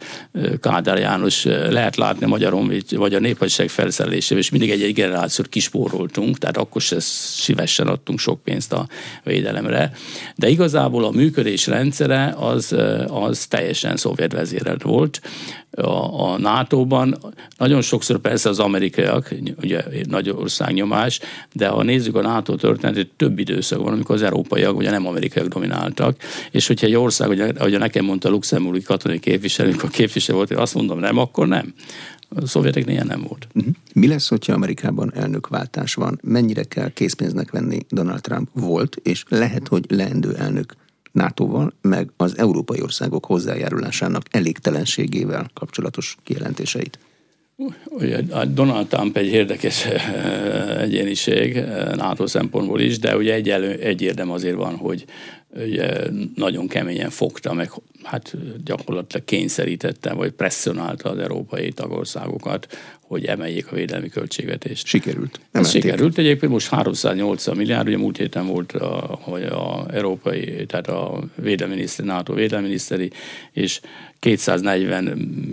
Kádár 0.59 0.97
János 0.97 1.43
lehet 1.45 1.95
látni 1.95 2.25
a 2.25 2.27
Magyaron, 2.27 2.71
vagy 2.89 3.13
a 3.13 3.19
néphadság 3.19 3.69
felszerelésével, 3.69 4.43
és 4.43 4.49
mindig 4.49 4.69
egy-egy 4.71 4.93
generációt 4.93 5.49
kispóroltunk, 5.49 6.37
tehát 6.37 6.57
akkor 6.57 6.81
se 6.81 6.99
szívesen 6.99 7.87
adtunk 7.87 8.19
sok 8.19 8.43
pénzt 8.43 8.73
a 8.73 8.87
védelemre. 9.23 9.91
De 10.35 10.49
igazából 10.49 11.03
a 11.03 11.11
működés 11.11 11.67
rendszere 11.67 12.35
az, 12.37 12.75
az 13.07 13.45
teljesen 13.45 13.97
szovjet 13.97 14.33
vezérelt 14.33 14.81
volt, 14.81 15.21
a, 15.75 16.31
a 16.31 16.37
NATO-ban. 16.37 17.17
Nagyon 17.57 17.81
sokszor 17.81 18.17
persze 18.17 18.49
az 18.49 18.59
amerikaiak, 18.59 19.33
ugye 19.61 19.83
nagy 20.09 20.29
ország 20.29 20.73
nyomás, 20.73 21.19
de 21.53 21.67
ha 21.67 21.83
nézzük 21.83 22.15
a 22.15 22.21
NATO 22.21 22.55
történetét, 22.55 23.11
több 23.17 23.39
időszak 23.39 23.81
van, 23.83 23.93
amikor 23.93 24.15
az 24.15 24.21
európaiak, 24.21 24.77
ugye 24.77 24.91
nem 24.91 25.07
amerikaiak 25.07 25.47
domináltak, 25.47 26.17
és 26.51 26.67
hogyha 26.67 26.87
egy 26.87 26.95
ország, 26.95 27.29
ugye, 27.29 27.53
ahogy 27.57 27.77
nekem 27.77 28.05
mondta 28.05 28.27
a 28.27 28.31
luxemburgi 28.31 28.81
katonai 28.81 29.19
képviselő, 29.19 29.75
a 29.81 29.87
képviselő 29.87 30.37
volt, 30.37 30.51
azt 30.51 30.75
mondom, 30.75 30.99
nem, 30.99 31.17
akkor 31.17 31.47
nem. 31.47 31.73
A 32.35 32.47
szovjeteknél 32.47 32.93
ilyen 32.93 33.07
nem 33.07 33.25
volt. 33.27 33.47
Uh-huh. 33.53 33.73
Mi 33.93 34.07
lesz, 34.07 34.29
hogyha 34.29 34.53
Amerikában 34.53 35.13
elnökváltás 35.15 35.93
van? 35.93 36.19
Mennyire 36.23 36.63
kell 36.63 36.89
készpénznek 36.89 37.51
venni 37.51 37.79
Donald 37.89 38.21
Trump 38.21 38.49
volt, 38.53 38.95
és 39.03 39.23
lehet, 39.29 39.67
hogy 39.67 39.85
leendő 39.89 40.35
elnök 40.35 40.75
NATO-val, 41.13 41.73
meg 41.81 42.09
az 42.17 42.37
európai 42.37 42.81
országok 42.81 43.25
hozzájárulásának 43.25 44.23
elégtelenségével 44.31 45.49
kapcsolatos 45.53 46.17
kijelentéseit. 46.23 46.99
Ugye 47.85 48.21
Donald 48.47 48.87
Trump 48.87 49.17
egy 49.17 49.27
érdekes 49.27 49.85
eh, 49.85 50.81
egyéniség 50.81 51.57
eh, 51.57 51.95
NATO 51.95 52.27
szempontból 52.27 52.81
is, 52.81 52.99
de 52.99 53.17
ugye 53.17 53.33
egy, 53.33 53.49
elő, 53.49 53.71
egy 53.71 54.01
érdem 54.01 54.31
azért 54.31 54.55
van, 54.55 54.75
hogy 54.75 55.05
ugye 55.55 56.09
nagyon 56.35 56.67
keményen 56.67 57.09
fogta, 57.09 57.53
meg 57.53 57.71
hát 58.03 58.35
gyakorlatilag 58.63 59.25
kényszerítette, 59.25 60.13
vagy 60.13 60.31
presszionálta 60.31 61.09
az 61.09 61.17
európai 61.17 61.71
tagországokat, 61.71 62.67
hogy 63.13 63.25
emeljék 63.25 63.71
a 63.71 63.75
védelmi 63.75 64.09
költségvetést. 64.09 64.85
Sikerült. 64.85 65.39
Ez 65.51 65.69
sikerült. 65.69 66.17
Egyébként 66.17 66.51
most 66.51 66.67
380 66.67 67.55
milliárd, 67.55 67.87
ugye 67.87 67.97
múlt 67.97 68.17
héten 68.17 68.47
volt 68.47 68.71
a, 68.71 69.19
hogy 69.21 69.43
a 69.43 69.85
európai, 69.91 70.65
tehát 70.65 70.87
a 70.87 71.23
védelminiszteri, 71.35 72.07
NATO 72.07 72.33
védelminiszteri, 72.33 73.11
és 73.51 73.79
240 74.23 75.03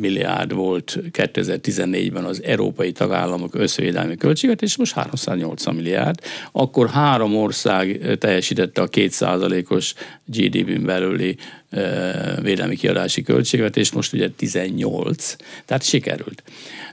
milliárd 0.01 0.53
volt 0.53 0.99
2014-ben 1.13 2.25
az 2.25 2.43
európai 2.43 2.93
tagállamok 2.93 3.55
összvédelmi 3.55 4.17
költséget, 4.17 4.63
és 4.63 4.77
most 4.77 4.93
380 4.93 5.75
milliárd. 5.75 6.21
Akkor 6.53 6.89
három 6.89 7.37
ország 7.37 8.17
teljesítette 8.19 8.83
a 8.83 8.89
2%-os 8.89 9.95
GDP-n 10.25 10.85
belüli 10.85 11.37
védelmi 12.43 12.77
kiadási 12.77 13.23
költségvetést, 13.23 13.95
most 13.95 14.13
ugye 14.13 14.29
18, 14.29 15.37
tehát 15.65 15.83
sikerült. 15.83 16.43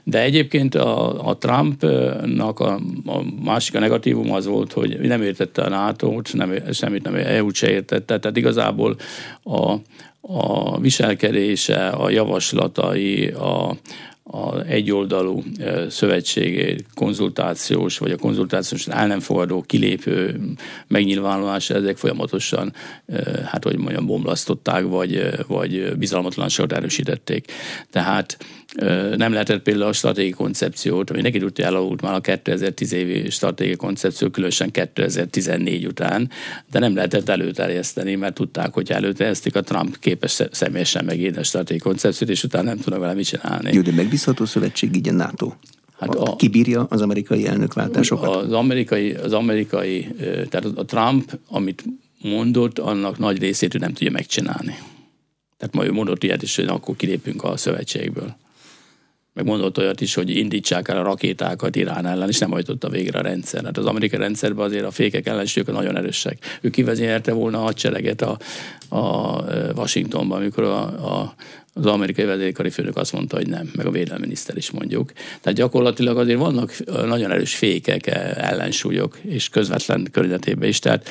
De 0.04 0.22
egyébként 0.22 0.74
a, 0.74 1.28
a 1.28 1.36
Trumpnak 1.36 2.60
a, 2.60 2.74
a 3.06 3.22
másik 3.44 3.74
a 3.74 3.78
negatívum 3.78 4.32
az 4.32 4.46
volt, 4.46 4.72
hogy 4.72 4.98
nem 5.00 5.22
értette 5.22 5.62
a 5.62 5.68
NATO-t, 5.68 6.32
nem, 6.32 6.54
semmit 6.72 7.02
nem 7.02 7.14
EU-t 7.14 7.54
se 7.54 7.70
értette, 7.70 8.18
tehát 8.18 8.36
igazából 8.36 8.96
a, 9.42 9.76
a 10.30 10.80
viselkedése, 10.80 11.88
a 11.88 12.10
javaslatai, 12.10 13.28
a, 13.28 13.76
a 14.22 14.60
egyoldalú 14.66 15.42
szövetségi 15.88 16.84
konzultációs, 16.94 17.98
vagy 17.98 18.10
a 18.10 18.16
konzultációs 18.16 18.86
el 18.86 19.06
nem 19.06 19.20
fogadó 19.20 19.62
kilépő 19.66 20.40
megnyilvánulása, 20.86 21.74
ezek 21.74 21.96
folyamatosan, 21.96 22.72
hát 23.44 23.64
hogy 23.64 23.78
mondjam, 23.78 24.06
bomlasztották, 24.06 24.84
vagy, 24.84 25.28
vagy 25.46 25.96
bizalmatlanságot 25.96 26.72
erősítették. 26.72 27.52
Tehát 27.90 28.38
nem 29.16 29.32
lehetett 29.32 29.62
például 29.62 29.88
a 29.88 29.92
stratégiai 29.92 30.30
koncepciót, 30.32 31.10
ami 31.10 31.20
neki 31.20 31.38
tudja 31.38 31.64
elavult 31.64 32.02
már 32.02 32.14
a 32.14 32.20
2010 32.20 32.92
évi 32.92 33.30
stratégiai 33.30 33.76
koncepció, 33.76 34.30
különösen 34.30 34.70
2014 34.70 35.86
után, 35.86 36.30
de 36.70 36.78
nem 36.78 36.94
lehetett 36.94 37.28
előterjeszteni, 37.28 38.14
mert 38.14 38.34
tudták, 38.34 38.74
hogy 38.74 38.90
előterjesztik, 38.90 39.56
a 39.56 39.62
Trump 39.62 39.98
képes 39.98 40.42
személyesen 40.50 41.04
megírni 41.04 41.38
a 41.38 41.42
stratégiai 41.42 41.78
koncepciót, 41.78 42.30
és 42.30 42.44
utána 42.44 42.64
nem 42.64 42.78
tudnak 42.78 43.00
vele 43.00 43.14
mit 43.14 43.26
csinálni. 43.26 43.72
Jó, 43.72 43.80
de 43.80 43.92
megbízható 43.92 44.44
szövetség 44.44 44.96
így 44.96 45.08
a 45.08 45.12
NATO. 45.12 45.52
Hát 45.98 46.14
a, 46.14 46.36
kibírja 46.36 46.86
az 46.90 47.00
amerikai 47.00 47.46
elnökváltásokat? 47.46 48.36
Az 48.36 48.52
amerikai, 48.52 49.12
az 49.12 49.32
amerikai, 49.32 50.08
tehát 50.48 50.64
a 50.64 50.84
Trump, 50.84 51.38
amit 51.48 51.84
mondott, 52.22 52.78
annak 52.78 53.18
nagy 53.18 53.38
részét 53.38 53.74
ő 53.74 53.78
nem 53.78 53.92
tudja 53.92 54.10
megcsinálni. 54.10 54.78
Tehát 55.56 55.74
majd 55.74 55.88
ő 55.88 55.92
mondott 55.92 56.22
ilyet 56.22 56.42
is, 56.42 56.56
hogy 56.56 56.66
akkor 56.66 56.96
kilépünk 56.96 57.44
a 57.44 57.56
szövetségből 57.56 58.36
meg 59.38 59.46
mondott 59.46 59.78
olyat 59.78 60.00
is, 60.00 60.14
hogy 60.14 60.36
indítsák 60.36 60.88
el 60.88 60.98
a 60.98 61.02
rakétákat 61.02 61.76
Irán 61.76 62.06
ellen, 62.06 62.28
és 62.28 62.38
nem 62.38 62.50
hajtotta 62.50 62.88
végre 62.88 63.18
a 63.18 63.22
rendszer. 63.22 63.64
Hát 63.64 63.78
az 63.78 63.86
amerikai 63.86 64.18
rendszerben 64.18 64.66
azért 64.66 64.84
a 64.84 64.90
fékek 64.90 65.26
ellensúlyok 65.26 65.72
nagyon 65.72 65.96
erősek. 65.96 66.58
Ő 66.60 66.70
kivezényelte 66.70 67.32
volna 67.32 67.58
a 67.58 67.62
hadsereget 67.62 68.22
a, 68.22 68.38
a 68.96 69.42
Washingtonban, 69.76 70.40
amikor 70.40 70.64
a, 70.64 70.82
a 70.82 71.34
az 71.78 71.86
amerikai 71.86 72.24
vezérkari 72.24 72.70
főnök 72.70 72.96
azt 72.96 73.12
mondta, 73.12 73.36
hogy 73.36 73.48
nem, 73.48 73.70
meg 73.74 73.86
a 73.86 73.90
védelminiszter 73.90 74.56
is 74.56 74.70
mondjuk. 74.70 75.12
Tehát 75.40 75.58
gyakorlatilag 75.58 76.18
azért 76.18 76.38
vannak 76.38 76.76
nagyon 77.06 77.30
erős 77.30 77.54
fékek, 77.54 78.06
ellensúlyok, 78.36 79.18
és 79.22 79.48
közvetlen 79.48 80.08
környezetében 80.12 80.68
is. 80.68 80.78
Tehát 80.78 81.08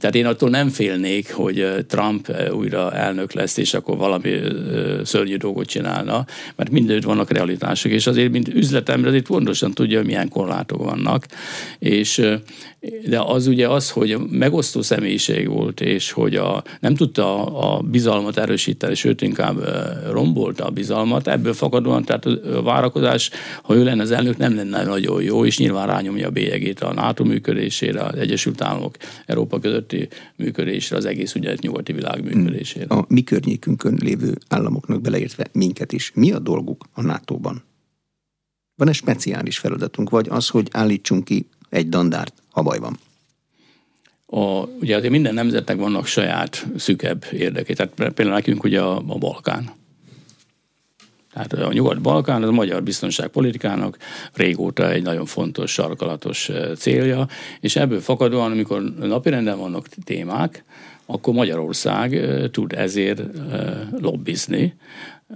tehát 0.00 0.14
én 0.14 0.26
attól 0.26 0.50
nem 0.50 0.68
félnék, 0.68 1.32
hogy 1.32 1.84
Trump 1.88 2.36
újra 2.52 2.92
elnök 2.92 3.32
lesz, 3.32 3.56
és 3.56 3.74
akkor 3.74 3.96
valami 3.96 4.40
szörnyű 5.04 5.36
dolgot 5.36 5.66
csinálna, 5.66 6.24
mert 6.56 6.70
mindőtt 6.70 7.02
vannak 7.02 7.30
realitások, 7.30 7.92
és 7.92 8.06
azért, 8.06 8.30
mint 8.30 8.48
üzletemre, 8.48 9.08
azért 9.08 9.26
pontosan 9.26 9.72
tudja, 9.72 9.96
hogy 9.96 10.06
milyen 10.06 10.28
korlátok 10.28 10.84
vannak. 10.84 11.26
És, 11.78 12.22
de 13.08 13.20
az 13.20 13.46
ugye 13.46 13.68
az, 13.68 13.90
hogy 13.90 14.18
megosztó 14.30 14.82
személyiség 14.82 15.48
volt, 15.48 15.80
és 15.80 16.10
hogy 16.10 16.34
a, 16.34 16.62
nem 16.80 16.94
tudta 16.94 17.44
a, 17.44 17.76
a 17.76 17.80
bizalmat 17.80 18.38
erősíteni, 18.38 18.94
sőt 18.94 19.22
inkább 19.22 19.56
rombolta 20.10 20.64
a 20.64 20.70
bizalmat, 20.70 21.28
ebből 21.28 21.52
fakadóan, 21.52 22.04
tehát 22.04 22.26
a 22.26 22.62
várakozás, 22.62 23.30
ha 23.62 23.74
ő 23.74 23.84
lenne 23.84 24.02
az 24.02 24.10
elnök, 24.10 24.36
nem 24.36 24.54
lenne 24.54 24.84
nagyon 24.84 25.22
jó, 25.22 25.44
és 25.44 25.58
nyilván 25.58 25.86
rányomja 25.86 26.26
a 26.26 26.30
bélyegét 26.30 26.80
a 26.80 26.92
NATO 26.92 27.24
működésére, 27.24 28.02
az 28.02 28.18
Egyesült 28.18 28.62
Államok, 28.62 28.96
Európa 29.26 29.58
közötti 29.58 30.08
működésre, 30.36 30.96
az 30.96 31.04
egész 31.04 31.34
ugye 31.34 31.54
nyugati 31.60 31.92
világ 31.92 32.24
működésére. 32.24 32.86
A 32.88 33.04
mi 33.08 33.22
környékünkön 33.22 33.98
lévő 34.00 34.38
államoknak 34.48 35.00
beleértve 35.00 35.46
minket 35.52 35.92
is. 35.92 36.12
Mi 36.14 36.32
a 36.32 36.38
dolguk 36.38 36.84
a 36.92 37.02
NATO-ban? 37.02 37.62
Van-e 38.74 38.92
speciális 38.92 39.58
feladatunk, 39.58 40.10
vagy 40.10 40.26
az, 40.30 40.48
hogy 40.48 40.68
állítsunk 40.70 41.24
ki 41.24 41.46
egy 41.72 41.88
dandárt, 41.88 42.34
ha 42.50 42.62
baj 42.62 42.78
van? 42.78 42.98
A, 44.26 44.66
ugye 44.80 44.96
azért 44.96 45.12
minden 45.12 45.34
nemzetnek 45.34 45.76
vannak 45.76 46.06
saját 46.06 46.66
szükebb 46.76 47.24
érdekei. 47.32 47.74
Tehát 47.74 47.92
például 47.94 48.36
nekünk 48.36 48.64
ugye 48.64 48.80
a, 48.80 48.96
a 49.06 49.18
Balkán. 49.18 49.70
Tehát 51.32 51.52
a 51.52 51.72
Nyugat-Balkán 51.72 52.42
az 52.42 52.48
a 52.48 52.52
magyar 52.52 52.82
biztonságpolitikának 52.82 53.96
régóta 54.32 54.90
egy 54.90 55.02
nagyon 55.02 55.26
fontos, 55.26 55.72
sarkalatos 55.72 56.50
célja, 56.76 57.28
és 57.60 57.76
ebből 57.76 58.00
fakadóan, 58.00 58.50
amikor 58.50 58.82
napirenden 58.98 59.58
vannak 59.58 59.88
témák, 60.04 60.64
akkor 61.06 61.34
Magyarország 61.34 62.20
tud 62.50 62.72
ezért 62.72 63.22
lobbizni, 63.98 64.74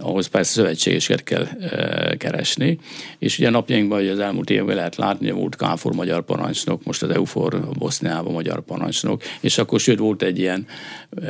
ahhoz 0.00 0.26
persze 0.26 0.52
szövetségeseket 0.52 1.22
kell 1.22 1.44
e, 1.44 2.16
keresni, 2.16 2.78
és 3.18 3.38
ugye 3.38 3.50
napjainkban 3.50 4.08
az 4.08 4.18
elmúlt 4.18 4.50
években 4.50 4.76
lehet 4.76 4.96
látni, 4.96 5.28
hogy 5.28 5.38
volt 5.38 5.56
KFOR 5.56 5.92
magyar 5.92 6.24
parancsnok, 6.24 6.84
most 6.84 7.02
az 7.02 7.10
EUFOR 7.10 7.68
Boszniában 7.78 8.32
magyar 8.32 8.60
parancsnok, 8.60 9.22
és 9.40 9.58
akkor 9.58 9.80
sőt 9.80 9.98
volt 9.98 10.22
egy 10.22 10.38
ilyen, 10.38 10.66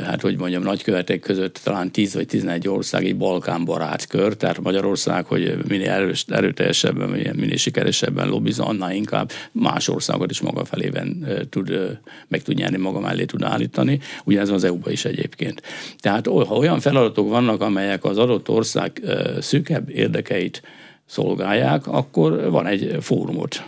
hát 0.05 0.21
hogy 0.21 0.37
mondjam, 0.37 0.63
nagykövetek 0.63 1.19
között 1.19 1.59
talán 1.63 1.91
10 1.91 2.13
vagy 2.13 2.25
11 2.25 2.67
ország 2.67 3.05
egy 3.05 3.17
Balkán 3.17 3.65
barát 3.65 4.07
kör, 4.07 4.35
tehát 4.35 4.61
Magyarország, 4.61 5.25
hogy 5.25 5.57
minél 5.67 5.89
erős, 5.89 6.25
erőteljesebben, 6.27 7.09
minél 7.09 7.57
sikeresebben 7.57 8.27
lobbiz, 8.27 8.59
annál 8.59 8.91
inkább 8.91 9.31
más 9.51 9.87
országokat 9.87 10.31
is 10.31 10.41
maga 10.41 10.65
felében 10.65 11.27
tud, 11.49 11.99
meg 12.27 12.41
tud 12.41 12.55
nyerni, 12.55 12.77
maga 12.77 12.99
mellé 12.99 13.25
tud 13.25 13.43
állítani. 13.43 13.99
Ugyanez 14.23 14.49
az 14.49 14.63
EU-ban 14.63 14.91
is 14.91 15.05
egyébként. 15.05 15.61
Tehát 15.99 16.27
ha 16.27 16.55
olyan 16.55 16.79
feladatok 16.79 17.29
vannak, 17.29 17.61
amelyek 17.61 18.03
az 18.03 18.17
adott 18.17 18.49
ország 18.57 19.01
szűkebb 19.39 19.89
érdekeit 19.89 20.61
szolgálják, 21.05 21.87
akkor 21.87 22.49
van 22.49 22.65
egy 22.65 22.97
fórumot, 23.01 23.63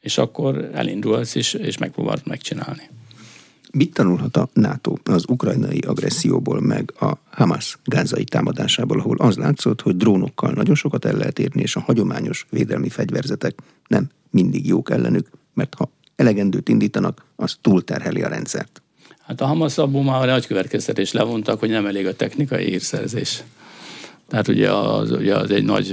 és 0.00 0.18
akkor 0.18 0.70
elindulsz, 0.74 1.34
és, 1.34 1.54
és 1.54 1.78
megpróbálod 1.78 2.22
megcsinálni. 2.24 2.90
Mit 3.72 3.94
tanulhat 3.94 4.36
a 4.36 4.48
NATO 4.52 4.94
az 5.04 5.24
ukrajnai 5.28 5.78
agresszióból, 5.78 6.60
meg 6.60 6.92
a 7.00 7.12
Hamas 7.30 7.78
gázai 7.84 8.24
támadásából, 8.24 8.98
ahol 8.98 9.16
az 9.18 9.36
látszott, 9.36 9.80
hogy 9.80 9.96
drónokkal 9.96 10.52
nagyon 10.52 10.74
sokat 10.74 11.04
el 11.04 11.16
lehet 11.16 11.38
érni, 11.38 11.62
és 11.62 11.76
a 11.76 11.80
hagyományos 11.80 12.46
védelmi 12.50 12.88
fegyverzetek 12.88 13.54
nem 13.88 14.08
mindig 14.30 14.66
jók 14.66 14.90
ellenük, 14.90 15.30
mert 15.54 15.74
ha 15.74 15.90
elegendőt 16.16 16.68
indítanak, 16.68 17.24
az 17.36 17.58
túlterheli 17.60 18.22
a 18.22 18.28
rendszert. 18.28 18.82
Hát 19.26 19.40
a 19.40 19.46
Hamas 19.46 19.78
abból 19.78 20.02
már 20.02 20.26
nagy 20.26 20.46
következtetés 20.46 21.12
levontak, 21.12 21.58
hogy 21.58 21.70
nem 21.70 21.86
elég 21.86 22.06
a 22.06 22.16
technikai 22.16 22.64
hírszerzés. 22.64 23.42
Tehát 24.28 24.48
ugye 24.48 24.72
az, 24.72 25.10
ugye 25.10 25.34
az 25.34 25.50
egy 25.50 25.64
nagy 25.64 25.92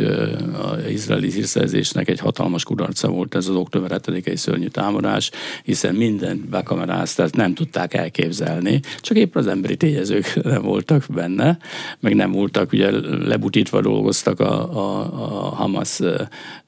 az 0.62 0.90
izraeli 0.90 1.32
hírszerzésnek 1.32 2.10
egy 2.10 2.20
hatalmas 2.20 2.64
kudarca 2.64 3.08
volt 3.08 3.36
ez 3.36 3.48
az 3.48 3.56
október 3.56 4.02
7-i 4.04 4.36
szörnyű 4.36 4.68
támadás, 4.68 5.32
hiszen 5.64 5.96
mindent 5.96 6.50
bekameráz, 6.50 7.14
tehát 7.14 7.36
nem 7.36 7.54
tudták 7.54 7.94
elképzelni, 7.94 8.80
csak 9.02 9.18
éppen 9.18 9.42
az 9.42 9.48
emberi 9.48 9.78
tényezők 9.78 10.34
nem 10.44 10.62
voltak 10.62 11.06
benne, 11.14 11.58
meg 12.00 12.16
nem 12.16 12.32
voltak, 12.32 12.72
ugye 12.72 12.92
lebutítva 13.28 13.82
dolgoztak 13.82 14.40
a, 14.40 14.78
a, 14.78 15.00
a 15.00 15.56
Hamas 15.56 16.00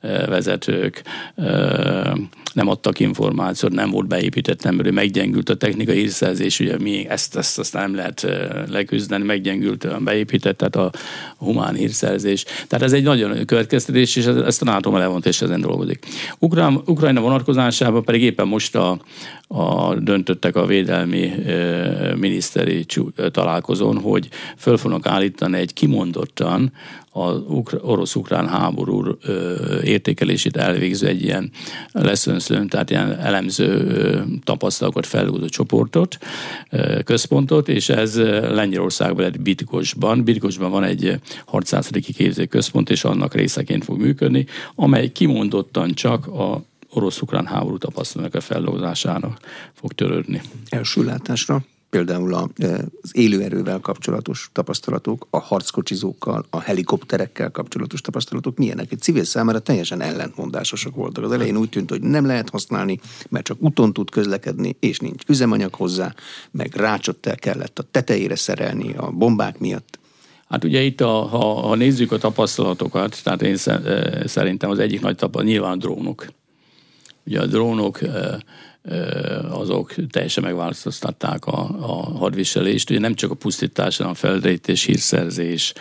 vezetők, 0.01 1.03
nem 2.55 2.67
adtak 2.67 2.99
információt, 2.99 3.71
nem 3.71 3.89
volt 3.89 4.07
beépített 4.07 4.65
emberő, 4.65 4.91
meggyengült 4.91 5.49
a 5.49 5.55
technikai 5.55 5.97
hírszerzés, 5.97 6.59
ugye 6.59 6.77
mi 6.77 7.05
ezt, 7.09 7.35
ezt, 7.35 7.59
ezt 7.59 7.73
nem 7.73 7.95
lehet 7.95 8.27
leküzdeni, 8.69 9.23
meggyengült 9.23 9.83
a 9.83 9.99
beépített, 9.99 10.57
tehát 10.57 10.75
a 10.75 10.91
humán 11.37 11.75
hírszerzés. 11.75 12.43
Tehát 12.43 12.85
ez 12.85 12.93
egy 12.93 13.03
nagyon 13.03 13.45
következtetés, 13.45 14.15
és 14.15 14.25
ezt 14.25 14.61
a 14.61 14.65
NATO 14.65 14.97
levont, 14.97 15.25
és 15.25 15.41
ezen 15.41 15.61
dolgozik. 15.61 16.05
Ukrán, 16.39 16.81
Ukrajna 16.85 17.21
vonatkozásában 17.21 18.03
pedig 18.03 18.21
éppen 18.21 18.47
most 18.47 18.75
a, 18.75 18.99
a, 19.47 19.95
döntöttek 19.95 20.55
a 20.55 20.65
védelmi 20.65 21.23
e, 21.23 22.15
miniszteri 22.15 22.85
találkozón, 23.31 23.97
hogy 23.97 24.29
föl 24.57 24.77
fognak 24.77 25.05
állítani 25.07 25.57
egy 25.57 25.73
kimondottan 25.73 26.71
az 27.17 27.41
orosz-ukrán 27.81 28.47
háború 28.47 29.17
értékelését 29.83 30.57
elvégző 30.57 31.07
egy 31.07 31.23
ilyen 31.23 31.51
learned, 31.91 32.69
tehát 32.69 32.89
ilyen 32.89 33.19
elemző 33.19 34.23
tapasztalatokat 34.43 35.05
felhúzó 35.05 35.47
csoportot, 35.47 36.17
központot, 37.03 37.69
és 37.69 37.89
ez 37.89 38.17
Lengyelországban 38.51 39.25
egy 39.25 39.39
Bitkosban. 39.39 40.23
Bitkosban 40.23 40.71
van 40.71 40.83
egy 40.83 41.19
harcászati 41.45 42.01
képzőközpont, 42.01 42.89
és 42.89 43.03
annak 43.03 43.33
részeként 43.33 43.83
fog 43.83 43.99
működni, 43.99 44.45
amely 44.75 45.07
kimondottan 45.07 45.93
csak 45.93 46.27
a 46.27 46.63
orosz-ukrán 46.95 47.45
háború 47.45 47.77
tapasztalatok 47.77 48.35
a 48.35 48.41
feldolgozásának 48.41 49.39
fog 49.73 49.93
törődni. 49.93 50.41
Első 50.69 51.03
látásra 51.03 51.63
például 51.95 52.33
az 52.33 53.11
élőerővel 53.11 53.79
kapcsolatos 53.79 54.49
tapasztalatok, 54.51 55.27
a 55.29 55.39
harckocsizókkal, 55.39 56.45
a 56.49 56.59
helikopterekkel 56.59 57.51
kapcsolatos 57.51 58.01
tapasztalatok 58.01 58.57
milyenek? 58.57 58.91
Egy 58.91 58.99
civil 59.01 59.23
számára 59.23 59.59
teljesen 59.59 60.01
ellentmondásosak 60.01 60.95
voltak. 60.95 61.23
Az 61.23 61.31
elején 61.31 61.57
úgy 61.57 61.69
tűnt, 61.69 61.89
hogy 61.89 62.01
nem 62.01 62.25
lehet 62.25 62.49
használni, 62.49 62.99
mert 63.29 63.45
csak 63.45 63.57
úton 63.61 63.93
tud 63.93 64.09
közlekedni, 64.09 64.75
és 64.79 64.99
nincs 64.99 65.23
üzemanyag 65.27 65.73
hozzá, 65.73 66.13
meg 66.51 66.75
rácsot 66.75 67.25
el 67.25 67.35
kellett 67.35 67.79
a 67.79 67.83
tetejére 67.91 68.35
szerelni 68.35 68.93
a 68.93 69.11
bombák 69.11 69.59
miatt. 69.59 69.99
Hát 70.49 70.63
ugye 70.63 70.81
itt, 70.81 71.01
a, 71.01 71.07
ha, 71.07 71.53
ha 71.53 71.75
nézzük 71.75 72.11
a 72.11 72.17
tapasztalatokat, 72.17 73.23
tehát 73.23 73.41
én 73.41 73.57
szerintem 74.25 74.69
az 74.69 74.79
egyik 74.79 75.01
nagy 75.01 75.15
tapasztalat 75.15 75.47
nyilván 75.47 75.71
a 75.71 75.75
drónok. 75.75 76.25
Ugye 77.25 77.41
a 77.41 77.45
drónok 77.45 77.99
azok 79.49 79.95
teljesen 80.09 80.43
megváltoztatták 80.43 81.45
a, 81.45 81.59
a 81.79 82.17
hadviselést. 82.17 82.89
Ugye 82.89 82.99
nem 82.99 83.13
csak 83.13 83.31
a 83.31 83.35
pusztítás, 83.35 83.97
hanem 83.97 84.11
a 84.11 84.15
felderítés, 84.15 84.83
hírszerzés, 84.83 85.73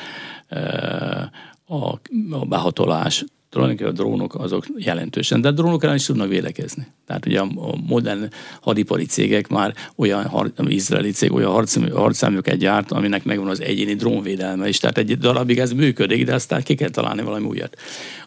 a, 1.67 1.93
a 2.31 2.45
behatolás, 2.47 3.25
tulajdonképpen 3.55 3.93
a 3.93 3.97
drónok 3.97 4.35
azok 4.35 4.67
jelentősen, 4.77 5.41
de 5.41 5.49
a 5.49 5.51
drónok 5.51 5.83
ellen 5.83 5.97
is 5.97 6.05
tudnak 6.05 6.29
vélekezni. 6.29 6.87
Tehát 7.07 7.27
ugye 7.27 7.41
a 7.41 7.77
modern 7.87 8.29
hadipari 8.61 9.05
cégek 9.05 9.49
már 9.49 9.75
olyan 9.97 10.27
har, 10.27 10.53
izraeli 10.69 11.11
cég 11.11 11.33
olyan 11.33 11.67
harcszáműket 11.93 12.57
gyárt, 12.57 12.93
aminek 12.93 13.25
megvan 13.25 13.49
az 13.49 13.61
egyéni 13.61 13.95
drónvédelme 13.95 14.69
is. 14.69 14.79
Tehát 14.79 14.99
egy 14.99 15.19
darabig 15.19 15.59
ez 15.59 15.73
működik, 15.73 16.25
de 16.25 16.35
aztán 16.35 16.63
ki 16.63 16.75
kell 16.75 16.89
találni 16.89 17.23
valami 17.23 17.47
újat. 17.47 17.77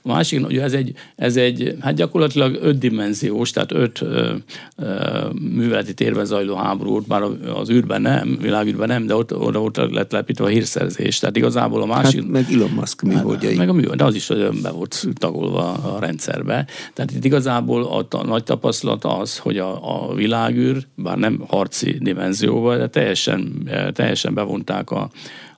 A 0.02 0.08
másik, 0.08 0.46
ugye 0.46 0.64
ez 0.64 0.74
egy, 0.74 0.94
ez 1.16 1.36
egy 1.36 1.76
hát 1.80 1.96
gyakorlatilag 1.96 2.58
ötdimenziós, 2.62 3.52
tehát 3.52 3.72
öt 3.72 4.02
ö, 4.02 4.36
ö, 4.76 5.26
műveleti 5.56 5.94
térben 5.94 6.26
zajló 6.26 6.56
háború, 6.56 7.02
már 7.08 7.24
az 7.56 7.70
űrben 7.70 8.02
nem, 8.02 8.38
világűrben 8.42 8.88
nem, 8.88 9.06
de 9.06 9.16
ott, 9.16 9.36
oda 9.36 9.62
ott 9.62 9.78
lett 9.78 10.12
lepítve 10.12 10.46
a 10.46 10.48
hírszerzés. 10.48 11.20
Tehát 11.20 11.36
igazából 11.36 11.82
a 11.82 11.86
másik... 11.86 12.22
Hát 12.22 12.32
meg 12.32 12.46
Elon 12.52 12.70
Musk 12.70 13.02
műholdjai. 13.02 13.50
Hát, 13.50 13.58
meg 13.58 13.70
a 13.70 13.74
mű, 13.74 13.84
de 13.84 14.04
az 14.04 14.16
is 14.16 14.32
be 14.62 14.70
volt 14.70 15.08
tagolva 15.18 15.72
a 15.74 16.00
rendszerbe. 16.00 16.66
Tehát 16.94 17.12
itt 17.12 17.26
igazából 17.26 17.84
a, 17.84 18.18
a 18.18 18.24
nagy 18.24 18.44
tapasztalat 18.44 19.06
az, 19.06 19.38
hogy 19.38 19.58
a, 19.58 20.08
a 20.10 20.14
világűr, 20.14 20.78
bár 20.96 21.18
nem 21.18 21.44
harci 21.48 21.98
dimenzióval, 22.00 22.78
de 22.78 22.88
teljesen, 22.88 23.70
teljesen 23.94 24.34
bevonták 24.34 24.92
a, 24.92 25.10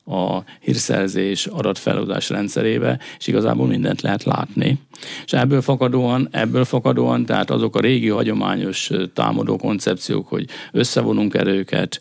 a 0.09 0.43
hírszerzés 0.59 1.45
adatfeladás 1.45 2.29
rendszerébe, 2.29 2.99
és 3.19 3.27
igazából 3.27 3.67
mindent 3.67 4.01
lehet 4.01 4.23
látni. 4.23 4.79
És 5.25 5.33
ebből 5.33 5.61
fakadóan, 5.61 6.27
ebből 6.31 6.65
fakadóan, 6.65 7.25
tehát 7.25 7.49
azok 7.49 7.75
a 7.75 7.79
régi 7.79 8.09
hagyományos 8.09 8.91
támadó 9.13 9.57
koncepciók, 9.57 10.27
hogy 10.27 10.45
összevonunk 10.71 11.33
erőket, 11.33 11.99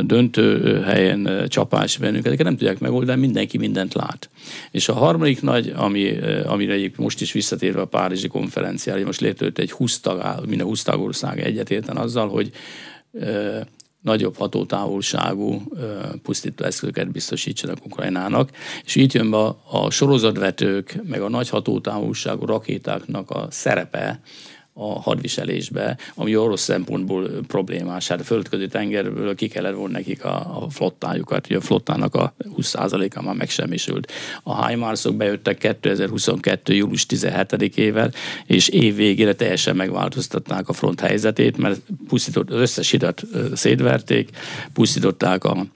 döntő 0.00 0.80
helyen 0.80 1.44
csapás 1.48 1.96
bennünk, 1.96 2.26
ezeket 2.26 2.44
nem 2.44 2.56
tudják 2.56 2.78
megoldani, 2.78 3.20
mindenki 3.20 3.58
mindent 3.58 3.94
lát. 3.94 4.30
És 4.70 4.88
a 4.88 4.92
harmadik 4.92 5.42
nagy, 5.42 5.72
ami, 5.76 6.18
amire 6.44 6.72
egyik 6.72 6.96
most 6.96 7.20
is 7.20 7.32
visszatérve 7.32 7.80
a 7.80 7.84
Párizsi 7.86 8.28
konferenciára, 8.28 9.04
most 9.04 9.20
létrejött 9.20 9.58
egy 9.58 9.70
20 9.70 10.00
tag, 10.00 10.46
minden 10.48 10.66
20 10.66 10.82
tagország 10.82 11.40
egyetérten 11.40 11.96
azzal, 11.96 12.28
hogy 12.28 12.50
nagyobb 14.06 14.36
hatótávolságú 14.36 15.62
pusztító 16.22 16.64
eszközöket 16.64 17.12
biztosítsanak 17.12 17.86
Ukrajnának, 17.86 18.50
és 18.84 18.94
itt 18.94 19.12
jön 19.12 19.30
be 19.30 19.36
a, 19.36 19.58
a 19.70 19.90
sorozatvetők, 19.90 20.98
meg 21.02 21.20
a 21.20 21.28
nagy 21.28 21.48
hatótávolságú 21.48 22.44
rakétáknak 22.44 23.30
a 23.30 23.46
szerepe, 23.50 24.20
a 24.78 25.00
hadviselésbe, 25.00 25.96
ami 26.14 26.36
orosz 26.36 26.62
szempontból 26.62 27.30
problémás. 27.46 28.08
Hát 28.08 28.20
a 28.20 28.24
földközi 28.24 28.66
tengerből 28.66 29.34
ki 29.34 29.48
kellett 29.48 29.74
volna 29.74 29.92
nekik 29.92 30.24
a, 30.24 30.62
a 30.62 30.70
flottájukat, 30.70 31.46
ugye 31.46 31.56
a 31.56 31.60
flottának 31.60 32.14
a 32.14 32.34
20%-a 32.56 33.22
már 33.22 33.34
megsemmisült. 33.34 34.12
A 34.42 34.66
HIMARS-ok 34.66 35.14
bejöttek 35.14 35.58
2022. 35.58 36.74
július 36.74 37.06
17-ével, 37.08 38.12
és 38.46 38.68
év 38.68 38.94
végére 38.94 39.34
teljesen 39.34 39.76
megváltoztatták 39.76 40.68
a 40.68 40.72
front 40.72 41.00
helyzetét, 41.00 41.56
mert 41.56 41.80
pusztított, 42.08 42.50
az 42.50 42.60
összes 42.60 42.90
hidat 42.90 43.22
szétverték, 43.54 44.30
pusztították 44.72 45.44
a, 45.44 45.66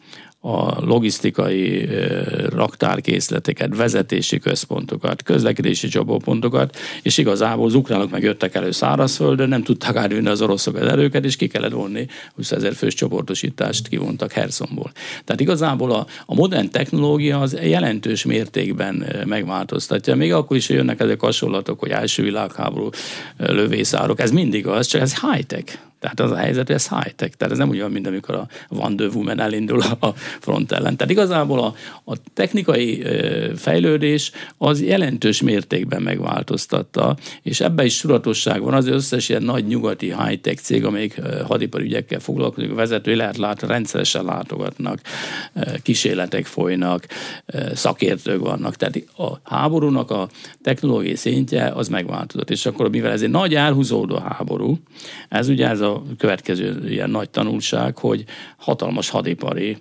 a 0.43 0.85
logisztikai 0.85 1.89
raktárkészleteket, 2.49 3.77
vezetési 3.77 4.39
központokat, 4.39 5.23
közlekedési 5.23 5.89
csapópontokat, 5.89 6.77
és 7.03 7.19
igazából 7.19 7.67
az 7.67 7.75
ukránok 7.75 8.11
meg 8.11 8.23
jöttek 8.23 8.55
elő 8.55 8.71
szárazföldön, 8.71 9.49
nem 9.49 9.63
tudtak 9.63 9.97
átvinni 9.97 10.29
az 10.29 10.43
oroszok 10.43 10.75
az 10.75 10.87
erőket, 10.87 11.25
és 11.25 11.37
ki 11.37 11.47
kellett 11.47 11.73
vonni 11.73 12.07
20 12.35 12.53
ezer 12.53 12.75
fős 12.75 12.95
csoportosítást 12.95 13.89
kivontak 13.89 14.33
Hersonból. 14.33 14.91
Tehát 15.25 15.41
igazából 15.41 15.93
a, 15.93 16.07
a 16.27 16.35
modern 16.35 16.71
technológia 16.71 17.41
az 17.41 17.59
jelentős 17.63 18.25
mértékben 18.25 19.25
megváltoztatja. 19.27 20.15
Még 20.15 20.33
akkor 20.33 20.57
is 20.57 20.69
jönnek 20.69 21.01
ezek 21.01 21.21
hasonlatok, 21.21 21.81
hogy 21.81 21.91
első 21.91 22.23
világháború 22.23 22.89
lövészárok, 23.37 24.21
ez 24.21 24.31
mindig 24.31 24.67
az, 24.67 24.87
csak 24.87 25.01
ez 25.01 25.21
high-tech. 25.21 25.90
Tehát 26.01 26.21
az 26.21 26.31
a 26.31 26.37
helyzet, 26.37 26.67
hogy 26.67 26.75
ez 26.75 26.89
high-tech. 26.89 27.37
Tehát 27.37 27.53
ez 27.53 27.59
nem 27.59 27.71
olyan, 27.71 27.91
mint 27.91 28.07
amikor 28.07 28.35
a 28.35 28.49
Wonder 28.69 29.09
Woman 29.09 29.41
elindul 29.41 29.81
a 30.01 30.13
front 30.41 30.73
ellen. 30.73 30.97
Tehát 30.97 31.13
igazából 31.13 31.59
a, 31.59 31.75
a 32.05 32.17
technikai 32.35 33.05
fejlődés 33.57 34.31
az 34.59 34.83
jelentős 34.83 35.43
mértékben 35.43 36.03
megváltoztatta, 36.03 37.17
és 37.43 37.61
ebben 37.61 37.87
is 37.87 38.01
tudatosság 38.01 38.63
van. 38.63 38.75
Az 38.75 38.87
összes 38.87 39.29
ilyen 39.29 39.43
nagy 39.43 39.67
nyugati 39.67 40.15
high-tech 40.15 40.63
cég, 40.63 40.85
amelyik 40.85 41.21
hadiparügyekkel 41.47 42.21
foglalkozik, 42.21 42.71
a 42.71 42.75
vezetői 42.75 43.15
lehet 43.15 43.37
látni, 43.37 43.69
rendszeresen 43.69 44.25
látogatnak, 44.25 45.01
kísérletek 45.83 46.47
folynak, 46.47 47.07
szakértők 47.75 48.41
vannak. 48.41 48.77
Tehát 48.77 49.05
a 49.17 49.55
háborúnak 49.55 50.11
a 50.11 50.29
technológiai 50.63 51.17
szintje 51.17 51.67
az 51.67 51.89
megváltozott. 51.89 52.51
És 52.51 52.67
akkor, 52.67 52.91
mivel 52.91 53.13
ez 53.13 53.23
egy 53.23 53.31
nagy 53.31 53.55
elhúzódó 53.55 54.17
háború, 54.17 54.79
ez 55.29 55.49
ugye 55.49 55.69
ez 55.69 55.81
a 55.81 55.90
következő 56.19 56.91
ilyen 56.91 57.11
nagy 57.11 57.31
tanulság, 57.31 57.99
hogy 57.99 58.25
hatalmas 58.57 59.09
hadipari 59.09 59.77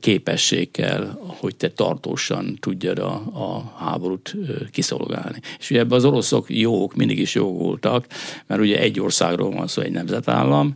képesség 0.00 0.70
kell, 0.70 1.18
hogy 1.26 1.56
te 1.56 1.68
tartósan 1.68 2.56
tudjad 2.60 2.98
a, 2.98 3.12
a 3.34 3.74
háborút 3.78 4.36
kiszolgálni. 4.70 5.40
És 5.58 5.70
ugye 5.70 5.80
ebben 5.80 5.98
az 5.98 6.04
oroszok 6.04 6.46
jók, 6.48 6.94
mindig 6.94 7.18
is 7.18 7.34
jók 7.34 7.58
voltak, 7.58 8.06
mert 8.46 8.60
ugye 8.60 8.78
egy 8.78 9.00
országról 9.00 9.50
van 9.50 9.66
szó, 9.66 9.82
egy 9.82 9.92
nemzetállam, 9.92 10.74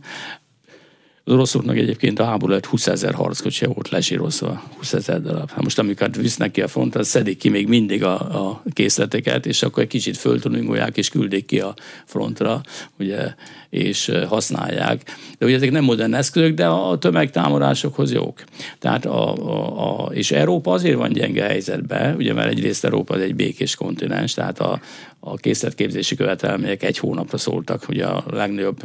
az 1.27 1.33
oroszoknak 1.33 1.77
egyébként 1.77 2.19
a 2.19 2.25
háború 2.25 2.51
lett 2.51 2.65
20 2.65 2.87
ezer 2.87 3.13
harckocsi 3.13 3.65
volt 3.65 3.89
lesírozva, 3.89 4.63
20 4.77 4.93
ezer 4.93 5.21
darab. 5.21 5.49
Hát 5.49 5.63
most 5.63 5.79
amikor 5.79 6.11
visznek 6.11 6.51
ki 6.51 6.61
a 6.61 6.67
frontra, 6.67 7.03
szedik 7.03 7.37
ki 7.37 7.49
még 7.49 7.67
mindig 7.67 8.03
a, 8.03 8.13
a 8.49 8.63
készleteket, 8.73 9.45
és 9.45 9.63
akkor 9.63 9.83
egy 9.83 9.89
kicsit 9.89 10.17
föltuningolják, 10.17 10.97
és 10.97 11.09
küldik 11.09 11.45
ki 11.45 11.59
a 11.59 11.73
frontra, 12.05 12.61
ugye, 12.99 13.33
és 13.75 14.11
használják. 14.27 15.01
De 15.37 15.45
ugye 15.45 15.55
ezek 15.55 15.71
nem 15.71 15.83
modern 15.83 16.13
eszközök, 16.13 16.53
de 16.53 16.67
a 16.67 16.97
tömegtámadásokhoz 16.97 18.11
jók. 18.11 18.43
Tehát 18.79 19.05
a, 19.05 19.33
a, 19.35 20.05
a, 20.05 20.13
és 20.13 20.31
Európa 20.31 20.71
azért 20.71 20.97
van 20.97 21.11
gyenge 21.11 21.43
helyzetben, 21.43 22.15
ugye 22.15 22.33
mert 22.33 22.49
egyrészt 22.49 22.85
Európa 22.85 23.13
az 23.13 23.21
egy 23.21 23.35
békés 23.35 23.75
kontinens, 23.75 24.33
tehát 24.33 24.59
a, 24.59 24.79
a 25.27 25.35
készletképzési 25.35 26.15
követelmények 26.15 26.83
egy 26.83 26.97
hónapra 26.97 27.37
szóltak, 27.37 27.83
hogy 27.83 27.99
a 27.99 28.23
legnagyobb 28.31 28.81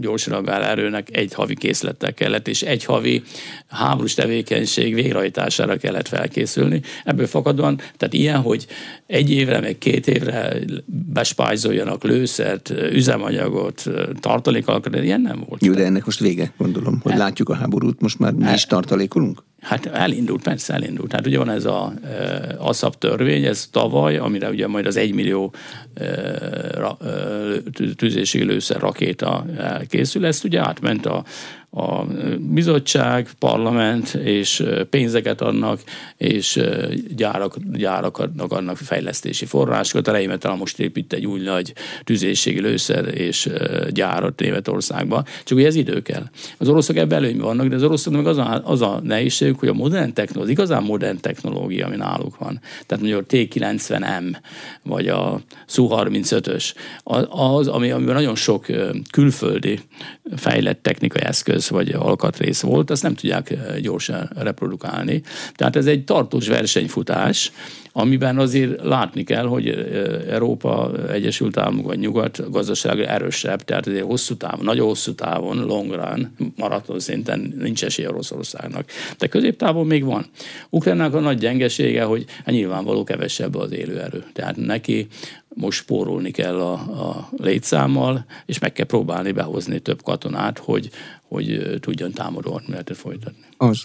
gyors 0.00 0.28
erőnek 0.46 1.16
egy 1.16 1.34
havi 1.34 1.54
készlettel 1.54 2.14
kellett, 2.14 2.48
és 2.48 2.62
egy 2.62 2.84
havi 2.84 3.22
háborús 3.68 4.14
tevékenység 4.14 4.94
végrehajtására 4.94 5.76
kellett 5.76 6.08
felkészülni. 6.08 6.80
Ebből 7.04 7.26
fakadóan, 7.26 7.76
tehát 7.76 8.14
ilyen, 8.14 8.40
hogy 8.40 8.66
egy 9.06 9.30
évre, 9.30 9.60
meg 9.60 9.78
két 9.78 10.06
évre 10.06 10.56
bespájzoljanak 11.12 12.04
lőszert, 12.04 12.70
üzemanyagot, 12.70 13.86
tartalékalkat, 14.20 14.96
ilyen 14.96 15.20
nem 15.20 15.44
volt. 15.48 15.64
Jó, 15.64 15.72
de 15.72 15.84
ennek 15.84 16.04
most 16.04 16.20
vége, 16.20 16.52
gondolom, 16.58 17.00
hogy 17.02 17.16
látjuk 17.16 17.48
a 17.48 17.54
háborút, 17.54 18.00
most 18.00 18.18
már 18.18 18.32
mi 18.32 18.52
is 18.52 18.66
tartalékolunk? 18.66 19.42
Hát 19.60 19.86
elindult, 19.86 20.42
persze 20.42 20.74
elindult. 20.74 21.12
Hát 21.12 21.26
ugye 21.26 21.38
van 21.38 21.50
ez 21.50 21.64
a 21.64 21.92
e, 22.04 22.54
ASZAP 22.58 22.98
törvény, 22.98 23.44
ez 23.44 23.68
tavaly, 23.72 24.16
amire 24.16 24.48
ugye 24.48 24.66
majd 24.66 24.86
az 24.86 24.96
egymillió 24.96 25.52
e, 25.94 26.04
e, 26.04 26.96
tűzési 27.96 28.44
lőszer 28.44 28.80
rakéta 28.80 29.44
készül, 29.88 30.26
ezt 30.26 30.44
ugye 30.44 30.60
átment 30.60 31.06
a 31.06 31.24
a 31.70 32.04
bizottság, 32.38 33.28
parlament, 33.38 34.14
és 34.14 34.64
pénzeket 34.90 35.40
adnak, 35.40 35.80
és 36.16 36.60
gyárak, 37.16 37.56
gyárak 37.72 38.18
adnak 38.18 38.52
annak 38.52 38.76
fejlesztési 38.76 39.44
forrásokat. 39.44 40.08
A 40.08 40.12
Reimetal 40.12 40.56
most 40.56 40.78
épít 40.78 41.12
egy 41.12 41.26
új 41.26 41.40
nagy 41.40 41.72
tüzérségi 42.04 42.60
lőszer 42.60 43.14
és 43.14 43.50
gyárat 43.90 44.40
Németországba. 44.40 45.24
Csak 45.44 45.58
ugye 45.58 45.66
ez 45.66 45.74
idő 45.74 46.02
kell. 46.02 46.24
Az 46.58 46.68
oroszok 46.68 46.96
ebben 46.96 47.18
előnyben 47.18 47.46
vannak, 47.46 47.66
de 47.66 47.74
az 47.74 47.82
oroszoknak 47.82 48.26
az 48.26 48.38
a, 48.38 48.62
az 48.64 48.82
a 48.82 49.00
nehézség, 49.02 49.54
hogy 49.58 49.68
a 49.68 49.74
modern 49.74 50.12
technológia, 50.12 50.52
az 50.52 50.58
igazán 50.58 50.82
modern 50.82 51.20
technológia, 51.20 51.86
ami 51.86 51.96
náluk 51.96 52.38
van, 52.38 52.60
tehát 52.86 53.04
mondjuk 53.04 53.20
a 53.20 53.34
T90M, 53.36 54.36
vagy 54.82 55.08
a 55.08 55.40
Su-35-ös, 55.66 56.74
az, 57.28 57.68
ami, 57.68 57.90
amiben 57.90 58.14
nagyon 58.14 58.34
sok 58.34 58.66
külföldi 59.10 59.80
fejlett 60.36 60.82
technikai 60.82 61.22
eszköz 61.22 61.59
Avengers 61.68 61.68
vagy 61.68 62.08
alkatrész 62.08 62.60
volt, 62.60 62.90
azt 62.90 63.02
nem 63.02 63.14
tudják 63.14 63.56
gyorsan 63.80 64.30
reprodukálni. 64.36 65.22
Tehát 65.54 65.76
ez 65.76 65.86
egy 65.86 66.04
tartós 66.04 66.48
versenyfutás, 66.48 67.52
amiben 67.92 68.38
azért 68.38 68.82
látni 68.82 69.24
kell, 69.24 69.46
hogy 69.46 69.68
Európa, 70.28 70.90
Egyesült 71.12 71.56
Államok 71.56 71.86
vagy 71.86 71.98
Nyugat 71.98 72.50
gazdaság 72.50 73.00
erősebb, 73.00 73.62
tehát 73.62 73.86
azért 73.86 74.04
hosszú 74.04 74.36
távon, 74.36 74.64
nagyon 74.64 74.86
hosszú 74.86 75.14
távon, 75.14 75.64
long 75.66 75.92
run, 75.92 76.34
maraton 76.56 77.00
szinten 77.00 77.54
nincs 77.58 77.84
esély 77.84 78.06
Oroszországnak. 78.06 78.90
De 79.18 79.26
középtávon 79.26 79.86
még 79.86 80.04
van. 80.04 80.26
Ukrajnának 80.70 81.14
a 81.14 81.20
nagy 81.20 81.38
gyengesége, 81.38 82.02
hogy 82.02 82.24
hát 82.44 82.54
nyilvánvaló 82.54 83.04
kevesebb 83.04 83.54
az 83.54 83.72
élőerő. 83.72 84.24
Tehát 84.32 84.56
neki 84.56 85.06
most 85.54 85.78
spórolni 85.78 86.30
kell 86.30 86.60
a, 86.60 86.72
a 86.72 87.28
létszámmal, 87.36 88.24
és 88.46 88.58
meg 88.58 88.72
kell 88.72 88.86
próbálni 88.86 89.32
behozni 89.32 89.78
több 89.78 90.02
katonát, 90.02 90.58
hogy, 90.58 90.90
hogy 91.30 91.76
tudjon 91.80 92.12
támadó 92.12 92.52
hadmenetet 92.52 92.96
folytatni. 92.96 93.44
Az 93.56 93.84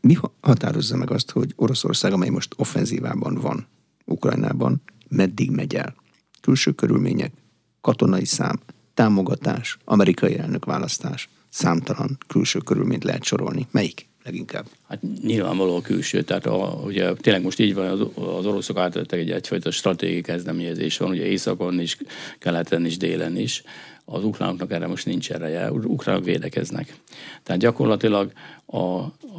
mi 0.00 0.16
határozza 0.40 0.96
meg 0.96 1.10
azt, 1.10 1.30
hogy 1.30 1.52
Oroszország, 1.56 2.12
amely 2.12 2.28
most 2.28 2.54
offenzívában 2.56 3.34
van 3.34 3.66
Ukrajnában, 4.04 4.82
meddig 5.08 5.50
megy 5.50 5.74
el? 5.74 5.94
Külső 6.40 6.72
körülmények, 6.72 7.32
katonai 7.80 8.24
szám, 8.24 8.60
támogatás, 8.94 9.78
amerikai 9.84 10.38
elnök 10.38 10.64
választás, 10.64 11.28
számtalan 11.48 12.18
külső 12.26 12.58
körülményt 12.58 13.04
lehet 13.04 13.24
sorolni. 13.24 13.66
Melyik 13.70 14.08
leginkább? 14.24 14.66
Hát 14.88 15.00
nyilvánvaló 15.22 15.76
a 15.76 15.80
külső, 15.80 16.22
tehát 16.22 16.46
a, 16.46 16.80
ugye 16.84 17.12
tényleg 17.12 17.42
most 17.42 17.58
így 17.58 17.74
van, 17.74 17.86
az, 17.86 18.00
az 18.14 18.46
oroszok 18.46 18.78
átvettek 18.78 19.18
egy 19.18 19.30
egyfajta 19.30 19.70
stratégiai 19.70 20.20
kezdeményezés 20.20 20.96
van, 20.96 21.10
ugye 21.10 21.26
északon 21.26 21.80
is, 21.80 21.98
keleten 22.38 22.84
is, 22.86 22.96
délen 22.96 23.36
is 23.36 23.62
az 24.04 24.24
ukránoknak 24.24 24.72
erre 24.72 24.86
most 24.86 25.06
nincs 25.06 25.30
ereje, 25.30 25.72
ukránok 25.72 26.24
védekeznek. 26.24 26.94
Tehát 27.42 27.60
gyakorlatilag 27.60 28.32
a, 28.66 28.78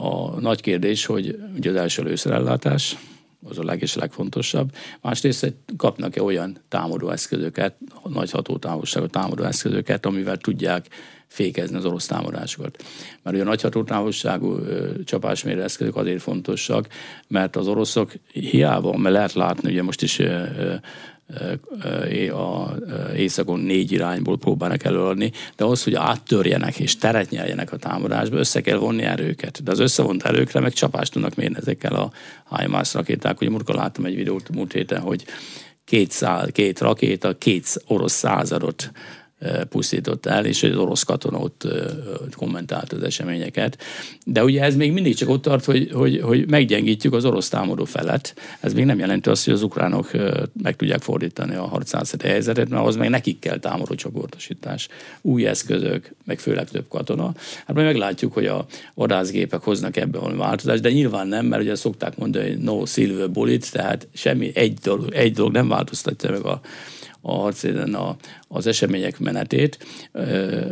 a 0.03 0.39
nagy 0.39 0.61
kérdés, 0.61 1.05
hogy 1.05 1.39
ugye 1.55 1.69
az 1.69 1.75
első 1.75 2.03
lőszerellátás, 2.03 2.97
az 3.49 3.59
a 3.59 3.63
leg 3.63 3.81
és 3.81 3.95
legfontosabb. 3.95 4.71
Másrészt 5.01 5.53
kapnak-e 5.77 6.23
olyan 6.23 6.57
támadó 6.67 7.09
eszközöket, 7.09 7.75
nagy 8.03 8.31
hatótávolságú 8.31 9.07
támadó 9.07 9.43
eszközöket, 9.43 10.05
amivel 10.05 10.37
tudják 10.37 10.87
fékezni 11.27 11.77
az 11.77 11.85
orosz 11.85 12.05
támadásokat. 12.05 12.83
Mert 13.23 13.35
ugye 13.35 13.45
a 13.45 13.47
nagy 13.47 13.61
hatótávolságú 13.61 14.59
csapásmérő 15.03 15.63
eszközök 15.63 15.95
azért 15.95 16.21
fontosak, 16.21 16.87
mert 17.27 17.55
az 17.55 17.67
oroszok 17.67 18.13
hiába, 18.31 18.97
mert 18.97 19.15
lehet 19.15 19.33
látni, 19.33 19.71
ugye 19.71 19.83
most 19.83 20.01
is 20.01 20.21
a 22.31 22.75
északon 23.15 23.59
négy 23.59 23.91
irányból 23.91 24.37
próbálnak 24.37 24.83
előadni, 24.83 25.31
de 25.55 25.63
az, 25.63 25.83
hogy 25.83 25.95
áttörjenek 25.95 26.79
és 26.79 26.97
teret 26.97 27.29
nyeljenek 27.29 27.71
a 27.71 27.77
támadásba, 27.77 28.37
össze 28.37 28.61
kell 28.61 28.77
vonni 28.77 29.03
erőket. 29.03 29.63
De 29.63 29.71
az 29.71 29.79
összevont 29.79 30.23
erőkre 30.23 30.59
meg 30.59 30.73
csapást 30.73 31.11
tudnak 31.11 31.35
mérni 31.35 31.55
ezekkel 31.57 31.93
a 31.93 32.11
HIMARS 32.57 32.93
rakéták. 32.93 33.41
Ugye 33.41 33.49
múltkor 33.49 33.75
láttam 33.75 34.05
egy 34.05 34.15
videót 34.15 34.49
múlt 34.49 34.73
héten, 34.73 35.01
hogy 35.01 35.25
két, 35.85 36.11
szál, 36.11 36.51
két 36.51 36.79
rakéta, 36.79 37.37
két 37.37 37.81
orosz 37.87 38.13
századot 38.13 38.91
pusztított 39.69 40.25
el, 40.25 40.45
és 40.45 40.63
az 40.63 40.75
orosz 40.75 41.03
katona 41.03 41.37
ott 41.37 41.67
kommentált 42.35 42.93
az 42.93 43.03
eseményeket. 43.03 43.77
De 44.25 44.43
ugye 44.43 44.63
ez 44.63 44.75
még 44.75 44.91
mindig 44.91 45.15
csak 45.15 45.29
ott 45.29 45.41
tart, 45.41 45.65
hogy, 45.65 45.89
hogy, 45.93 46.21
hogy 46.21 46.47
meggyengítjük 46.47 47.13
az 47.13 47.25
orosz 47.25 47.49
támadó 47.49 47.85
felet. 47.85 48.33
Ez 48.59 48.73
még 48.73 48.85
nem 48.85 48.99
jelenti 48.99 49.29
azt, 49.29 49.45
hogy 49.45 49.53
az 49.53 49.61
ukránok 49.61 50.11
meg 50.61 50.75
tudják 50.75 51.01
fordítani 51.01 51.55
a 51.55 51.67
harcászati 51.67 52.27
helyzetet, 52.27 52.69
mert 52.69 52.85
az 52.85 52.95
meg 52.95 53.09
nekik 53.09 53.39
kell 53.39 53.57
támadó 53.57 53.95
csoportosítás. 53.95 54.87
Új 55.21 55.47
eszközök, 55.47 56.11
meg 56.23 56.39
főleg 56.39 56.69
több 56.69 56.87
katona. 56.89 57.33
Hát 57.65 57.75
majd 57.75 57.87
meglátjuk, 57.87 58.33
hogy 58.33 58.45
a 58.45 58.65
vadászgépek 58.93 59.61
hoznak 59.61 59.97
ebbe 59.97 60.19
valami 60.19 60.37
változást, 60.37 60.81
de 60.81 60.91
nyilván 60.91 61.27
nem, 61.27 61.45
mert 61.45 61.61
ugye 61.61 61.75
szokták 61.75 62.17
mondani, 62.17 62.47
hogy 62.49 62.57
no 62.57 62.85
silver 62.85 63.31
bullet, 63.31 63.71
tehát 63.71 64.07
semmi, 64.13 64.51
egy 64.53 64.73
dolog, 64.73 65.13
egy 65.13 65.33
dolog 65.33 65.51
nem 65.51 65.67
változtatja 65.67 66.31
meg 66.31 66.45
a 66.45 66.61
a 67.27 67.33
harcéren 67.33 67.93
a, 67.93 68.15
az 68.47 68.67
események 68.67 69.19
menetét, 69.19 69.85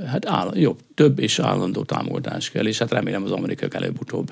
hát 0.08 0.26
áll, 0.26 0.52
jobb, 0.56 0.80
több 0.96 1.20
és 1.20 1.40
állandó 1.40 1.84
támogatás 1.84 2.50
kell, 2.50 2.68
és 2.68 2.78
hát 2.78 2.92
remélem 2.92 3.24
az 3.24 3.32
amerikaiak 3.32 3.74
előbb-utóbb 3.74 4.32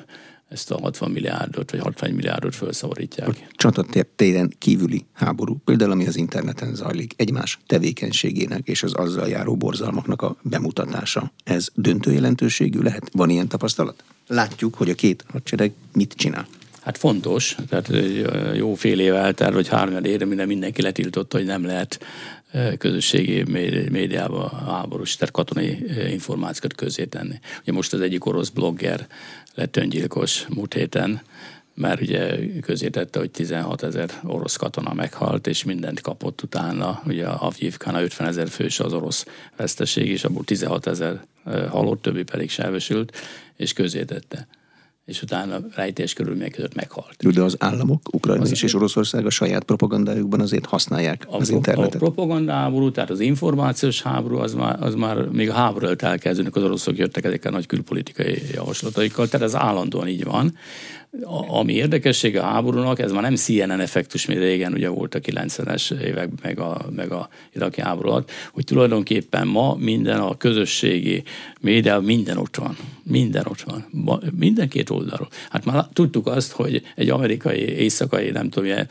ezt 0.49 0.71
a 0.71 0.79
60 0.79 1.11
milliárdot 1.11 1.71
vagy 1.71 1.79
60 1.79 2.11
milliárdot 2.11 2.55
felszabadítják. 2.55 3.27
A 3.27 3.33
csatatéren 3.51 4.53
kívüli 4.57 5.05
háború, 5.13 5.57
például 5.65 5.91
ami 5.91 6.07
az 6.07 6.15
interneten 6.15 6.75
zajlik, 6.75 7.13
egymás 7.17 7.59
tevékenységének 7.67 8.67
és 8.67 8.83
az 8.83 8.93
azzal 8.93 9.27
járó 9.27 9.55
borzalmaknak 9.55 10.21
a 10.21 10.35
bemutatása, 10.41 11.31
ez 11.43 11.67
döntő 11.75 12.11
jelentőségű 12.11 12.79
lehet? 12.79 13.09
Van 13.11 13.29
ilyen 13.29 13.47
tapasztalat? 13.47 14.03
Látjuk, 14.27 14.75
hogy 14.75 14.89
a 14.89 14.95
két 14.95 15.25
hadsereg 15.27 15.71
mit 15.93 16.13
csinál. 16.13 16.47
Hát 16.91 16.99
fontos, 16.99 17.55
tehát 17.69 17.89
jó 18.55 18.73
fél 18.73 18.99
év 18.99 19.13
eltelt, 19.13 19.53
vagy 19.53 19.67
három 19.67 20.03
éve 20.03 20.25
minden 20.25 20.47
mindenki 20.47 20.81
letiltotta, 20.81 21.37
hogy 21.37 21.45
nem 21.45 21.65
lehet 21.65 21.99
közösségi 22.77 23.43
médiába 23.91 24.49
háborús, 24.49 25.15
tehát 25.15 25.33
katonai 25.33 25.85
információkat 26.09 26.75
közé 26.75 27.05
tenni. 27.05 27.39
Ugye 27.61 27.71
most 27.71 27.93
az 27.93 28.01
egyik 28.01 28.25
orosz 28.25 28.49
blogger 28.49 29.07
lett 29.55 29.77
öngyilkos 29.77 30.45
múlt 30.49 30.73
héten, 30.73 31.21
mert 31.73 32.01
ugye 32.01 32.37
közé 32.61 32.89
tette, 32.89 33.19
hogy 33.19 33.31
16 33.31 33.83
ezer 33.83 34.09
orosz 34.23 34.55
katona 34.55 34.93
meghalt, 34.93 35.47
és 35.47 35.63
mindent 35.63 36.01
kapott 36.01 36.41
utána. 36.41 37.01
Ugye 37.05 37.27
a 37.27 37.45
Avjivkán 37.45 37.95
50 37.95 38.27
ezer 38.27 38.49
fős 38.49 38.79
az 38.79 38.93
orosz 38.93 39.25
veszteség, 39.57 40.07
és 40.07 40.23
abból 40.23 40.43
16 40.43 40.87
ezer 40.87 41.21
halott, 41.69 42.01
többi 42.01 42.23
pedig 42.23 42.49
sebesült, 42.49 43.17
és 43.57 43.73
közé 43.73 44.03
tette 44.03 44.47
és 45.05 45.21
utána 45.21 45.59
rejtés 45.75 46.13
körülmények 46.13 46.51
között 46.51 46.75
meghalt. 46.75 47.33
De 47.33 47.41
az 47.41 47.55
államok, 47.59 48.13
Ukrajna 48.13 48.41
az 48.41 48.63
és 48.63 48.73
Oroszország 48.73 49.25
a 49.25 49.29
saját 49.29 49.63
propagandájukban 49.63 50.39
azért 50.39 50.65
használják 50.65 51.25
a 51.29 51.37
az 51.37 51.49
internetet. 51.49 51.95
A 51.95 51.97
propagandaháború, 51.97 52.91
tehát 52.91 53.09
az 53.09 53.19
információs 53.19 54.01
háború, 54.01 54.37
az 54.37 54.53
már, 54.53 54.83
az 54.83 54.95
már 54.95 55.17
még 55.17 55.49
a 55.49 55.53
háború 55.53 55.85
előtt 55.85 56.01
elkezdődik, 56.01 56.55
az 56.55 56.63
oroszok 56.63 56.97
jöttek 56.97 57.23
ezekkel 57.23 57.51
a 57.51 57.55
nagy 57.55 57.65
külpolitikai 57.65 58.41
javaslataikkal, 58.53 59.27
tehát 59.27 59.47
ez 59.47 59.55
állandóan 59.55 60.07
így 60.07 60.23
van 60.23 60.53
ami 61.47 61.73
érdekessége 61.73 62.39
a 62.39 62.45
háborúnak, 62.45 62.99
ez 62.99 63.11
már 63.11 63.21
nem 63.21 63.35
CNN 63.35 63.79
effektus, 63.79 64.25
mint 64.25 64.39
régen 64.39 64.73
ugye 64.73 64.89
volt 64.89 65.15
a 65.15 65.19
90-es 65.19 66.01
évek, 66.01 66.29
meg 66.41 66.59
a, 66.59 66.85
meg 66.95 67.11
a 67.11 67.29
iraki 67.53 67.81
háború 67.81 68.09
alatt, 68.09 68.31
hogy 68.51 68.63
tulajdonképpen 68.63 69.47
ma 69.47 69.75
minden 69.75 70.19
a 70.19 70.37
közösségi 70.37 71.23
média, 71.61 71.99
minden 71.99 72.37
ott 72.37 72.55
van. 72.55 72.77
Minden 73.03 73.45
ott 73.45 73.61
van. 73.61 73.85
Minden 74.37 74.69
két 74.69 74.89
oldalról. 74.89 75.27
Hát 75.49 75.65
már 75.65 75.85
tudtuk 75.93 76.27
azt, 76.27 76.51
hogy 76.51 76.81
egy 76.95 77.09
amerikai, 77.09 77.59
éjszakai, 77.59 78.29
nem 78.29 78.49
tudom, 78.49 78.69
ilyen, 78.69 78.87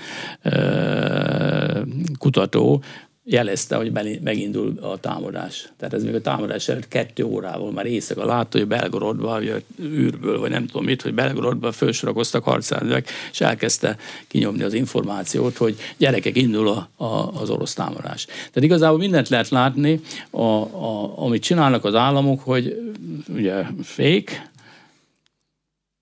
kutató 2.18 2.82
jelezte, 3.30 3.76
hogy 3.76 3.92
megindul 4.22 4.78
a 4.80 4.96
támadás. 4.96 5.68
Tehát 5.76 5.94
ez 5.94 6.02
még 6.02 6.14
a 6.14 6.20
támadás 6.20 6.68
előtt 6.68 6.88
kettő 6.88 7.24
órával 7.24 7.72
már 7.72 7.86
éjszaka 7.86 8.24
látta, 8.24 8.58
hogy 8.58 8.66
Belgorodban, 8.66 9.30
vagy 9.30 9.64
űrből, 9.82 10.38
vagy 10.38 10.50
nem 10.50 10.66
tudom 10.66 10.84
mit, 10.84 11.02
hogy 11.02 11.14
Belgorodban 11.14 11.72
felsorakoztak 11.72 12.44
harcándők, 12.44 13.08
és 13.32 13.40
elkezdte 13.40 13.96
kinyomni 14.28 14.62
az 14.62 14.74
információt, 14.74 15.56
hogy 15.56 15.76
gyerekek 15.96 16.36
indul 16.36 16.68
a, 16.68 17.04
a, 17.04 17.40
az 17.40 17.50
orosz 17.50 17.74
támadás. 17.74 18.24
Tehát 18.24 18.62
igazából 18.62 18.98
mindent 18.98 19.28
lehet 19.28 19.48
látni, 19.48 20.00
a, 20.30 20.42
a, 20.42 21.18
amit 21.18 21.42
csinálnak 21.42 21.84
az 21.84 21.94
államok, 21.94 22.40
hogy 22.40 22.94
ugye 23.28 23.64
fék, 23.82 24.48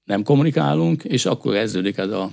nem 0.05 0.23
kommunikálunk, 0.23 1.05
és 1.05 1.27
akkor 1.27 1.53
kezdődik 1.53 1.97
ez 1.97 2.11
a 2.11 2.31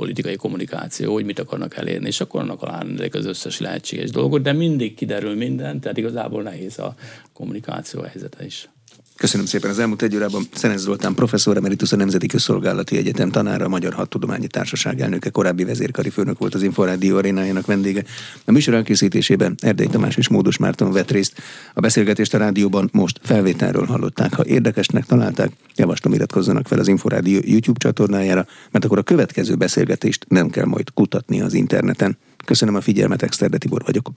politikai 0.00 0.36
kommunikáció, 0.36 1.12
hogy 1.12 1.24
mit 1.24 1.38
akarnak 1.38 1.76
elérni, 1.76 2.06
és 2.06 2.20
akkor 2.20 2.40
annak 2.40 2.62
alá 2.62 2.84
az 3.12 3.26
összes 3.26 3.58
lehetséges 3.60 4.10
dolgot, 4.10 4.42
de 4.42 4.52
mindig 4.52 4.94
kiderül 4.94 5.34
minden, 5.34 5.80
tehát 5.80 5.96
igazából 5.96 6.42
nehéz 6.42 6.78
a 6.78 6.94
kommunikáció 7.32 8.00
helyzete 8.02 8.44
is. 8.44 8.68
Köszönöm 9.20 9.46
szépen 9.46 9.70
az 9.70 9.78
elmúlt 9.78 10.02
egy 10.02 10.16
órában. 10.16 10.42
Szenez 10.54 10.80
Zoltán 10.80 11.14
professzor 11.14 11.56
emeritus 11.56 11.92
a 11.92 11.96
Nemzeti 11.96 12.26
Közszolgálati 12.26 12.96
Egyetem 12.96 13.30
tanára, 13.30 13.64
a 13.64 13.68
Magyar 13.68 13.92
Hadtudományi 13.92 14.46
Társaság 14.46 15.00
elnöke, 15.00 15.30
korábbi 15.30 15.64
vezérkari 15.64 16.10
főnök 16.10 16.38
volt 16.38 16.54
az 16.54 16.62
Inforádió 16.62 17.16
arénájának 17.16 17.66
vendége. 17.66 18.04
A 18.44 18.52
műsor 18.52 18.74
elkészítésében 18.74 19.54
Erdély 19.60 19.86
Tamás 19.86 20.16
és 20.16 20.28
Módos 20.28 20.56
Márton 20.56 20.92
vett 20.92 21.10
részt. 21.10 21.42
A 21.74 21.80
beszélgetést 21.80 22.34
a 22.34 22.38
rádióban 22.38 22.88
most 22.92 23.20
felvételről 23.22 23.86
hallották. 23.86 24.34
Ha 24.34 24.44
érdekesnek 24.44 25.06
találták, 25.06 25.52
javaslom 25.74 26.12
iratkozzanak 26.12 26.66
fel 26.66 26.78
az 26.78 26.88
Inforádió 26.88 27.40
YouTube 27.44 27.78
csatornájára, 27.78 28.46
mert 28.70 28.84
akkor 28.84 28.98
a 28.98 29.02
következő 29.02 29.54
beszélgetést 29.54 30.26
nem 30.28 30.50
kell 30.50 30.66
majd 30.66 30.90
kutatni 30.94 31.40
az 31.40 31.54
interneten. 31.54 32.18
Köszönöm 32.44 32.74
a 32.74 32.80
figyelmet, 32.80 33.22
Exterde 33.22 33.58
Tibor 33.58 33.82
vagyok. 33.84 34.10